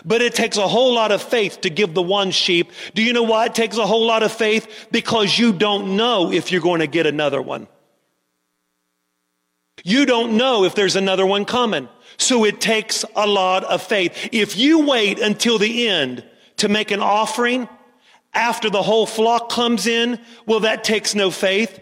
But 0.04 0.22
it 0.22 0.34
takes 0.34 0.58
a 0.58 0.68
whole 0.68 0.94
lot 0.94 1.12
of 1.12 1.22
faith 1.22 1.62
to 1.62 1.70
give 1.70 1.94
the 1.94 2.02
one 2.02 2.32
sheep. 2.32 2.72
Do 2.96 3.04
you 3.04 3.14
know 3.14 3.24
why 3.24 3.46
it 3.46 3.56
takes 3.56 3.78
a 3.78 3.86
whole 3.86 4.06
lot 4.06 4.24
of 4.24 4.32
faith? 4.32 4.88
Because 4.92 5.38
you 5.38 5.54
don't 5.54 5.96
know 5.96 6.32
if 6.32 6.52
you're 6.52 6.62
going 6.62 6.80
to 6.80 6.88
get 6.88 7.06
another 7.06 7.42
one. 7.42 7.68
You 9.84 10.06
don't 10.06 10.38
know 10.38 10.64
if 10.64 10.74
there's 10.76 10.96
another 10.96 11.26
one 11.26 11.46
coming. 11.46 11.90
So 12.18 12.44
it 12.46 12.60
takes 12.60 13.06
a 13.16 13.28
lot 13.28 13.64
of 13.66 13.84
faith. 13.84 14.30
If 14.32 14.58
you 14.58 14.86
wait 14.86 15.20
until 15.20 15.58
the 15.60 15.88
end 15.88 16.24
to 16.58 16.70
make 16.70 16.92
an 16.92 17.02
offering 17.02 17.68
after 18.34 18.70
the 18.70 18.82
whole 18.82 19.06
flock 19.06 19.52
comes 19.52 19.86
in, 19.86 20.20
well, 20.48 20.62
that 20.62 20.84
takes 20.84 21.14
no 21.14 21.30
faith. 21.30 21.80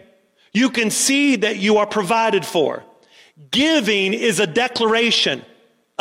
You 0.52 0.70
can 0.70 0.90
see 0.90 1.38
that 1.38 1.58
you 1.58 1.78
are 1.78 1.88
provided 1.88 2.46
for. 2.46 2.84
Giving 3.52 4.14
is 4.14 4.40
a 4.40 4.48
declaration 4.48 5.46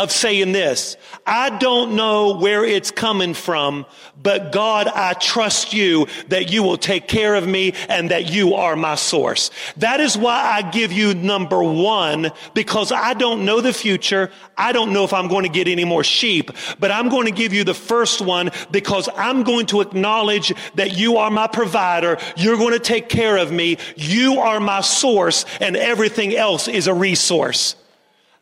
of 0.01 0.11
saying 0.11 0.53
this. 0.53 0.97
I 1.27 1.51
don't 1.59 1.95
know 1.95 2.39
where 2.39 2.65
it's 2.65 2.91
coming 2.91 3.35
from, 3.35 3.85
but 4.21 4.51
God, 4.51 4.89
I 4.89 5.13
trust 5.13 5.75
you 5.75 6.07
that 6.29 6.51
you 6.51 6.63
will 6.63 6.79
take 6.79 7.07
care 7.07 7.35
of 7.35 7.47
me 7.47 7.75
and 7.87 8.11
that 8.11 8.31
you 8.31 8.55
are 8.55 8.77
my 8.77 8.95
source. 8.95 9.51
That 9.77 10.01
is 10.01 10.17
why 10.17 10.41
I 10.43 10.63
give 10.71 10.91
you 10.91 11.13
number 11.13 11.63
one, 11.63 12.33
because 12.55 12.93
I 12.93 13.13
don't 13.13 13.45
know 13.45 13.61
the 13.61 13.75
future. 13.75 14.31
I 14.57 14.73
don't 14.73 14.95
know 14.95 15.05
if 15.05 15.13
I'm 15.13 15.29
going 15.29 15.45
to 15.45 15.51
get 15.51 15.69
any 15.69 15.85
more 15.85 16.03
sheep, 16.03 16.51
but 16.79 16.91
I'm 16.91 17.11
going 17.11 17.27
to 17.27 17.33
give 17.33 17.53
you 17.53 17.65
the 17.65 17.75
first 17.75 18.23
one 18.23 18.53
because 18.71 19.07
I'm 19.17 19.43
going 19.43 19.67
to 19.67 19.83
acknowledge 19.83 20.55
that 20.77 20.97
you 20.97 21.19
are 21.19 21.31
my 21.31 21.47
provider. 21.47 22.17
You're 22.39 22.57
going 22.57 22.73
to 22.73 22.79
take 22.79 23.11
care 23.11 23.37
of 23.37 23.53
me. 23.53 23.77
You 23.97 24.41
are 24.41 24.61
my 24.61 24.81
source 24.81 25.45
and 25.61 25.77
everything 25.77 26.35
else 26.35 26.69
is 26.69 26.87
a 26.87 26.95
resource. 26.95 27.77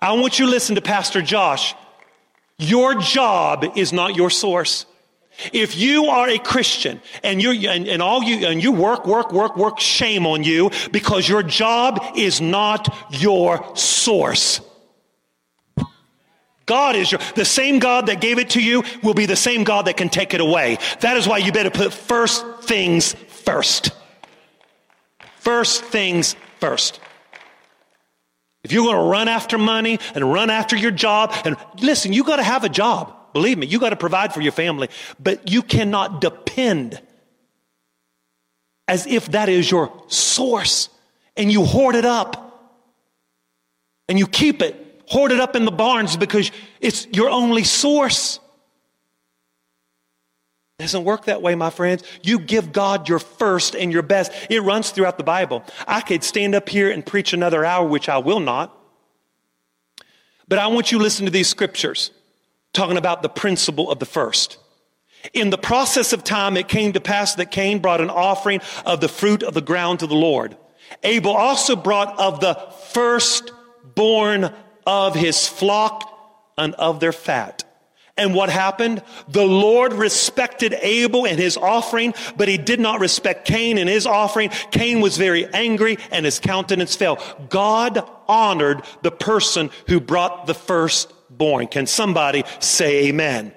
I 0.01 0.13
want 0.13 0.39
you 0.39 0.47
to 0.47 0.51
listen 0.51 0.77
to 0.77 0.81
Pastor 0.81 1.23
Josh. 1.23 1.75
Your 2.59 2.95
job 2.97 3.65
is 3.77 3.93
not 3.93 4.17
your 4.17 4.31
source. 4.31 4.87
If 5.53 5.77
you 5.77 6.07
are 6.07 6.29
a 6.29 6.39
Christian 6.39 7.01
and 7.23 7.41
you 7.41 7.53
and, 7.69 7.87
and, 7.87 8.03
all 8.03 8.23
you 8.23 8.47
and 8.47 8.63
you 8.63 8.73
work, 8.73 9.07
work, 9.07 9.33
work, 9.33 9.57
work, 9.57 9.79
shame 9.79 10.27
on 10.27 10.43
you 10.43 10.71
because 10.91 11.29
your 11.29 11.45
job 11.45 12.01
is 12.17 12.41
not 12.41 12.93
your 13.11 13.77
source. 13.77 14.61
God 16.67 16.97
is 16.97 17.11
your 17.11 17.21
the 17.35 17.45
same 17.45 17.79
God 17.79 18.07
that 18.07 18.21
gave 18.21 18.39
it 18.39 18.51
to 18.51 18.63
you 18.63 18.83
will 19.03 19.15
be 19.15 19.27
the 19.27 19.37
same 19.37 19.65
God 19.65 19.87
that 19.87 19.97
can 19.97 20.09
take 20.09 20.35
it 20.35 20.41
away. 20.41 20.79
That 21.01 21.17
is 21.17 21.27
why 21.27 21.39
you 21.39 21.53
better 21.53 21.71
put 21.71 21.93
first 21.93 22.45
things 22.63 23.15
first. 23.15 23.93
First 25.39 25.85
things 25.85 26.35
first. 26.61 27.01
If 28.69 28.73
you're 28.73 28.85
going 28.85 28.97
to 28.97 29.11
run 29.11 29.29
after 29.29 29.57
money 29.57 29.99
and 30.15 30.31
run 30.31 30.51
after 30.51 30.77
your 30.77 30.91
job, 30.91 31.33
and 31.47 31.57
listen, 31.81 32.13
you 32.13 32.23
got 32.23 32.37
to 32.37 32.43
have 32.43 32.65
a 32.65 32.69
job. 32.69 33.17
Believe 33.33 33.57
me, 33.57 33.67
you 33.67 33.81
got 33.81 33.91
to 33.91 33.97
provide 33.97 34.35
for 34.35 34.43
your 34.43 34.53
family, 34.53 34.91
but 35.19 35.51
you 35.51 35.63
cannot 35.63 36.21
depend 36.21 37.01
as 38.87 39.07
if 39.07 39.31
that 39.31 39.49
is 39.49 39.71
your 39.71 39.91
source 40.09 40.91
and 41.35 41.51
you 41.51 41.65
hoard 41.65 41.95
it 41.95 42.05
up 42.05 42.77
and 44.07 44.19
you 44.19 44.27
keep 44.27 44.61
it, 44.61 45.03
hoard 45.07 45.33
it 45.33 45.41
up 45.41 45.57
in 45.57 45.65
the 45.65 45.73
barns 45.73 46.19
because 46.19 46.53
it's 46.79 47.07
your 47.07 47.31
only 47.31 47.65
source. 47.65 48.39
Doesn't 50.79 51.05
work 51.05 51.25
that 51.25 51.43
way, 51.43 51.57
my 51.57 51.71
friends. 51.71 52.05
You 52.23 52.39
give 52.39 52.73
God 52.73 53.09
your 53.09 53.19
first 53.19 53.75
and 53.75 53.93
your 53.93 54.03
best. 54.03 54.31
It 54.49 54.61
runs 54.61 54.91
throughout 54.91 55.19
the 55.19 55.25
Bible. 55.25 55.65
I 55.89 56.01
could 56.01 56.23
stand 56.23 56.55
up 56.55 56.69
here 56.69 56.89
and 56.89 57.05
preach 57.05 57.33
another 57.33 57.65
hour, 57.65 57.87
which 57.87 58.09
I 58.09 58.19
will 58.19 58.39
not. 58.39 58.75
But 60.47 60.61
I 60.61 60.69
want 60.69 60.93
you 60.93 60.99
to 60.99 61.05
listen 61.05 61.27
to 61.27 61.33
these 61.33 61.49
scriptures 61.49 62.13
talking 62.73 62.97
about 62.97 63.23
the 63.23 63.29
principle 63.29 63.91
of 63.91 63.99
the 63.99 64.07
first. 64.07 64.59
In 65.35 65.51
the 65.51 65.59
process 65.59 66.13
of 66.13 66.23
time, 66.23 66.57
it 66.57 66.69
came 66.69 66.93
to 66.93 67.01
pass 67.01 67.35
that 67.35 67.51
Cain 67.51 67.81
brought 67.81 68.01
an 68.01 68.11
offering 68.11 68.61
of 68.87 69.01
the 69.01 69.09
fruit 69.09 69.43
of 69.43 69.55
the 69.55 69.61
ground 69.61 69.99
to 69.99 70.07
the 70.07 70.15
Lord. 70.15 70.57
Abel 71.03 71.33
also 71.33 71.75
brought 71.75 72.17
of 72.21 72.39
the 72.39 72.55
firstborn 72.93 74.55
of 74.87 75.17
his 75.17 75.49
flock 75.49 76.09
and 76.57 76.75
of 76.77 77.01
their 77.01 77.13
fat. 77.13 77.65
And 78.19 78.35
what 78.35 78.51
happened? 78.51 79.03
The 79.29 79.47
Lord 79.47 79.93
respected 79.93 80.75
Abel 80.83 81.25
and 81.25 81.39
his 81.39 81.57
offering, 81.57 82.15
but 82.37 82.49
he 82.49 82.59
did 82.59 82.81
not 82.81 82.99
respect 82.99 83.47
Cain 83.47 83.79
and 83.79 83.89
his 83.89 84.07
offering. 84.07 84.51
Cain 84.73 85.01
was 85.01 85.17
very 85.17 85.47
angry 85.55 85.99
and 86.11 86.25
his 86.25 86.41
countenance 86.41 86.97
fell. 86.97 87.23
God 87.49 88.03
honored 88.27 88.83
the 89.03 89.13
person 89.13 89.71
who 89.87 90.01
brought 90.01 90.47
the 90.47 90.55
firstborn. 90.55 91.69
Can 91.69 91.87
somebody 91.87 92.43
say 92.59 93.07
amen? 93.07 93.55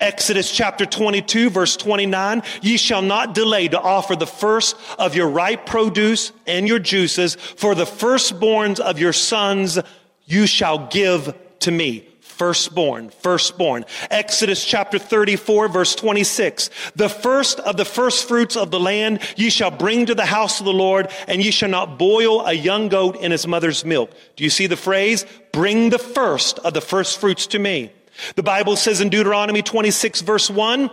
Exodus 0.00 0.52
chapter 0.52 0.86
22 0.86 1.50
verse 1.50 1.76
29, 1.76 2.44
ye 2.62 2.76
shall 2.76 3.02
not 3.02 3.34
delay 3.34 3.66
to 3.66 3.80
offer 3.80 4.14
the 4.14 4.28
first 4.28 4.76
of 4.96 5.16
your 5.16 5.28
ripe 5.28 5.66
produce 5.66 6.30
and 6.46 6.68
your 6.68 6.78
juices, 6.78 7.34
for 7.34 7.74
the 7.74 7.84
firstborns 7.84 8.78
of 8.78 9.00
your 9.00 9.12
sons 9.12 9.76
you 10.24 10.46
shall 10.46 10.86
give 10.86 11.36
to 11.58 11.72
me 11.72 12.07
Firstborn, 12.38 13.10
firstborn. 13.10 13.84
Exodus 14.12 14.64
chapter 14.64 14.96
34 14.96 15.66
verse 15.66 15.96
26. 15.96 16.70
The 16.94 17.08
first 17.08 17.58
of 17.58 17.76
the 17.76 17.84
first 17.84 18.28
fruits 18.28 18.56
of 18.56 18.70
the 18.70 18.78
land 18.78 19.20
ye 19.36 19.50
shall 19.50 19.72
bring 19.72 20.06
to 20.06 20.14
the 20.14 20.24
house 20.24 20.60
of 20.60 20.66
the 20.66 20.72
Lord, 20.72 21.10
and 21.26 21.44
ye 21.44 21.50
shall 21.50 21.68
not 21.68 21.98
boil 21.98 22.46
a 22.46 22.52
young 22.52 22.88
goat 22.88 23.16
in 23.16 23.32
its 23.32 23.48
mother's 23.48 23.84
milk. 23.84 24.12
Do 24.36 24.44
you 24.44 24.50
see 24.50 24.68
the 24.68 24.76
phrase? 24.76 25.26
Bring 25.50 25.90
the 25.90 25.98
first 25.98 26.60
of 26.60 26.74
the 26.74 26.80
first 26.80 27.18
fruits 27.18 27.48
to 27.48 27.58
me. 27.58 27.90
The 28.36 28.44
Bible 28.44 28.76
says 28.76 29.00
in 29.00 29.08
Deuteronomy 29.08 29.62
26 29.62 30.20
verse 30.20 30.48
1, 30.48 30.90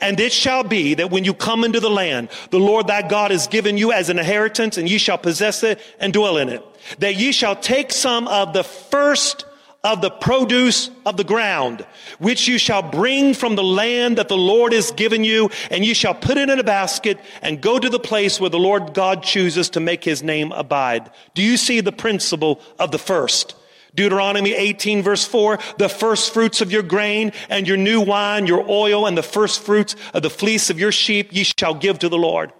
and 0.00 0.18
it 0.18 0.32
shall 0.32 0.64
be 0.64 0.94
that 0.94 1.12
when 1.12 1.24
you 1.24 1.32
come 1.32 1.62
into 1.62 1.78
the 1.78 1.88
land, 1.88 2.28
the 2.50 2.58
Lord 2.58 2.88
thy 2.88 3.06
God 3.06 3.30
has 3.30 3.46
given 3.46 3.78
you 3.78 3.92
as 3.92 4.08
an 4.08 4.18
inheritance, 4.18 4.76
and 4.76 4.90
ye 4.90 4.98
shall 4.98 5.18
possess 5.18 5.62
it 5.62 5.80
and 6.00 6.12
dwell 6.12 6.38
in 6.38 6.48
it, 6.48 6.64
that 6.98 7.14
ye 7.14 7.30
shall 7.30 7.54
take 7.54 7.92
some 7.92 8.26
of 8.26 8.52
the 8.52 8.64
first 8.64 9.44
of 9.84 10.00
the 10.00 10.10
produce 10.10 10.90
of 11.06 11.16
the 11.16 11.24
ground, 11.24 11.86
which 12.18 12.48
you 12.48 12.58
shall 12.58 12.82
bring 12.82 13.32
from 13.32 13.54
the 13.54 13.62
land 13.62 14.18
that 14.18 14.28
the 14.28 14.36
Lord 14.36 14.72
has 14.72 14.90
given 14.90 15.22
you, 15.22 15.50
and 15.70 15.84
you 15.84 15.94
shall 15.94 16.14
put 16.14 16.36
it 16.36 16.50
in 16.50 16.58
a 16.58 16.64
basket 16.64 17.18
and 17.42 17.60
go 17.60 17.78
to 17.78 17.88
the 17.88 18.00
place 18.00 18.40
where 18.40 18.50
the 18.50 18.58
Lord 18.58 18.92
God 18.92 19.22
chooses 19.22 19.70
to 19.70 19.80
make 19.80 20.02
his 20.02 20.22
name 20.22 20.50
abide. 20.52 21.10
Do 21.34 21.42
you 21.42 21.56
see 21.56 21.80
the 21.80 21.92
principle 21.92 22.60
of 22.78 22.90
the 22.90 22.98
first? 22.98 23.54
Deuteronomy 23.94 24.52
18 24.52 25.02
verse 25.02 25.24
4, 25.24 25.58
the 25.78 25.88
first 25.88 26.34
fruits 26.34 26.60
of 26.60 26.70
your 26.70 26.82
grain 26.82 27.32
and 27.48 27.66
your 27.66 27.76
new 27.76 28.00
wine, 28.00 28.46
your 28.46 28.68
oil, 28.68 29.06
and 29.06 29.16
the 29.16 29.22
first 29.22 29.62
fruits 29.62 29.96
of 30.12 30.22
the 30.22 30.30
fleece 30.30 30.70
of 30.70 30.78
your 30.78 30.92
sheep 30.92 31.30
ye 31.32 31.44
shall 31.58 31.74
give 31.74 32.00
to 32.00 32.08
the 32.08 32.18
Lord. 32.18 32.52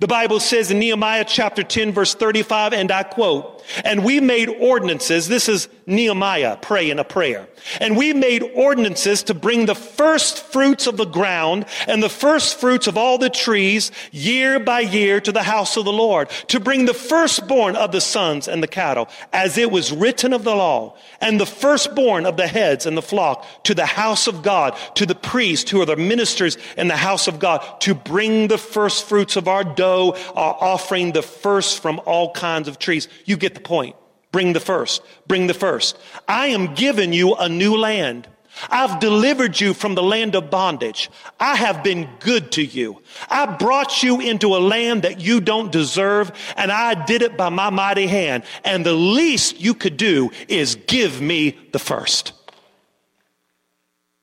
The 0.00 0.06
Bible 0.06 0.40
says 0.40 0.70
in 0.70 0.80
Nehemiah 0.80 1.24
chapter 1.26 1.62
10 1.62 1.92
verse 1.92 2.14
35, 2.14 2.72
and 2.72 2.90
I 2.90 3.04
quote, 3.04 3.55
and 3.84 4.04
we 4.04 4.20
made 4.20 4.48
ordinances. 4.48 5.28
This 5.28 5.48
is 5.48 5.68
Nehemiah 5.86 6.56
praying 6.56 6.98
a 6.98 7.04
prayer. 7.04 7.48
And 7.80 7.96
we 7.96 8.12
made 8.12 8.42
ordinances 8.42 9.22
to 9.24 9.34
bring 9.34 9.66
the 9.66 9.74
first 9.74 10.44
fruits 10.44 10.86
of 10.86 10.96
the 10.96 11.04
ground 11.04 11.66
and 11.86 12.02
the 12.02 12.08
first 12.08 12.60
fruits 12.60 12.86
of 12.86 12.96
all 12.96 13.18
the 13.18 13.30
trees 13.30 13.90
year 14.12 14.58
by 14.58 14.80
year 14.80 15.20
to 15.20 15.32
the 15.32 15.42
house 15.42 15.76
of 15.76 15.84
the 15.84 15.92
Lord, 15.92 16.28
to 16.48 16.60
bring 16.60 16.84
the 16.84 16.94
firstborn 16.94 17.76
of 17.76 17.92
the 17.92 18.00
sons 18.00 18.48
and 18.48 18.62
the 18.62 18.68
cattle, 18.68 19.08
as 19.32 19.58
it 19.58 19.70
was 19.70 19.92
written 19.92 20.32
of 20.32 20.44
the 20.44 20.54
law, 20.54 20.96
and 21.20 21.40
the 21.40 21.46
firstborn 21.46 22.26
of 22.26 22.36
the 22.36 22.46
heads 22.46 22.86
and 22.86 22.96
the 22.96 23.02
flock 23.02 23.46
to 23.64 23.74
the 23.74 23.86
house 23.86 24.26
of 24.26 24.42
God, 24.42 24.76
to 24.94 25.06
the 25.06 25.14
priests 25.14 25.70
who 25.70 25.80
are 25.80 25.86
the 25.86 25.96
ministers 25.96 26.58
in 26.76 26.88
the 26.88 26.96
house 26.96 27.28
of 27.28 27.38
God, 27.38 27.62
to 27.80 27.94
bring 27.94 28.48
the 28.48 28.58
first 28.58 29.08
fruits 29.08 29.36
of 29.36 29.48
our 29.48 29.64
dough, 29.64 30.16
our 30.34 30.56
offering, 30.60 31.12
the 31.12 31.22
first 31.22 31.80
from 31.80 32.00
all 32.06 32.32
kinds 32.32 32.68
of 32.68 32.78
trees. 32.78 33.08
You 33.24 33.36
get 33.36 33.55
the 33.56 33.60
point. 33.60 33.96
Bring 34.32 34.52
the 34.52 34.60
first. 34.60 35.02
Bring 35.26 35.46
the 35.46 35.54
first. 35.54 35.98
I 36.28 36.48
am 36.48 36.74
giving 36.74 37.12
you 37.12 37.34
a 37.34 37.48
new 37.48 37.76
land. 37.76 38.28
I've 38.70 39.00
delivered 39.00 39.60
you 39.60 39.74
from 39.74 39.94
the 39.94 40.02
land 40.02 40.34
of 40.34 40.50
bondage. 40.50 41.10
I 41.38 41.56
have 41.56 41.82
been 41.84 42.08
good 42.20 42.52
to 42.52 42.64
you. 42.64 43.02
I 43.28 43.46
brought 43.46 44.02
you 44.02 44.20
into 44.20 44.56
a 44.56 44.58
land 44.58 45.02
that 45.02 45.20
you 45.20 45.40
don't 45.40 45.70
deserve, 45.70 46.32
and 46.56 46.72
I 46.72 47.04
did 47.04 47.22
it 47.22 47.36
by 47.36 47.50
my 47.50 47.70
mighty 47.70 48.06
hand. 48.06 48.44
And 48.64 48.84
the 48.84 48.94
least 48.94 49.60
you 49.60 49.74
could 49.74 49.96
do 49.96 50.30
is 50.48 50.76
give 50.86 51.20
me 51.20 51.58
the 51.72 51.78
first. 51.78 52.32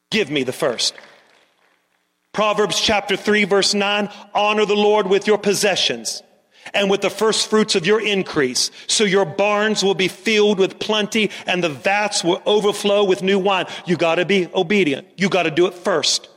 Give 0.09 0.29
me 0.29 0.43
the 0.43 0.53
first. 0.53 0.95
Proverbs 2.33 2.79
chapter 2.79 3.15
3, 3.15 3.43
verse 3.43 3.73
9 3.75 4.09
honor 4.33 4.65
the 4.65 4.75
Lord 4.75 5.07
with 5.07 5.27
your 5.27 5.37
possessions 5.37 6.23
and 6.73 6.89
with 6.89 7.01
the 7.01 7.09
first 7.09 7.49
fruits 7.49 7.75
of 7.75 7.85
your 7.85 8.01
increase. 8.01 8.71
So 8.87 9.03
your 9.03 9.25
barns 9.25 9.83
will 9.83 9.95
be 9.95 10.07
filled 10.07 10.59
with 10.59 10.79
plenty 10.79 11.31
and 11.45 11.63
the 11.63 11.69
vats 11.69 12.23
will 12.23 12.41
overflow 12.45 13.03
with 13.03 13.21
new 13.21 13.39
wine. 13.39 13.65
You 13.85 13.97
gotta 13.97 14.25
be 14.25 14.47
obedient. 14.53 15.07
You 15.17 15.29
gotta 15.29 15.51
do 15.51 15.67
it 15.67 15.73
first. 15.73 16.29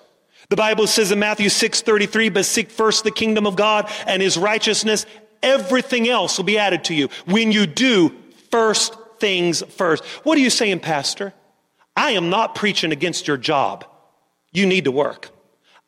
The 0.49 0.57
Bible 0.57 0.87
says 0.87 1.11
in 1.11 1.19
Matthew 1.19 1.49
6 1.49 1.83
33, 1.83 2.29
but 2.29 2.45
seek 2.45 2.71
first 2.71 3.05
the 3.05 3.11
kingdom 3.11 3.47
of 3.47 3.57
God 3.57 3.91
and 4.07 4.23
his 4.23 4.37
righteousness. 4.37 5.07
Everything 5.43 6.09
else 6.09 6.37
will 6.39 6.45
be 6.45 6.59
added 6.59 6.85
to 6.85 6.95
you 6.95 7.09
when 7.27 7.53
you 7.53 7.67
do 7.67 8.15
first 8.51 8.97
things 9.19 9.63
first. 9.63 10.05
What 10.25 10.39
are 10.39 10.41
you 10.41 10.51
saying, 10.51 10.81
Pastor? 10.81 11.33
I 11.97 12.13
am 12.13 12.31
not 12.31 12.55
preaching 12.55 12.93
against 12.93 13.27
your 13.27 13.37
job. 13.37 13.85
You 14.53 14.67
need 14.67 14.85
to 14.85 14.93
work. 14.93 15.31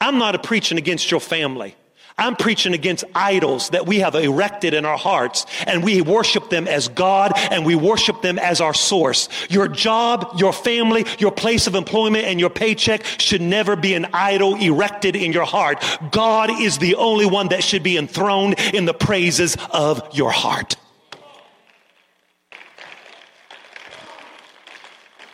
I'm 0.00 0.18
not 0.18 0.42
preaching 0.42 0.78
against 0.78 1.10
your 1.10 1.20
family. 1.20 1.76
I'm 2.18 2.36
preaching 2.36 2.74
against 2.74 3.04
idols 3.14 3.70
that 3.70 3.86
we 3.86 4.00
have 4.00 4.14
erected 4.14 4.74
in 4.74 4.84
our 4.84 4.98
hearts 4.98 5.46
and 5.66 5.84
we 5.84 6.02
worship 6.02 6.50
them 6.50 6.66
as 6.66 6.88
God 6.88 7.32
and 7.50 7.64
we 7.64 7.76
worship 7.76 8.20
them 8.22 8.38
as 8.38 8.60
our 8.60 8.74
source. 8.74 9.28
Your 9.48 9.68
job, 9.68 10.34
your 10.36 10.52
family, 10.52 11.06
your 11.18 11.30
place 11.30 11.66
of 11.66 11.76
employment 11.76 12.24
and 12.24 12.40
your 12.40 12.50
paycheck 12.50 13.04
should 13.04 13.40
never 13.40 13.76
be 13.76 13.94
an 13.94 14.08
idol 14.12 14.56
erected 14.56 15.14
in 15.14 15.32
your 15.32 15.44
heart. 15.44 15.82
God 16.10 16.50
is 16.50 16.78
the 16.78 16.96
only 16.96 17.26
one 17.26 17.48
that 17.48 17.62
should 17.62 17.82
be 17.82 17.96
enthroned 17.96 18.58
in 18.74 18.84
the 18.84 18.94
praises 18.94 19.56
of 19.70 20.02
your 20.12 20.30
heart. 20.30 20.76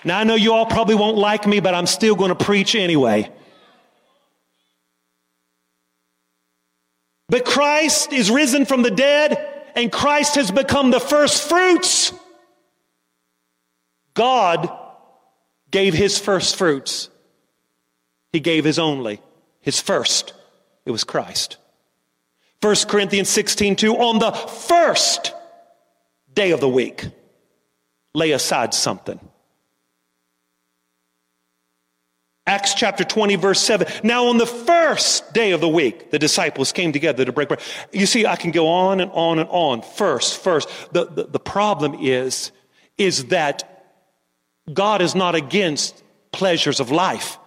Now 0.04 0.18
I 0.18 0.24
know 0.24 0.34
you 0.34 0.52
all 0.52 0.66
probably 0.66 0.94
won't 0.94 1.16
like 1.16 1.46
me, 1.46 1.60
but 1.60 1.74
I'm 1.74 1.86
still 1.86 2.14
going 2.14 2.28
to 2.28 2.44
preach 2.44 2.74
anyway. 2.74 3.30
But 7.28 7.44
Christ 7.44 8.12
is 8.12 8.30
risen 8.30 8.66
from 8.66 8.82
the 8.82 8.90
dead 8.90 9.72
and 9.74 9.90
Christ 9.90 10.36
has 10.36 10.50
become 10.50 10.90
the 10.90 11.00
first 11.00 11.48
fruits. 11.48 12.12
God 14.14 14.70
gave 15.70 15.94
his 15.94 16.18
first 16.18 16.56
fruits. 16.56 17.10
He 18.32 18.40
gave 18.40 18.64
his 18.64 18.78
only, 18.78 19.20
his 19.60 19.80
first. 19.80 20.32
It 20.84 20.90
was 20.90 21.04
Christ. 21.04 21.56
1 22.60 22.74
Corinthians 22.88 23.28
16, 23.28 23.76
2, 23.76 23.96
on 23.96 24.18
the 24.18 24.32
first 24.32 25.34
day 26.32 26.52
of 26.52 26.60
the 26.60 26.68
week, 26.68 27.06
lay 28.14 28.30
aside 28.32 28.72
something. 28.72 29.20
Acts 32.46 32.74
chapter 32.74 33.04
20 33.04 33.36
verse 33.36 33.60
7. 33.60 33.86
Now 34.02 34.26
on 34.26 34.36
the 34.36 34.46
first 34.46 35.32
day 35.32 35.52
of 35.52 35.62
the 35.62 35.68
week, 35.68 36.10
the 36.10 36.18
disciples 36.18 36.72
came 36.72 36.92
together 36.92 37.24
to 37.24 37.32
break 37.32 37.48
bread. 37.48 37.62
You 37.90 38.04
see, 38.04 38.26
I 38.26 38.36
can 38.36 38.50
go 38.50 38.68
on 38.68 39.00
and 39.00 39.10
on 39.12 39.38
and 39.38 39.48
on. 39.50 39.80
First, 39.80 40.42
first. 40.42 40.68
The, 40.92 41.06
the, 41.06 41.24
the 41.24 41.40
problem 41.40 41.94
is, 41.94 42.52
is 42.98 43.26
that 43.26 43.70
God 44.70 45.00
is 45.00 45.14
not 45.14 45.34
against 45.34 46.02
pleasures 46.32 46.80
of 46.80 46.90
life. 46.90 47.38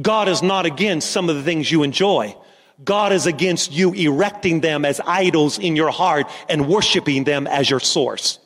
God 0.00 0.28
is 0.28 0.42
not 0.42 0.64
against 0.64 1.10
some 1.10 1.28
of 1.28 1.36
the 1.36 1.42
things 1.42 1.70
you 1.70 1.82
enjoy. 1.82 2.34
God 2.82 3.12
is 3.12 3.26
against 3.26 3.72
you 3.72 3.92
erecting 3.92 4.60
them 4.60 4.86
as 4.86 5.00
idols 5.06 5.58
in 5.58 5.76
your 5.76 5.90
heart 5.90 6.26
and 6.48 6.66
worshiping 6.66 7.24
them 7.24 7.46
as 7.46 7.68
your 7.68 7.80
source. 7.80 8.38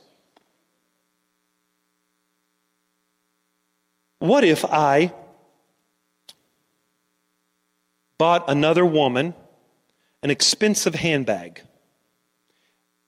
What 4.18 4.42
if 4.42 4.64
I 4.64 5.12
bought 8.18 8.48
another 8.48 8.84
woman 8.84 9.34
an 10.22 10.30
expensive 10.30 10.94
handbag. 10.94 11.60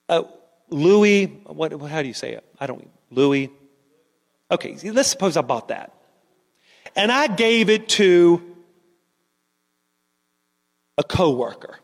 Uh, 0.07 0.23
Louis, 0.69 1.25
what, 1.45 1.71
how 1.81 2.01
do 2.01 2.07
you 2.07 2.13
say 2.13 2.33
it? 2.33 2.43
I 2.59 2.67
don't, 2.67 2.89
Louis. 3.09 3.49
Okay, 4.51 4.77
let's 4.91 5.09
suppose 5.09 5.35
I 5.35 5.41
bought 5.41 5.69
that. 5.69 5.93
And 6.95 7.11
I 7.11 7.27
gave 7.27 7.69
it 7.69 7.89
to 7.89 8.55
a 10.97 11.03
coworker. 11.03 11.79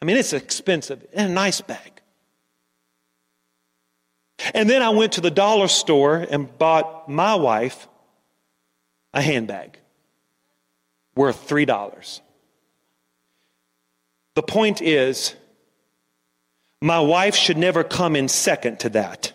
I 0.00 0.04
mean, 0.04 0.16
it's 0.16 0.32
expensive 0.32 1.04
and 1.12 1.30
a 1.30 1.34
nice 1.34 1.60
bag. 1.60 2.00
And 4.52 4.68
then 4.68 4.82
I 4.82 4.90
went 4.90 5.12
to 5.12 5.20
the 5.20 5.30
dollar 5.30 5.68
store 5.68 6.18
and 6.18 6.58
bought 6.58 7.08
my 7.08 7.34
wife 7.34 7.88
a 9.14 9.22
handbag 9.22 9.78
worth 11.14 11.48
$3. 11.48 12.20
The 14.34 14.42
point 14.42 14.82
is, 14.82 15.34
my 16.82 17.00
wife 17.00 17.34
should 17.34 17.56
never 17.56 17.84
come 17.84 18.16
in 18.16 18.28
second 18.28 18.80
to 18.80 18.90
that. 18.90 19.32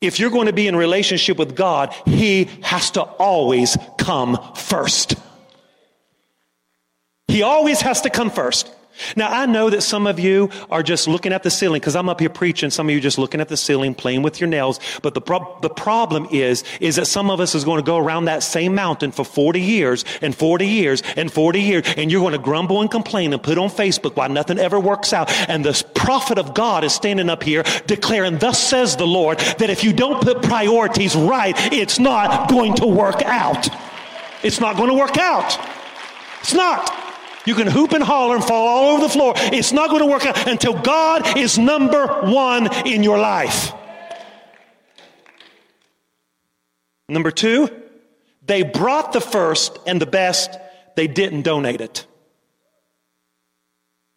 If 0.00 0.20
you're 0.20 0.30
going 0.30 0.46
to 0.46 0.52
be 0.52 0.68
in 0.68 0.76
relationship 0.76 1.38
with 1.38 1.56
God, 1.56 1.94
He 2.04 2.44
has 2.62 2.90
to 2.92 3.02
always 3.02 3.76
come 3.96 4.38
first. 4.54 5.14
He 7.28 7.42
always 7.42 7.80
has 7.80 8.02
to 8.02 8.10
come 8.10 8.30
first. 8.30 8.70
Now, 9.16 9.28
I 9.28 9.46
know 9.46 9.70
that 9.70 9.82
some 9.82 10.06
of 10.06 10.20
you 10.20 10.50
are 10.70 10.82
just 10.82 11.08
looking 11.08 11.32
at 11.32 11.42
the 11.42 11.50
ceiling 11.50 11.80
because 11.80 11.96
I'm 11.96 12.08
up 12.08 12.20
here 12.20 12.28
preaching. 12.28 12.70
Some 12.70 12.88
of 12.88 12.94
you 12.94 13.00
just 13.00 13.18
looking 13.18 13.40
at 13.40 13.48
the 13.48 13.56
ceiling, 13.56 13.94
playing 13.94 14.22
with 14.22 14.40
your 14.40 14.48
nails. 14.48 14.78
But 15.02 15.14
the, 15.14 15.20
pro- 15.20 15.58
the 15.60 15.70
problem 15.70 16.28
is, 16.30 16.64
is 16.80 16.96
that 16.96 17.06
some 17.06 17.30
of 17.30 17.40
us 17.40 17.54
is 17.54 17.64
going 17.64 17.80
to 17.80 17.86
go 17.86 17.98
around 17.98 18.26
that 18.26 18.42
same 18.42 18.74
mountain 18.74 19.10
for 19.10 19.24
40 19.24 19.60
years 19.60 20.04
and 20.22 20.34
40 20.34 20.66
years 20.66 21.02
and 21.16 21.32
40 21.32 21.60
years. 21.60 21.84
And 21.96 22.10
you're 22.10 22.20
going 22.20 22.32
to 22.32 22.38
grumble 22.38 22.80
and 22.80 22.90
complain 22.90 23.32
and 23.32 23.42
put 23.42 23.58
on 23.58 23.68
Facebook 23.68 24.16
why 24.16 24.28
nothing 24.28 24.58
ever 24.58 24.78
works 24.78 25.12
out. 25.12 25.30
And 25.48 25.64
the 25.64 25.84
prophet 25.94 26.38
of 26.38 26.54
God 26.54 26.84
is 26.84 26.92
standing 26.92 27.28
up 27.28 27.42
here 27.42 27.64
declaring, 27.86 28.38
thus 28.38 28.62
says 28.62 28.96
the 28.96 29.06
Lord, 29.06 29.38
that 29.38 29.70
if 29.70 29.82
you 29.82 29.92
don't 29.92 30.22
put 30.22 30.42
priorities 30.42 31.16
right, 31.16 31.54
it's 31.72 31.98
not 31.98 32.48
going 32.48 32.74
to 32.76 32.86
work 32.86 33.22
out. 33.22 33.68
It's 34.44 34.60
not 34.60 34.76
going 34.76 34.90
to 34.90 34.94
work 34.94 35.16
out. 35.16 35.58
It's 36.40 36.54
not. 36.54 37.03
You 37.46 37.54
can 37.54 37.66
hoop 37.66 37.92
and 37.92 38.02
holler 38.02 38.36
and 38.36 38.44
fall 38.44 38.66
all 38.66 38.94
over 38.94 39.02
the 39.02 39.08
floor. 39.08 39.34
It's 39.36 39.72
not 39.72 39.90
going 39.90 40.00
to 40.00 40.06
work 40.06 40.24
out 40.24 40.48
until 40.48 40.80
God 40.80 41.36
is 41.36 41.58
number 41.58 42.06
one 42.22 42.72
in 42.86 43.02
your 43.02 43.18
life. 43.18 43.72
Number 47.08 47.30
two, 47.30 47.68
they 48.46 48.62
brought 48.62 49.12
the 49.12 49.20
first 49.20 49.78
and 49.86 50.00
the 50.00 50.06
best, 50.06 50.58
they 50.96 51.06
didn't 51.06 51.42
donate 51.42 51.80
it. 51.80 52.06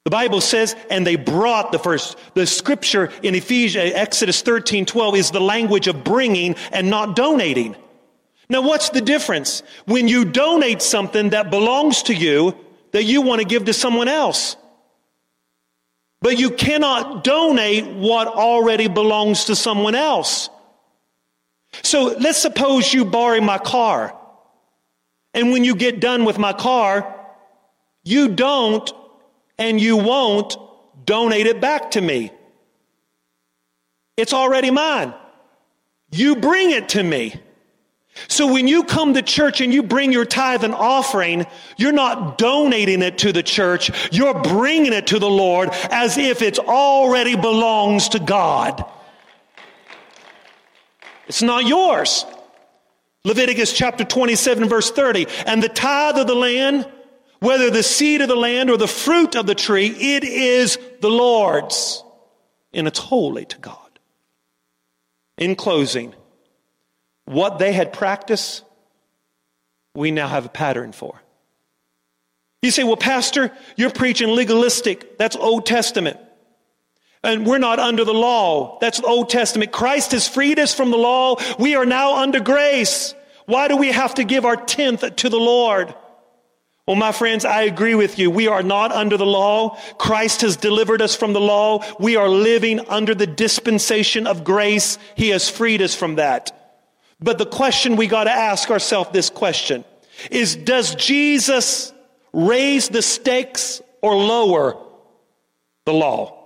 The 0.05 0.11
Bible 0.11 0.39
says, 0.39 0.73
and 0.89 1.05
they 1.05 1.17
brought 1.17 1.73
the 1.73 1.79
first. 1.79 2.17
The 2.33 2.47
scripture 2.47 3.11
in 3.23 3.35
Ephesians, 3.35 3.91
Exodus 3.93 4.41
13, 4.41 4.85
12 4.85 5.15
is 5.17 5.31
the 5.31 5.41
language 5.41 5.87
of 5.87 6.05
bringing 6.05 6.55
and 6.71 6.89
not 6.89 7.17
donating. 7.17 7.75
Now, 8.47 8.61
what's 8.61 8.89
the 8.91 9.01
difference? 9.01 9.63
When 9.85 10.07
you 10.07 10.23
donate 10.23 10.81
something 10.81 11.31
that 11.31 11.49
belongs 11.49 12.03
to 12.03 12.13
you, 12.13 12.55
that 12.91 13.03
you 13.03 13.21
want 13.21 13.41
to 13.41 13.47
give 13.47 13.65
to 13.65 13.73
someone 13.73 14.07
else. 14.07 14.55
But 16.21 16.39
you 16.39 16.51
cannot 16.51 17.23
donate 17.23 17.85
what 17.85 18.27
already 18.27 18.87
belongs 18.87 19.45
to 19.45 19.55
someone 19.55 19.95
else. 19.95 20.49
So 21.83 22.15
let's 22.19 22.39
suppose 22.39 22.93
you 22.93 23.05
borrow 23.05 23.39
my 23.41 23.57
car. 23.57 24.17
And 25.33 25.51
when 25.51 25.63
you 25.63 25.75
get 25.75 25.99
done 25.99 26.25
with 26.25 26.39
my 26.39 26.53
car, 26.53 27.13
you 28.03 28.29
don't 28.29 28.91
and 29.57 29.79
you 29.79 29.97
won't 29.97 30.55
donate 31.05 31.45
it 31.45 31.61
back 31.61 31.91
to 31.91 32.01
me. 32.01 32.31
It's 34.15 34.33
already 34.33 34.71
mine. 34.71 35.13
You 36.11 36.35
bring 36.37 36.71
it 36.71 36.89
to 36.89 37.03
me. 37.03 37.39
So 38.27 38.51
when 38.51 38.67
you 38.67 38.83
come 38.83 39.13
to 39.13 39.21
church 39.21 39.61
and 39.61 39.73
you 39.73 39.83
bring 39.83 40.11
your 40.11 40.25
tithe 40.25 40.63
and 40.63 40.73
offering, 40.73 41.45
you're 41.77 41.91
not 41.91 42.37
donating 42.37 43.01
it 43.01 43.19
to 43.19 43.31
the 43.31 43.43
church. 43.43 43.91
You're 44.11 44.41
bringing 44.41 44.93
it 44.93 45.07
to 45.07 45.19
the 45.19 45.29
Lord 45.29 45.69
as 45.91 46.17
if 46.17 46.41
it 46.41 46.59
already 46.59 47.35
belongs 47.35 48.09
to 48.09 48.19
God. 48.19 48.83
It's 51.27 51.41
not 51.41 51.65
yours. 51.65 52.25
Leviticus 53.23 53.73
chapter 53.73 54.03
27 54.03 54.69
verse 54.69 54.89
30. 54.91 55.27
And 55.45 55.61
the 55.61 55.69
tithe 55.69 56.17
of 56.17 56.27
the 56.27 56.35
land, 56.35 56.87
whether 57.39 57.69
the 57.69 57.83
seed 57.83 58.21
of 58.21 58.29
the 58.29 58.35
land 58.35 58.69
or 58.69 58.77
the 58.77 58.87
fruit 58.87 59.35
of 59.35 59.45
the 59.45 59.55
tree, 59.55 59.87
it 59.87 60.23
is 60.23 60.79
the 61.01 61.09
Lord's 61.09 62.03
and 62.73 62.87
it's 62.87 62.99
holy 62.99 63.45
to 63.45 63.57
God. 63.57 63.99
In 65.37 65.55
closing, 65.55 66.15
what 67.27 67.59
they 67.59 67.73
had 67.73 67.93
practiced, 67.93 68.63
we 69.93 70.11
now 70.11 70.27
have 70.27 70.45
a 70.45 70.49
pattern 70.49 70.93
for. 70.93 71.21
You 72.61 72.71
say, 72.71 72.83
well, 72.83 72.97
Pastor, 72.97 73.51
you're 73.75 73.91
preaching 73.91 74.29
legalistic. 74.29 75.17
That's 75.17 75.35
Old 75.35 75.65
Testament. 75.65 76.17
And 77.23 77.45
we're 77.45 77.57
not 77.57 77.79
under 77.79 78.05
the 78.05 78.13
law. 78.13 78.77
That's 78.79 79.01
the 79.01 79.07
Old 79.07 79.29
Testament. 79.29 79.71
Christ 79.71 80.11
has 80.11 80.27
freed 80.27 80.57
us 80.57 80.73
from 80.73 80.91
the 80.91 80.97
law. 80.97 81.35
We 81.59 81.75
are 81.75 81.85
now 81.85 82.17
under 82.17 82.39
grace. 82.39 83.13
Why 83.45 83.67
do 83.67 83.75
we 83.75 83.91
have 83.91 84.15
to 84.15 84.23
give 84.23 84.45
our 84.45 84.55
tenth 84.55 85.15
to 85.17 85.29
the 85.29 85.39
Lord? 85.39 85.93
Well, 86.87 86.95
my 86.95 87.11
friends, 87.11 87.43
I 87.43 87.63
agree 87.63 87.95
with 87.95 88.17
you. 88.17 88.31
We 88.31 88.47
are 88.47 88.63
not 88.63 88.93
under 88.93 89.17
the 89.17 89.25
law. 89.25 89.77
Christ 89.97 90.41
has 90.41 90.55
delivered 90.55 91.01
us 91.01 91.15
from 91.15 91.33
the 91.33 91.41
law. 91.41 91.83
We 91.99 92.15
are 92.15 92.29
living 92.29 92.79
under 92.87 93.13
the 93.13 93.27
dispensation 93.27 94.25
of 94.25 94.45
grace. 94.45 94.97
He 95.15 95.29
has 95.29 95.49
freed 95.49 95.81
us 95.81 95.93
from 95.93 96.15
that. 96.15 96.56
But 97.19 97.37
the 97.37 97.45
question 97.45 97.95
we 97.95 98.07
got 98.07 98.25
to 98.25 98.31
ask 98.31 98.69
ourselves 98.69 99.09
this 99.11 99.29
question 99.29 99.83
is 100.31 100.55
Does 100.55 100.95
Jesus 100.95 101.93
raise 102.33 102.89
the 102.89 103.01
stakes 103.01 103.81
or 104.01 104.15
lower 104.15 104.77
the 105.85 105.93
law? 105.93 106.37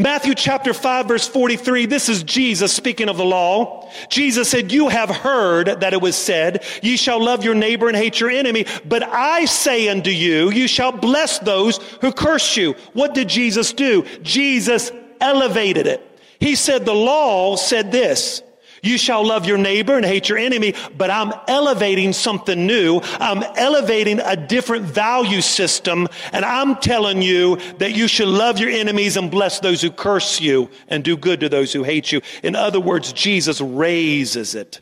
Matthew 0.00 0.34
chapter 0.34 0.72
5 0.72 1.08
verse 1.08 1.28
43, 1.28 1.84
this 1.84 2.08
is 2.08 2.22
Jesus 2.22 2.72
speaking 2.72 3.10
of 3.10 3.18
the 3.18 3.24
law. 3.24 3.90
Jesus 4.08 4.48
said, 4.48 4.72
you 4.72 4.88
have 4.88 5.10
heard 5.10 5.66
that 5.66 5.92
it 5.92 6.00
was 6.00 6.16
said, 6.16 6.64
ye 6.82 6.96
shall 6.96 7.22
love 7.22 7.44
your 7.44 7.54
neighbor 7.54 7.86
and 7.86 7.96
hate 7.96 8.18
your 8.18 8.30
enemy. 8.30 8.64
But 8.86 9.02
I 9.02 9.44
say 9.44 9.88
unto 9.90 10.08
you, 10.08 10.50
you 10.50 10.68
shall 10.68 10.90
bless 10.90 11.38
those 11.40 11.76
who 12.00 12.12
curse 12.12 12.56
you. 12.56 12.76
What 12.94 13.12
did 13.12 13.28
Jesus 13.28 13.74
do? 13.74 14.06
Jesus 14.22 14.90
elevated 15.20 15.86
it. 15.86 16.00
He 16.38 16.54
said 16.54 16.86
the 16.86 16.94
law 16.94 17.56
said 17.56 17.92
this, 17.92 18.42
you 18.82 18.98
shall 18.98 19.26
love 19.26 19.46
your 19.46 19.58
neighbor 19.58 19.96
and 19.96 20.04
hate 20.04 20.28
your 20.28 20.38
enemy, 20.38 20.74
but 20.96 21.10
I'm 21.10 21.32
elevating 21.48 22.12
something 22.12 22.66
new. 22.66 23.00
I'm 23.18 23.42
elevating 23.56 24.20
a 24.20 24.36
different 24.36 24.86
value 24.86 25.40
system, 25.40 26.08
and 26.32 26.44
I'm 26.44 26.76
telling 26.76 27.22
you 27.22 27.56
that 27.78 27.94
you 27.94 28.08
should 28.08 28.28
love 28.28 28.58
your 28.58 28.70
enemies 28.70 29.16
and 29.16 29.30
bless 29.30 29.60
those 29.60 29.82
who 29.82 29.90
curse 29.90 30.40
you 30.40 30.70
and 30.88 31.04
do 31.04 31.16
good 31.16 31.40
to 31.40 31.48
those 31.48 31.72
who 31.72 31.82
hate 31.82 32.12
you. 32.12 32.20
In 32.42 32.56
other 32.56 32.80
words, 32.80 33.12
Jesus 33.12 33.60
raises 33.60 34.54
it. 34.54 34.80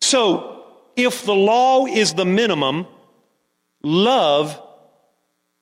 So, 0.00 0.64
if 0.96 1.24
the 1.24 1.34
law 1.34 1.86
is 1.86 2.14
the 2.14 2.24
minimum, 2.24 2.86
love 3.82 4.60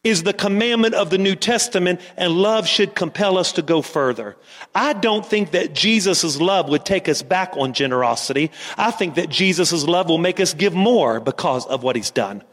is 0.04 0.22
the 0.22 0.32
commandment 0.32 0.94
of 0.94 1.10
the 1.10 1.18
New 1.18 1.34
Testament, 1.34 2.00
and 2.16 2.32
love 2.32 2.68
should 2.68 2.94
compel 2.94 3.36
us 3.36 3.52
to 3.52 3.62
go 3.62 3.82
further. 3.82 4.36
I 4.74 4.92
don't 4.92 5.26
think 5.26 5.50
that 5.50 5.74
Jesus' 5.74 6.40
love 6.40 6.68
would 6.68 6.84
take 6.84 7.08
us 7.08 7.22
back 7.22 7.56
on 7.56 7.72
generosity. 7.72 8.52
I 8.76 8.92
think 8.92 9.16
that 9.16 9.28
Jesus' 9.28 9.84
love 9.84 10.08
will 10.08 10.18
make 10.18 10.38
us 10.38 10.54
give 10.54 10.74
more 10.74 11.18
because 11.18 11.66
of 11.66 11.82
what 11.82 11.96
he's 11.96 12.10
done. 12.10 12.44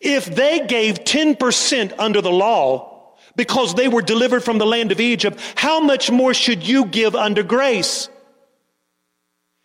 If 0.00 0.26
they 0.26 0.66
gave 0.66 1.04
10% 1.04 1.94
under 1.98 2.20
the 2.20 2.30
law 2.30 3.14
because 3.34 3.74
they 3.74 3.88
were 3.88 4.02
delivered 4.02 4.44
from 4.44 4.58
the 4.58 4.66
land 4.66 4.92
of 4.92 5.00
Egypt, 5.00 5.40
how 5.54 5.80
much 5.80 6.10
more 6.10 6.34
should 6.34 6.66
you 6.66 6.84
give 6.84 7.14
under 7.14 7.42
grace? 7.42 8.08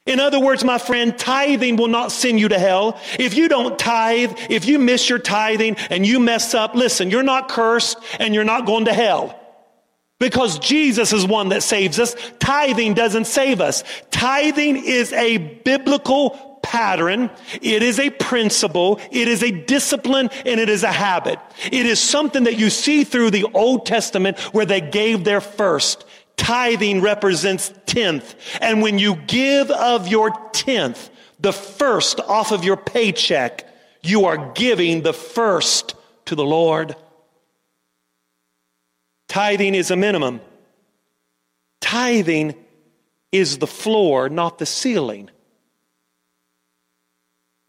In 0.07 0.19
other 0.19 0.39
words, 0.39 0.63
my 0.63 0.77
friend, 0.77 1.17
tithing 1.17 1.75
will 1.75 1.89
not 1.89 2.11
send 2.11 2.39
you 2.39 2.47
to 2.47 2.57
hell. 2.57 2.99
If 3.19 3.35
you 3.35 3.47
don't 3.47 3.77
tithe, 3.77 4.33
if 4.49 4.65
you 4.65 4.79
miss 4.79 5.09
your 5.09 5.19
tithing 5.19 5.75
and 5.89 6.05
you 6.05 6.19
mess 6.19 6.53
up, 6.53 6.73
listen, 6.73 7.11
you're 7.11 7.23
not 7.23 7.49
cursed 7.49 7.97
and 8.17 8.33
you're 8.33 8.43
not 8.43 8.65
going 8.65 8.85
to 8.85 8.93
hell. 8.93 9.39
Because 10.19 10.57
Jesus 10.57 11.13
is 11.13 11.27
one 11.27 11.49
that 11.49 11.61
saves 11.61 11.99
us. 11.99 12.15
Tithing 12.39 12.95
doesn't 12.95 13.25
save 13.25 13.61
us. 13.61 13.83
Tithing 14.09 14.83
is 14.83 15.13
a 15.13 15.37
biblical 15.37 16.59
pattern. 16.63 17.29
It 17.61 17.83
is 17.83 17.99
a 17.99 18.09
principle. 18.09 18.99
It 19.11 19.27
is 19.27 19.43
a 19.43 19.51
discipline 19.51 20.29
and 20.45 20.59
it 20.59 20.69
is 20.69 20.83
a 20.83 20.91
habit. 20.91 21.39
It 21.71 21.85
is 21.85 21.99
something 21.99 22.45
that 22.45 22.57
you 22.57 22.69
see 22.69 23.03
through 23.03 23.31
the 23.31 23.45
Old 23.53 23.85
Testament 23.85 24.39
where 24.53 24.65
they 24.65 24.81
gave 24.81 25.23
their 25.23 25.41
first. 25.41 26.05
Tithing 26.37 27.01
represents 27.01 27.73
tenth. 27.85 28.35
And 28.61 28.81
when 28.81 28.99
you 28.99 29.15
give 29.15 29.69
of 29.69 30.07
your 30.07 30.31
tenth, 30.53 31.09
the 31.39 31.53
first 31.53 32.19
off 32.19 32.51
of 32.51 32.63
your 32.63 32.77
paycheck, 32.77 33.67
you 34.01 34.25
are 34.25 34.53
giving 34.53 35.01
the 35.01 35.13
first 35.13 35.95
to 36.25 36.35
the 36.35 36.45
Lord. 36.45 36.95
Tithing 39.27 39.75
is 39.75 39.91
a 39.91 39.95
minimum. 39.95 40.41
Tithing 41.81 42.55
is 43.31 43.57
the 43.57 43.67
floor, 43.67 44.29
not 44.29 44.57
the 44.57 44.65
ceiling. 44.65 45.29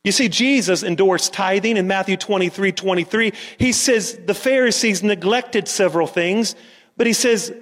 You 0.05 0.13
see, 0.13 0.29
Jesus 0.29 0.83
endorsed 0.83 1.33
tithing 1.33 1.77
in 1.77 1.87
Matthew 1.87 2.17
23 2.17 2.73
23. 2.73 3.33
He 3.59 3.73
says 3.73 4.19
the 4.25 4.35
Pharisees 4.35 5.03
neglected 5.03 5.69
several 5.69 6.07
things, 6.07 6.55
but 6.97 7.07
he 7.07 7.13
says, 7.13 7.53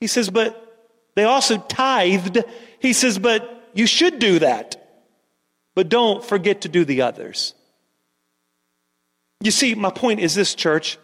he 0.00 0.06
says, 0.06 0.30
but 0.30 0.66
they 1.14 1.24
also 1.24 1.58
tithed. 1.58 2.42
He 2.78 2.92
says, 2.92 3.18
but 3.18 3.70
you 3.74 3.86
should 3.86 4.18
do 4.18 4.38
that. 4.38 4.76
But 5.74 5.88
don't 5.88 6.24
forget 6.24 6.62
to 6.62 6.68
do 6.68 6.84
the 6.84 7.02
others. 7.02 7.54
You 9.40 9.50
see, 9.50 9.74
my 9.74 9.90
point 9.90 10.20
is 10.20 10.34
this, 10.34 10.54
church. 10.54 10.98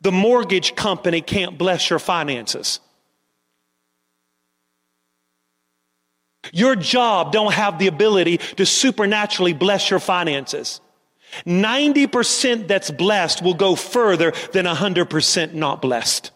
The 0.00 0.12
mortgage 0.12 0.74
company 0.74 1.20
can't 1.20 1.58
bless 1.58 1.90
your 1.90 1.98
finances. 1.98 2.80
Your 6.52 6.74
job 6.74 7.32
don't 7.32 7.54
have 7.54 7.78
the 7.78 7.86
ability 7.86 8.38
to 8.38 8.66
supernaturally 8.66 9.52
bless 9.52 9.90
your 9.90 10.00
finances. 10.00 10.80
90% 11.46 12.66
that's 12.66 12.90
blessed 12.90 13.42
will 13.42 13.54
go 13.54 13.76
further 13.76 14.32
than 14.52 14.66
100% 14.66 15.54
not 15.54 15.80
blessed. 15.80 16.30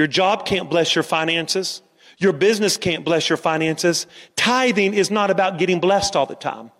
Your 0.00 0.06
job 0.06 0.46
can't 0.46 0.70
bless 0.70 0.94
your 0.94 1.02
finances. 1.02 1.82
Your 2.16 2.32
business 2.32 2.78
can't 2.78 3.04
bless 3.04 3.28
your 3.28 3.36
finances. 3.36 4.06
Tithing 4.34 4.94
is 4.94 5.10
not 5.10 5.30
about 5.30 5.58
getting 5.58 5.78
blessed 5.78 6.16
all 6.16 6.24
the 6.24 6.34
time. 6.34 6.70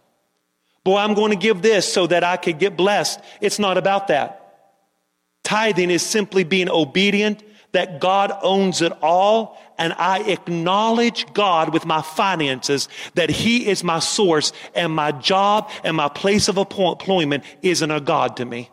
Boy, 0.84 0.96
I'm 0.96 1.12
going 1.12 1.28
to 1.28 1.36
give 1.36 1.60
this 1.60 1.92
so 1.92 2.06
that 2.06 2.24
I 2.24 2.38
could 2.38 2.58
get 2.58 2.78
blessed. 2.78 3.20
It's 3.42 3.58
not 3.58 3.76
about 3.76 4.08
that. 4.08 4.72
Tithing 5.44 5.90
is 5.90 6.02
simply 6.02 6.44
being 6.44 6.70
obedient 6.70 7.42
that 7.72 8.00
God 8.00 8.32
owns 8.42 8.80
it 8.80 8.92
all 9.02 9.60
and 9.76 9.92
I 9.98 10.20
acknowledge 10.20 11.30
God 11.34 11.74
with 11.74 11.84
my 11.84 12.00
finances 12.00 12.88
that 13.16 13.28
He 13.28 13.68
is 13.68 13.84
my 13.84 13.98
source 13.98 14.54
and 14.74 14.94
my 14.94 15.12
job 15.12 15.70
and 15.84 15.94
my 15.94 16.08
place 16.08 16.48
of 16.48 16.56
employment 16.56 17.44
isn't 17.60 17.90
a 17.90 18.00
God 18.00 18.38
to 18.38 18.46
me. 18.46 18.70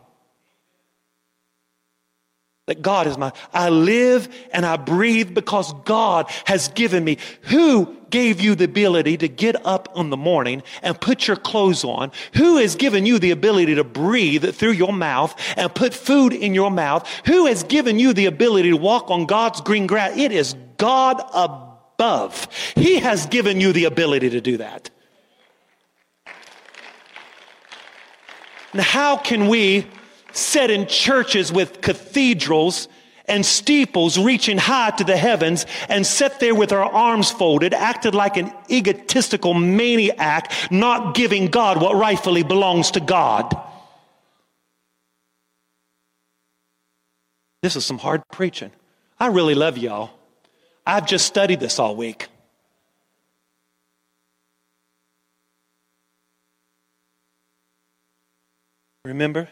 That 2.68 2.82
God 2.82 3.06
is 3.06 3.16
my, 3.16 3.32
I 3.54 3.70
live 3.70 4.28
and 4.52 4.66
I 4.66 4.76
breathe 4.76 5.32
because 5.32 5.72
God 5.86 6.30
has 6.44 6.68
given 6.68 7.02
me. 7.02 7.16
Who 7.44 7.96
gave 8.10 8.42
you 8.42 8.54
the 8.54 8.66
ability 8.66 9.16
to 9.16 9.28
get 9.28 9.64
up 9.64 9.88
in 9.96 10.10
the 10.10 10.18
morning 10.18 10.62
and 10.82 11.00
put 11.00 11.26
your 11.26 11.38
clothes 11.38 11.82
on? 11.82 12.12
Who 12.34 12.58
has 12.58 12.76
given 12.76 13.06
you 13.06 13.18
the 13.18 13.30
ability 13.30 13.76
to 13.76 13.84
breathe 13.84 14.54
through 14.54 14.72
your 14.72 14.92
mouth 14.92 15.34
and 15.56 15.74
put 15.74 15.94
food 15.94 16.34
in 16.34 16.52
your 16.52 16.70
mouth? 16.70 17.08
Who 17.24 17.46
has 17.46 17.62
given 17.62 17.98
you 17.98 18.12
the 18.12 18.26
ability 18.26 18.68
to 18.68 18.76
walk 18.76 19.10
on 19.10 19.24
God's 19.24 19.62
green 19.62 19.86
grass? 19.86 20.18
It 20.18 20.30
is 20.30 20.54
God 20.76 21.22
above. 21.32 22.48
He 22.74 22.98
has 22.98 23.24
given 23.24 23.62
you 23.62 23.72
the 23.72 23.86
ability 23.86 24.28
to 24.28 24.42
do 24.42 24.58
that. 24.58 24.90
Now, 28.74 28.82
how 28.82 29.16
can 29.16 29.48
we 29.48 29.86
set 30.38 30.70
in 30.70 30.86
churches 30.86 31.52
with 31.52 31.80
cathedrals 31.80 32.88
and 33.26 33.44
steeples 33.44 34.18
reaching 34.18 34.56
high 34.58 34.90
to 34.90 35.04
the 35.04 35.16
heavens 35.16 35.66
and 35.88 36.06
sat 36.06 36.40
there 36.40 36.54
with 36.54 36.72
our 36.72 36.84
arms 36.84 37.30
folded, 37.30 37.74
acted 37.74 38.14
like 38.14 38.36
an 38.36 38.52
egotistical 38.70 39.54
maniac, 39.54 40.50
not 40.70 41.14
giving 41.14 41.46
God 41.46 41.80
what 41.80 41.94
rightfully 41.94 42.42
belongs 42.42 42.92
to 42.92 43.00
God. 43.00 43.54
This 47.62 47.76
is 47.76 47.84
some 47.84 47.98
hard 47.98 48.22
preaching. 48.32 48.70
I 49.20 49.26
really 49.26 49.54
love 49.54 49.76
y'all. 49.76 50.10
I've 50.86 51.06
just 51.06 51.26
studied 51.26 51.60
this 51.60 51.78
all 51.78 51.96
week. 51.96 52.28
Remember? 59.04 59.48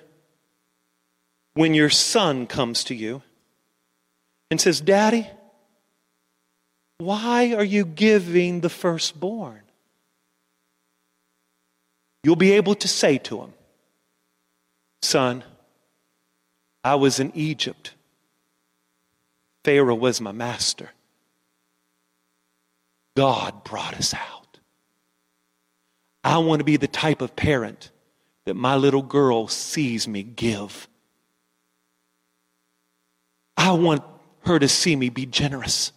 When 1.57 1.73
your 1.73 1.89
son 1.89 2.47
comes 2.47 2.85
to 2.85 2.95
you 2.95 3.23
and 4.51 4.61
says, 4.61 4.79
Daddy, 4.79 5.27
why 6.99 7.55
are 7.55 7.65
you 7.65 7.87
giving 7.87 8.61
the 8.61 8.69
firstborn? 8.69 9.63
You'll 12.23 12.37
be 12.37 12.53
able 12.53 12.75
to 12.75 12.87
say 12.87 13.17
to 13.19 13.41
him, 13.41 13.55
Son, 15.01 15.45
I 16.85 16.97
was 16.97 17.21
in 17.21 17.33
Egypt. 17.35 17.95
Pharaoh 19.65 19.95
was 19.95 20.21
my 20.21 20.33
master. 20.33 20.91
God 23.17 23.65
brought 23.65 23.95
us 23.95 24.13
out. 24.13 24.59
I 26.23 26.37
want 26.39 26.61
to 26.61 26.65
be 26.65 26.77
the 26.77 26.87
type 26.87 27.23
of 27.23 27.35
parent 27.35 27.91
that 28.45 28.57
my 28.57 28.77
little 28.77 29.01
girl 29.01 29.49
sees 29.49 30.07
me 30.07 30.23
give. 30.23 30.87
I 33.57 33.73
want 33.73 34.03
her 34.41 34.59
to 34.59 34.69
see 34.69 34.95
me 34.97 35.09
be 35.09 35.27
generous, 35.27 35.93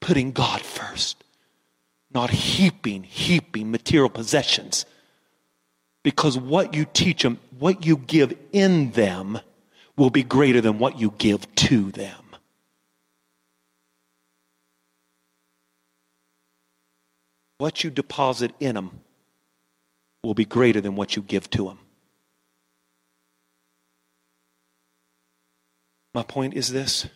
putting 0.00 0.32
God 0.32 0.62
first, 0.62 1.22
not 2.12 2.30
heaping, 2.30 3.02
heaping 3.02 3.70
material 3.70 4.08
possessions. 4.08 4.86
Because 6.02 6.36
what 6.36 6.74
you 6.74 6.86
teach 6.92 7.22
them, 7.22 7.38
what 7.58 7.86
you 7.86 7.96
give 7.96 8.36
in 8.52 8.90
them, 8.92 9.38
will 9.96 10.10
be 10.10 10.22
greater 10.22 10.60
than 10.60 10.78
what 10.78 10.98
you 10.98 11.14
give 11.18 11.52
to 11.54 11.90
them. 11.92 12.24
What 17.58 17.84
you 17.84 17.90
deposit 17.90 18.52
in 18.58 18.74
them 18.74 19.00
will 20.22 20.34
be 20.34 20.44
greater 20.44 20.80
than 20.80 20.96
what 20.96 21.14
you 21.14 21.22
give 21.22 21.48
to 21.50 21.66
them. 21.66 21.78
My 26.14 26.22
point 26.22 26.54
is 26.54 26.68
this 26.72 27.06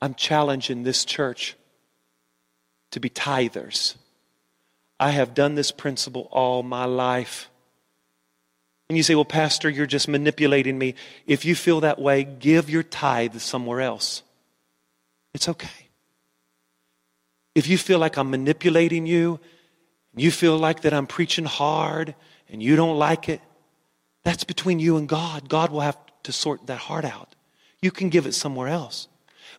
I'm 0.00 0.14
challenging 0.14 0.84
this 0.84 1.04
church 1.04 1.56
to 2.92 3.00
be 3.00 3.10
tithers. 3.10 3.96
I 4.98 5.10
have 5.10 5.34
done 5.34 5.56
this 5.56 5.72
principle 5.72 6.28
all 6.30 6.62
my 6.62 6.84
life. 6.84 7.48
And 8.88 8.96
you 8.96 9.02
say, 9.02 9.14
well, 9.14 9.24
Pastor, 9.24 9.70
you're 9.70 9.86
just 9.86 10.06
manipulating 10.06 10.78
me. 10.78 10.94
If 11.26 11.44
you 11.44 11.54
feel 11.54 11.80
that 11.80 11.98
way, 11.98 12.24
give 12.24 12.68
your 12.68 12.82
tithe 12.82 13.38
somewhere 13.38 13.80
else. 13.80 14.22
It's 15.34 15.48
okay. 15.48 15.88
If 17.54 17.68
you 17.68 17.78
feel 17.78 17.98
like 17.98 18.16
I'm 18.16 18.30
manipulating 18.30 19.06
you, 19.06 19.40
you 20.14 20.30
feel 20.30 20.58
like 20.58 20.82
that 20.82 20.92
I'm 20.92 21.06
preaching 21.06 21.46
hard 21.46 22.14
and 22.48 22.62
you 22.62 22.76
don't 22.76 22.98
like 22.98 23.28
it, 23.28 23.40
that's 24.24 24.44
between 24.44 24.78
you 24.78 24.98
and 24.98 25.08
God. 25.08 25.48
God 25.48 25.70
will 25.70 25.80
have 25.80 25.96
to 26.24 26.32
sort 26.32 26.66
that 26.66 26.78
heart 26.78 27.04
out. 27.04 27.34
You 27.80 27.90
can 27.90 28.08
give 28.08 28.26
it 28.26 28.32
somewhere 28.32 28.68
else. 28.68 29.08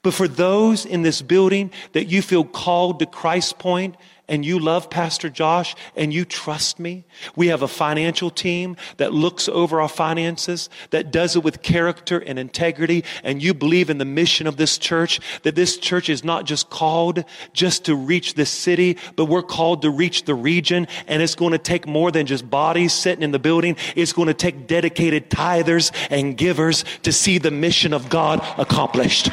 But 0.02 0.14
for 0.14 0.28
those 0.28 0.86
in 0.86 1.02
this 1.02 1.22
building 1.22 1.72
that 1.94 2.06
you 2.06 2.22
feel 2.22 2.44
called 2.44 3.00
to 3.00 3.06
Christ 3.06 3.58
Point 3.58 3.96
and 4.28 4.46
you 4.46 4.58
love 4.58 4.90
Pastor 4.90 5.30
Josh 5.30 5.76
and 5.96 6.14
you 6.14 6.24
trust 6.24 6.80
me, 6.80 7.04
we 7.36 7.48
have 7.48 7.62
a 7.62 7.68
financial 7.68 8.30
team 8.30 8.78
that 8.98 9.14
looks 9.14 9.50
over 9.50 9.82
our 9.82 9.90
finances, 9.90 10.70
that 10.92 11.12
does 11.12 11.36
it 11.36 11.44
with 11.44 11.62
character 11.62 12.20
and 12.20 12.40
integrity, 12.40 13.04
and 13.24 13.44
you 13.44 13.54
believe 13.54 13.90
in 13.90 13.98
the 13.98 14.06
mission 14.06 14.48
of 14.48 14.58
this 14.58 14.78
church, 14.78 15.20
that 15.44 15.56
this 15.56 15.78
church 15.78 16.10
is 16.10 16.24
not 16.24 16.46
just 16.46 16.70
called 16.70 17.26
just 17.52 17.86
to 17.86 17.96
reach 17.96 18.36
this 18.36 18.50
city, 18.50 18.98
but 19.16 19.26
we're 19.26 19.44
called 19.44 19.82
to 19.82 19.90
reach 19.90 20.24
the 20.24 20.36
region, 20.36 20.88
and 21.08 21.22
it's 21.22 21.36
going 21.36 21.52
to 21.52 21.58
take 21.58 21.86
more 21.86 22.12
than 22.12 22.26
just 22.26 22.50
bodies 22.50 22.94
sitting 22.94 23.24
in 23.24 23.32
the 23.32 23.40
building. 23.40 23.76
It's 23.96 24.14
going 24.14 24.28
to 24.28 24.34
take 24.34 24.68
dedicated 24.68 25.30
tithers 25.30 25.92
and 26.10 26.38
givers 26.38 26.86
to 27.04 27.12
see 27.12 27.40
the 27.40 27.52
mission 27.52 27.94
of 27.94 28.10
God 28.10 28.42
accomplished. 28.58 29.32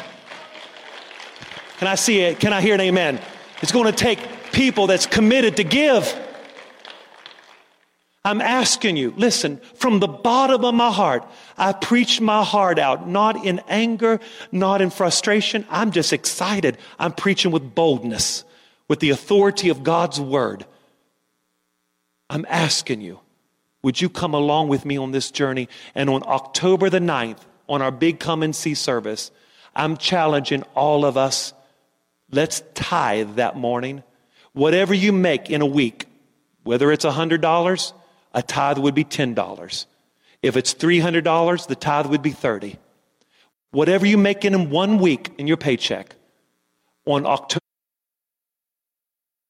Can 1.77 1.87
I 1.87 1.95
see 1.95 2.19
it? 2.19 2.39
Can 2.39 2.53
I 2.53 2.61
hear 2.61 2.75
an 2.75 2.81
amen? 2.81 3.19
It's 3.61 3.71
going 3.71 3.85
to 3.85 3.91
take 3.91 4.19
people 4.51 4.87
that's 4.87 5.05
committed 5.05 5.57
to 5.57 5.63
give. 5.63 6.15
I'm 8.23 8.41
asking 8.41 8.97
you, 8.97 9.13
listen, 9.17 9.57
from 9.75 9.99
the 9.99 10.07
bottom 10.07 10.63
of 10.63 10.75
my 10.75 10.91
heart, 10.91 11.27
I 11.57 11.73
preach 11.73 12.21
my 12.21 12.43
heart 12.43 12.77
out, 12.77 13.07
not 13.07 13.43
in 13.45 13.61
anger, 13.67 14.19
not 14.51 14.81
in 14.81 14.91
frustration. 14.91 15.65
I'm 15.69 15.91
just 15.91 16.13
excited. 16.13 16.77
I'm 16.99 17.13
preaching 17.13 17.51
with 17.51 17.73
boldness, 17.73 18.43
with 18.87 18.99
the 18.99 19.09
authority 19.09 19.69
of 19.69 19.83
God's 19.83 20.19
word. 20.21 20.65
I'm 22.29 22.45
asking 22.47 23.01
you, 23.01 23.19
would 23.81 23.99
you 23.99 24.07
come 24.07 24.35
along 24.35 24.67
with 24.67 24.85
me 24.85 24.97
on 24.97 25.11
this 25.11 25.31
journey? 25.31 25.67
And 25.95 26.07
on 26.07 26.21
October 26.27 26.91
the 26.91 26.99
9th, 26.99 27.39
on 27.67 27.81
our 27.81 27.91
big 27.91 28.19
come 28.19 28.43
and 28.43 28.55
see 28.55 28.75
service, 28.75 29.31
I'm 29.75 29.97
challenging 29.97 30.61
all 30.75 31.05
of 31.05 31.17
us 31.17 31.53
Let's 32.31 32.63
tithe 32.73 33.35
that 33.35 33.57
morning. 33.57 34.03
Whatever 34.53 34.93
you 34.93 35.11
make 35.11 35.49
in 35.49 35.61
a 35.61 35.65
week, 35.65 36.07
whether 36.63 36.91
it's 36.91 37.05
$100, 37.05 37.93
a 38.33 38.41
tithe 38.41 38.77
would 38.77 38.95
be 38.95 39.05
$10. 39.05 39.85
If 40.41 40.57
it's 40.57 40.73
$300, 40.73 41.67
the 41.67 41.75
tithe 41.75 42.07
would 42.07 42.21
be 42.21 42.31
30. 42.31 42.77
Whatever 43.71 44.05
you 44.05 44.17
make 44.17 44.43
in 44.43 44.69
one 44.69 44.97
week 44.97 45.31
in 45.37 45.47
your 45.47 45.57
paycheck, 45.57 46.15
on 47.05 47.25
October 47.25 47.61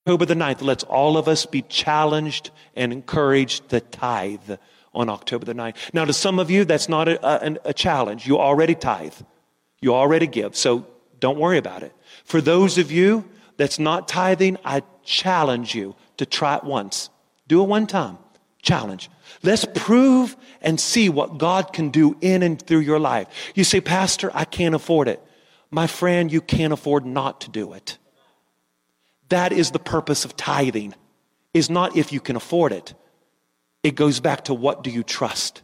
the 0.06 0.36
9th, 0.36 0.62
let's 0.62 0.84
all 0.84 1.18
of 1.18 1.28
us 1.28 1.46
be 1.46 1.62
challenged 1.64 2.52
and 2.76 2.94
encouraged 2.94 3.70
to 3.70 3.80
tithe 3.80 4.52
on 4.94 5.10
October 5.10 5.46
the 5.46 5.54
9th. 5.54 5.76
Now, 5.94 6.06
to 6.06 6.14
some 6.14 6.40
of 6.40 6.52
you, 6.52 6.66
that's 6.66 6.90
not 6.90 7.08
a, 7.08 7.26
a, 7.26 7.58
a 7.66 7.74
challenge. 7.74 8.28
You 8.28 8.38
already 8.38 8.76
tithe. 8.76 9.14
You 9.80 9.96
already 9.96 10.28
give. 10.28 10.56
So 10.56 10.86
don't 11.20 11.40
worry 11.40 11.58
about 11.58 11.84
it. 11.84 11.94
For 12.24 12.42
those 12.42 12.78
of 12.78 12.92
you 12.92 13.26
that's 13.58 13.80
not 13.80 14.08
tithing, 14.08 14.58
I 14.64 14.84
challenge 15.04 15.76
you 15.76 15.96
to 16.18 16.26
try 16.26 16.56
it 16.56 16.64
once. 16.64 17.10
Do 17.48 17.62
it 17.62 17.68
one 17.68 17.88
time. 17.88 18.18
Challenge. 18.62 19.10
Let's 19.44 19.66
prove 19.74 20.36
and 20.62 20.80
see 20.80 21.10
what 21.10 21.38
God 21.38 21.74
can 21.74 21.90
do 21.90 22.16
in 22.22 22.44
and 22.44 22.62
through 22.62 22.80
your 22.80 23.00
life. 23.00 23.28
You 23.56 23.64
say, 23.64 23.82
Pastor, 23.82 24.30
I 24.34 24.46
can't 24.46 24.76
afford 24.76 25.08
it. 25.08 25.22
My 25.72 25.88
friend, 25.88 26.32
you 26.32 26.42
can't 26.42 26.74
afford 26.74 27.06
not 27.06 27.42
to 27.42 27.50
do 27.50 27.74
it. 27.74 27.98
That 29.30 29.52
is 29.52 29.72
the 29.72 29.80
purpose 29.80 30.26
of 30.26 30.36
tithing. 30.36 30.94
is 31.54 31.70
not 31.70 31.98
if 31.98 32.14
you 32.14 32.20
can 32.20 32.36
afford 32.36 32.72
it. 32.72 32.94
It 33.84 33.96
goes 33.96 34.20
back 34.20 34.46
to 34.46 34.54
what 34.54 34.84
do 34.84 34.90
you 34.90 35.04
trust? 35.04 35.64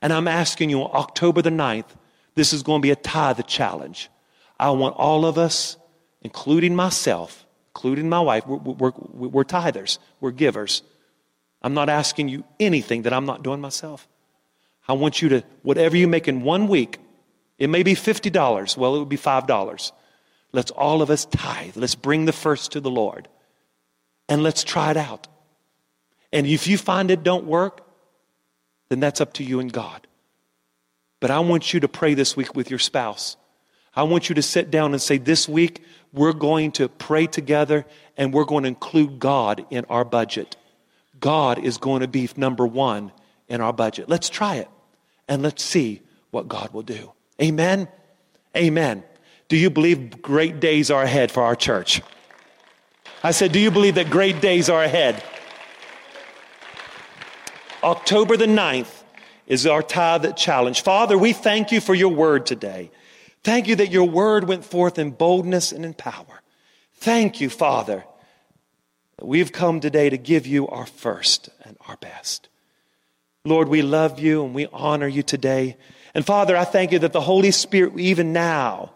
And 0.00 0.12
I'm 0.12 0.28
asking 0.28 0.70
you 0.70 0.82
October 0.82 1.42
the 1.42 1.50
9th, 1.50 1.88
this 2.34 2.52
is 2.52 2.62
going 2.62 2.80
to 2.80 2.86
be 2.86 2.90
a 2.90 2.96
tithe 2.96 3.40
challenge. 3.46 4.10
I 4.58 4.70
want 4.70 4.96
all 4.96 5.26
of 5.26 5.38
us, 5.38 5.76
including 6.22 6.74
myself, 6.74 7.46
including 7.74 8.08
my 8.08 8.20
wife, 8.20 8.46
we're, 8.46 8.58
we're, 8.58 8.92
we're 9.28 9.44
tithers, 9.44 9.98
we're 10.20 10.30
givers. 10.30 10.82
I'm 11.62 11.74
not 11.74 11.88
asking 11.88 12.28
you 12.28 12.44
anything 12.60 13.02
that 13.02 13.12
I'm 13.12 13.24
not 13.24 13.42
doing 13.42 13.60
myself. 13.60 14.08
I 14.86 14.92
want 14.94 15.22
you 15.22 15.30
to, 15.30 15.44
whatever 15.62 15.96
you 15.96 16.06
make 16.08 16.28
in 16.28 16.42
one 16.42 16.68
week, 16.68 16.98
it 17.58 17.70
may 17.70 17.82
be 17.82 17.94
$50. 17.94 18.76
Well, 18.76 18.96
it 18.96 18.98
would 18.98 19.08
be 19.08 19.16
$5. 19.16 19.92
Let's 20.52 20.70
all 20.72 21.00
of 21.00 21.10
us 21.10 21.24
tithe. 21.24 21.76
Let's 21.76 21.94
bring 21.94 22.26
the 22.26 22.32
first 22.32 22.72
to 22.72 22.80
the 22.80 22.90
Lord. 22.90 23.28
And 24.28 24.42
let's 24.42 24.64
try 24.64 24.90
it 24.90 24.96
out. 24.96 25.28
And 26.32 26.46
if 26.46 26.66
you 26.66 26.76
find 26.76 27.10
it 27.10 27.22
don't 27.22 27.46
work, 27.46 27.86
then 28.88 29.00
that's 29.00 29.20
up 29.20 29.32
to 29.34 29.44
you 29.44 29.60
and 29.60 29.72
God. 29.72 30.06
But 31.20 31.30
I 31.30 31.38
want 31.40 31.72
you 31.72 31.80
to 31.80 31.88
pray 31.88 32.14
this 32.14 32.36
week 32.36 32.54
with 32.54 32.68
your 32.68 32.80
spouse. 32.80 33.36
I 33.94 34.02
want 34.02 34.28
you 34.28 34.34
to 34.34 34.42
sit 34.42 34.70
down 34.70 34.92
and 34.92 35.00
say, 35.00 35.18
This 35.18 35.48
week, 35.48 35.84
we're 36.12 36.32
going 36.32 36.72
to 36.72 36.88
pray 36.88 37.26
together 37.26 37.86
and 38.16 38.32
we're 38.32 38.44
going 38.44 38.64
to 38.64 38.68
include 38.68 39.18
God 39.18 39.64
in 39.70 39.84
our 39.86 40.04
budget. 40.04 40.56
God 41.20 41.58
is 41.58 41.78
going 41.78 42.00
to 42.00 42.08
be 42.08 42.28
number 42.36 42.66
one 42.66 43.12
in 43.48 43.60
our 43.60 43.72
budget. 43.72 44.08
Let's 44.08 44.28
try 44.28 44.56
it 44.56 44.68
and 45.28 45.42
let's 45.42 45.62
see 45.62 46.02
what 46.30 46.48
God 46.48 46.72
will 46.72 46.82
do. 46.82 47.12
Amen. 47.40 47.88
Amen. 48.56 49.02
Do 49.48 49.56
you 49.56 49.70
believe 49.70 50.22
great 50.22 50.60
days 50.60 50.90
are 50.90 51.02
ahead 51.02 51.30
for 51.30 51.42
our 51.42 51.56
church? 51.56 52.02
I 53.22 53.30
said, 53.30 53.52
Do 53.52 53.58
you 53.58 53.70
believe 53.70 53.94
that 53.94 54.10
great 54.10 54.40
days 54.40 54.68
are 54.68 54.82
ahead? 54.82 55.22
October 57.82 58.36
the 58.36 58.46
9th 58.46 59.02
is 59.46 59.66
our 59.66 59.82
tithe 59.82 60.36
challenge. 60.36 60.82
Father, 60.82 61.18
we 61.18 61.32
thank 61.32 61.72
you 61.72 61.80
for 61.80 61.94
your 61.94 62.10
word 62.10 62.46
today. 62.46 62.90
Thank 63.44 63.66
you 63.66 63.76
that 63.76 63.90
your 63.90 64.08
word 64.08 64.46
went 64.46 64.64
forth 64.64 64.98
in 64.98 65.10
boldness 65.10 65.72
and 65.72 65.84
in 65.84 65.94
power. 65.94 66.42
Thank 66.94 67.40
you, 67.40 67.50
Father, 67.50 68.04
that 69.18 69.26
we've 69.26 69.50
come 69.50 69.80
today 69.80 70.10
to 70.10 70.16
give 70.16 70.46
you 70.46 70.68
our 70.68 70.86
first 70.86 71.48
and 71.62 71.76
our 71.88 71.96
best. 71.96 72.48
Lord, 73.44 73.68
we 73.68 73.82
love 73.82 74.20
you 74.20 74.44
and 74.44 74.54
we 74.54 74.68
honor 74.72 75.08
you 75.08 75.24
today. 75.24 75.76
And 76.14 76.24
Father, 76.24 76.56
I 76.56 76.64
thank 76.64 76.92
you 76.92 77.00
that 77.00 77.12
the 77.12 77.20
Holy 77.20 77.50
Spirit, 77.50 77.98
even 77.98 78.32
now, 78.32 78.92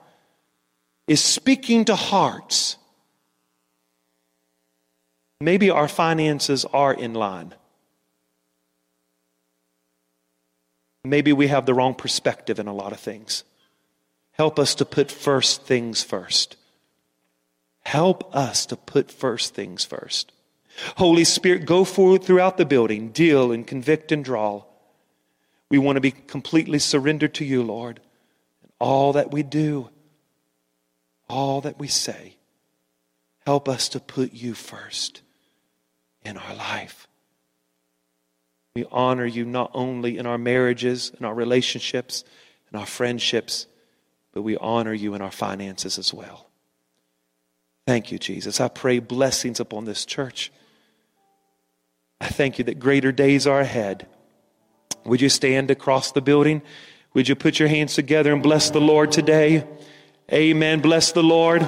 is 1.08 1.22
speaking 1.22 1.84
to 1.86 1.96
hearts. 1.96 2.76
Maybe 5.40 5.70
our 5.70 5.88
finances 5.88 6.64
are 6.66 6.94
in 6.94 7.14
line. 7.14 7.54
Maybe 11.04 11.32
we 11.32 11.48
have 11.48 11.66
the 11.66 11.74
wrong 11.74 11.94
perspective 11.94 12.58
in 12.58 12.68
a 12.68 12.74
lot 12.74 12.92
of 12.92 13.00
things. 13.00 13.44
Help 14.36 14.58
us 14.58 14.74
to 14.76 14.84
put 14.84 15.10
first 15.10 15.64
things 15.64 16.02
first. 16.02 16.56
Help 17.84 18.34
us 18.34 18.66
to 18.66 18.76
put 18.76 19.10
first 19.10 19.54
things 19.54 19.84
first. 19.84 20.32
Holy 20.96 21.24
Spirit, 21.24 21.64
go 21.64 21.84
forward 21.84 22.22
throughout 22.22 22.58
the 22.58 22.66
building, 22.66 23.08
deal 23.10 23.50
and 23.50 23.66
convict 23.66 24.12
and 24.12 24.22
draw. 24.22 24.64
We 25.70 25.78
want 25.78 25.96
to 25.96 26.00
be 26.00 26.10
completely 26.10 26.78
surrendered 26.78 27.34
to 27.34 27.44
you, 27.44 27.62
Lord. 27.62 28.00
And 28.62 28.72
all 28.78 29.14
that 29.14 29.30
we 29.32 29.42
do, 29.42 29.88
all 31.28 31.62
that 31.62 31.78
we 31.78 31.88
say, 31.88 32.36
help 33.46 33.68
us 33.68 33.88
to 33.90 34.00
put 34.00 34.34
you 34.34 34.52
first 34.52 35.22
in 36.24 36.36
our 36.36 36.54
life. 36.54 37.08
We 38.74 38.84
honor 38.92 39.24
you 39.24 39.46
not 39.46 39.70
only 39.72 40.18
in 40.18 40.26
our 40.26 40.36
marriages, 40.36 41.10
in 41.18 41.24
our 41.24 41.34
relationships, 41.34 42.22
in 42.70 42.78
our 42.78 42.84
friendships, 42.84 43.66
but 44.36 44.42
we 44.42 44.54
honor 44.58 44.92
you 44.92 45.14
in 45.14 45.22
our 45.22 45.30
finances 45.30 45.98
as 45.98 46.12
well. 46.12 46.46
Thank 47.86 48.12
you, 48.12 48.18
Jesus. 48.18 48.60
I 48.60 48.68
pray 48.68 48.98
blessings 48.98 49.60
upon 49.60 49.86
this 49.86 50.04
church. 50.04 50.52
I 52.20 52.26
thank 52.26 52.58
you 52.58 52.64
that 52.64 52.78
greater 52.78 53.12
days 53.12 53.46
are 53.46 53.60
ahead. 53.60 54.06
Would 55.06 55.22
you 55.22 55.30
stand 55.30 55.70
across 55.70 56.12
the 56.12 56.20
building? 56.20 56.60
Would 57.14 57.30
you 57.30 57.34
put 57.34 57.58
your 57.58 57.70
hands 57.70 57.94
together 57.94 58.30
and 58.30 58.42
bless 58.42 58.68
the 58.68 58.78
Lord 58.78 59.10
today? 59.10 59.66
Amen. 60.30 60.80
Bless 60.82 61.12
the 61.12 61.22
Lord. 61.22 61.66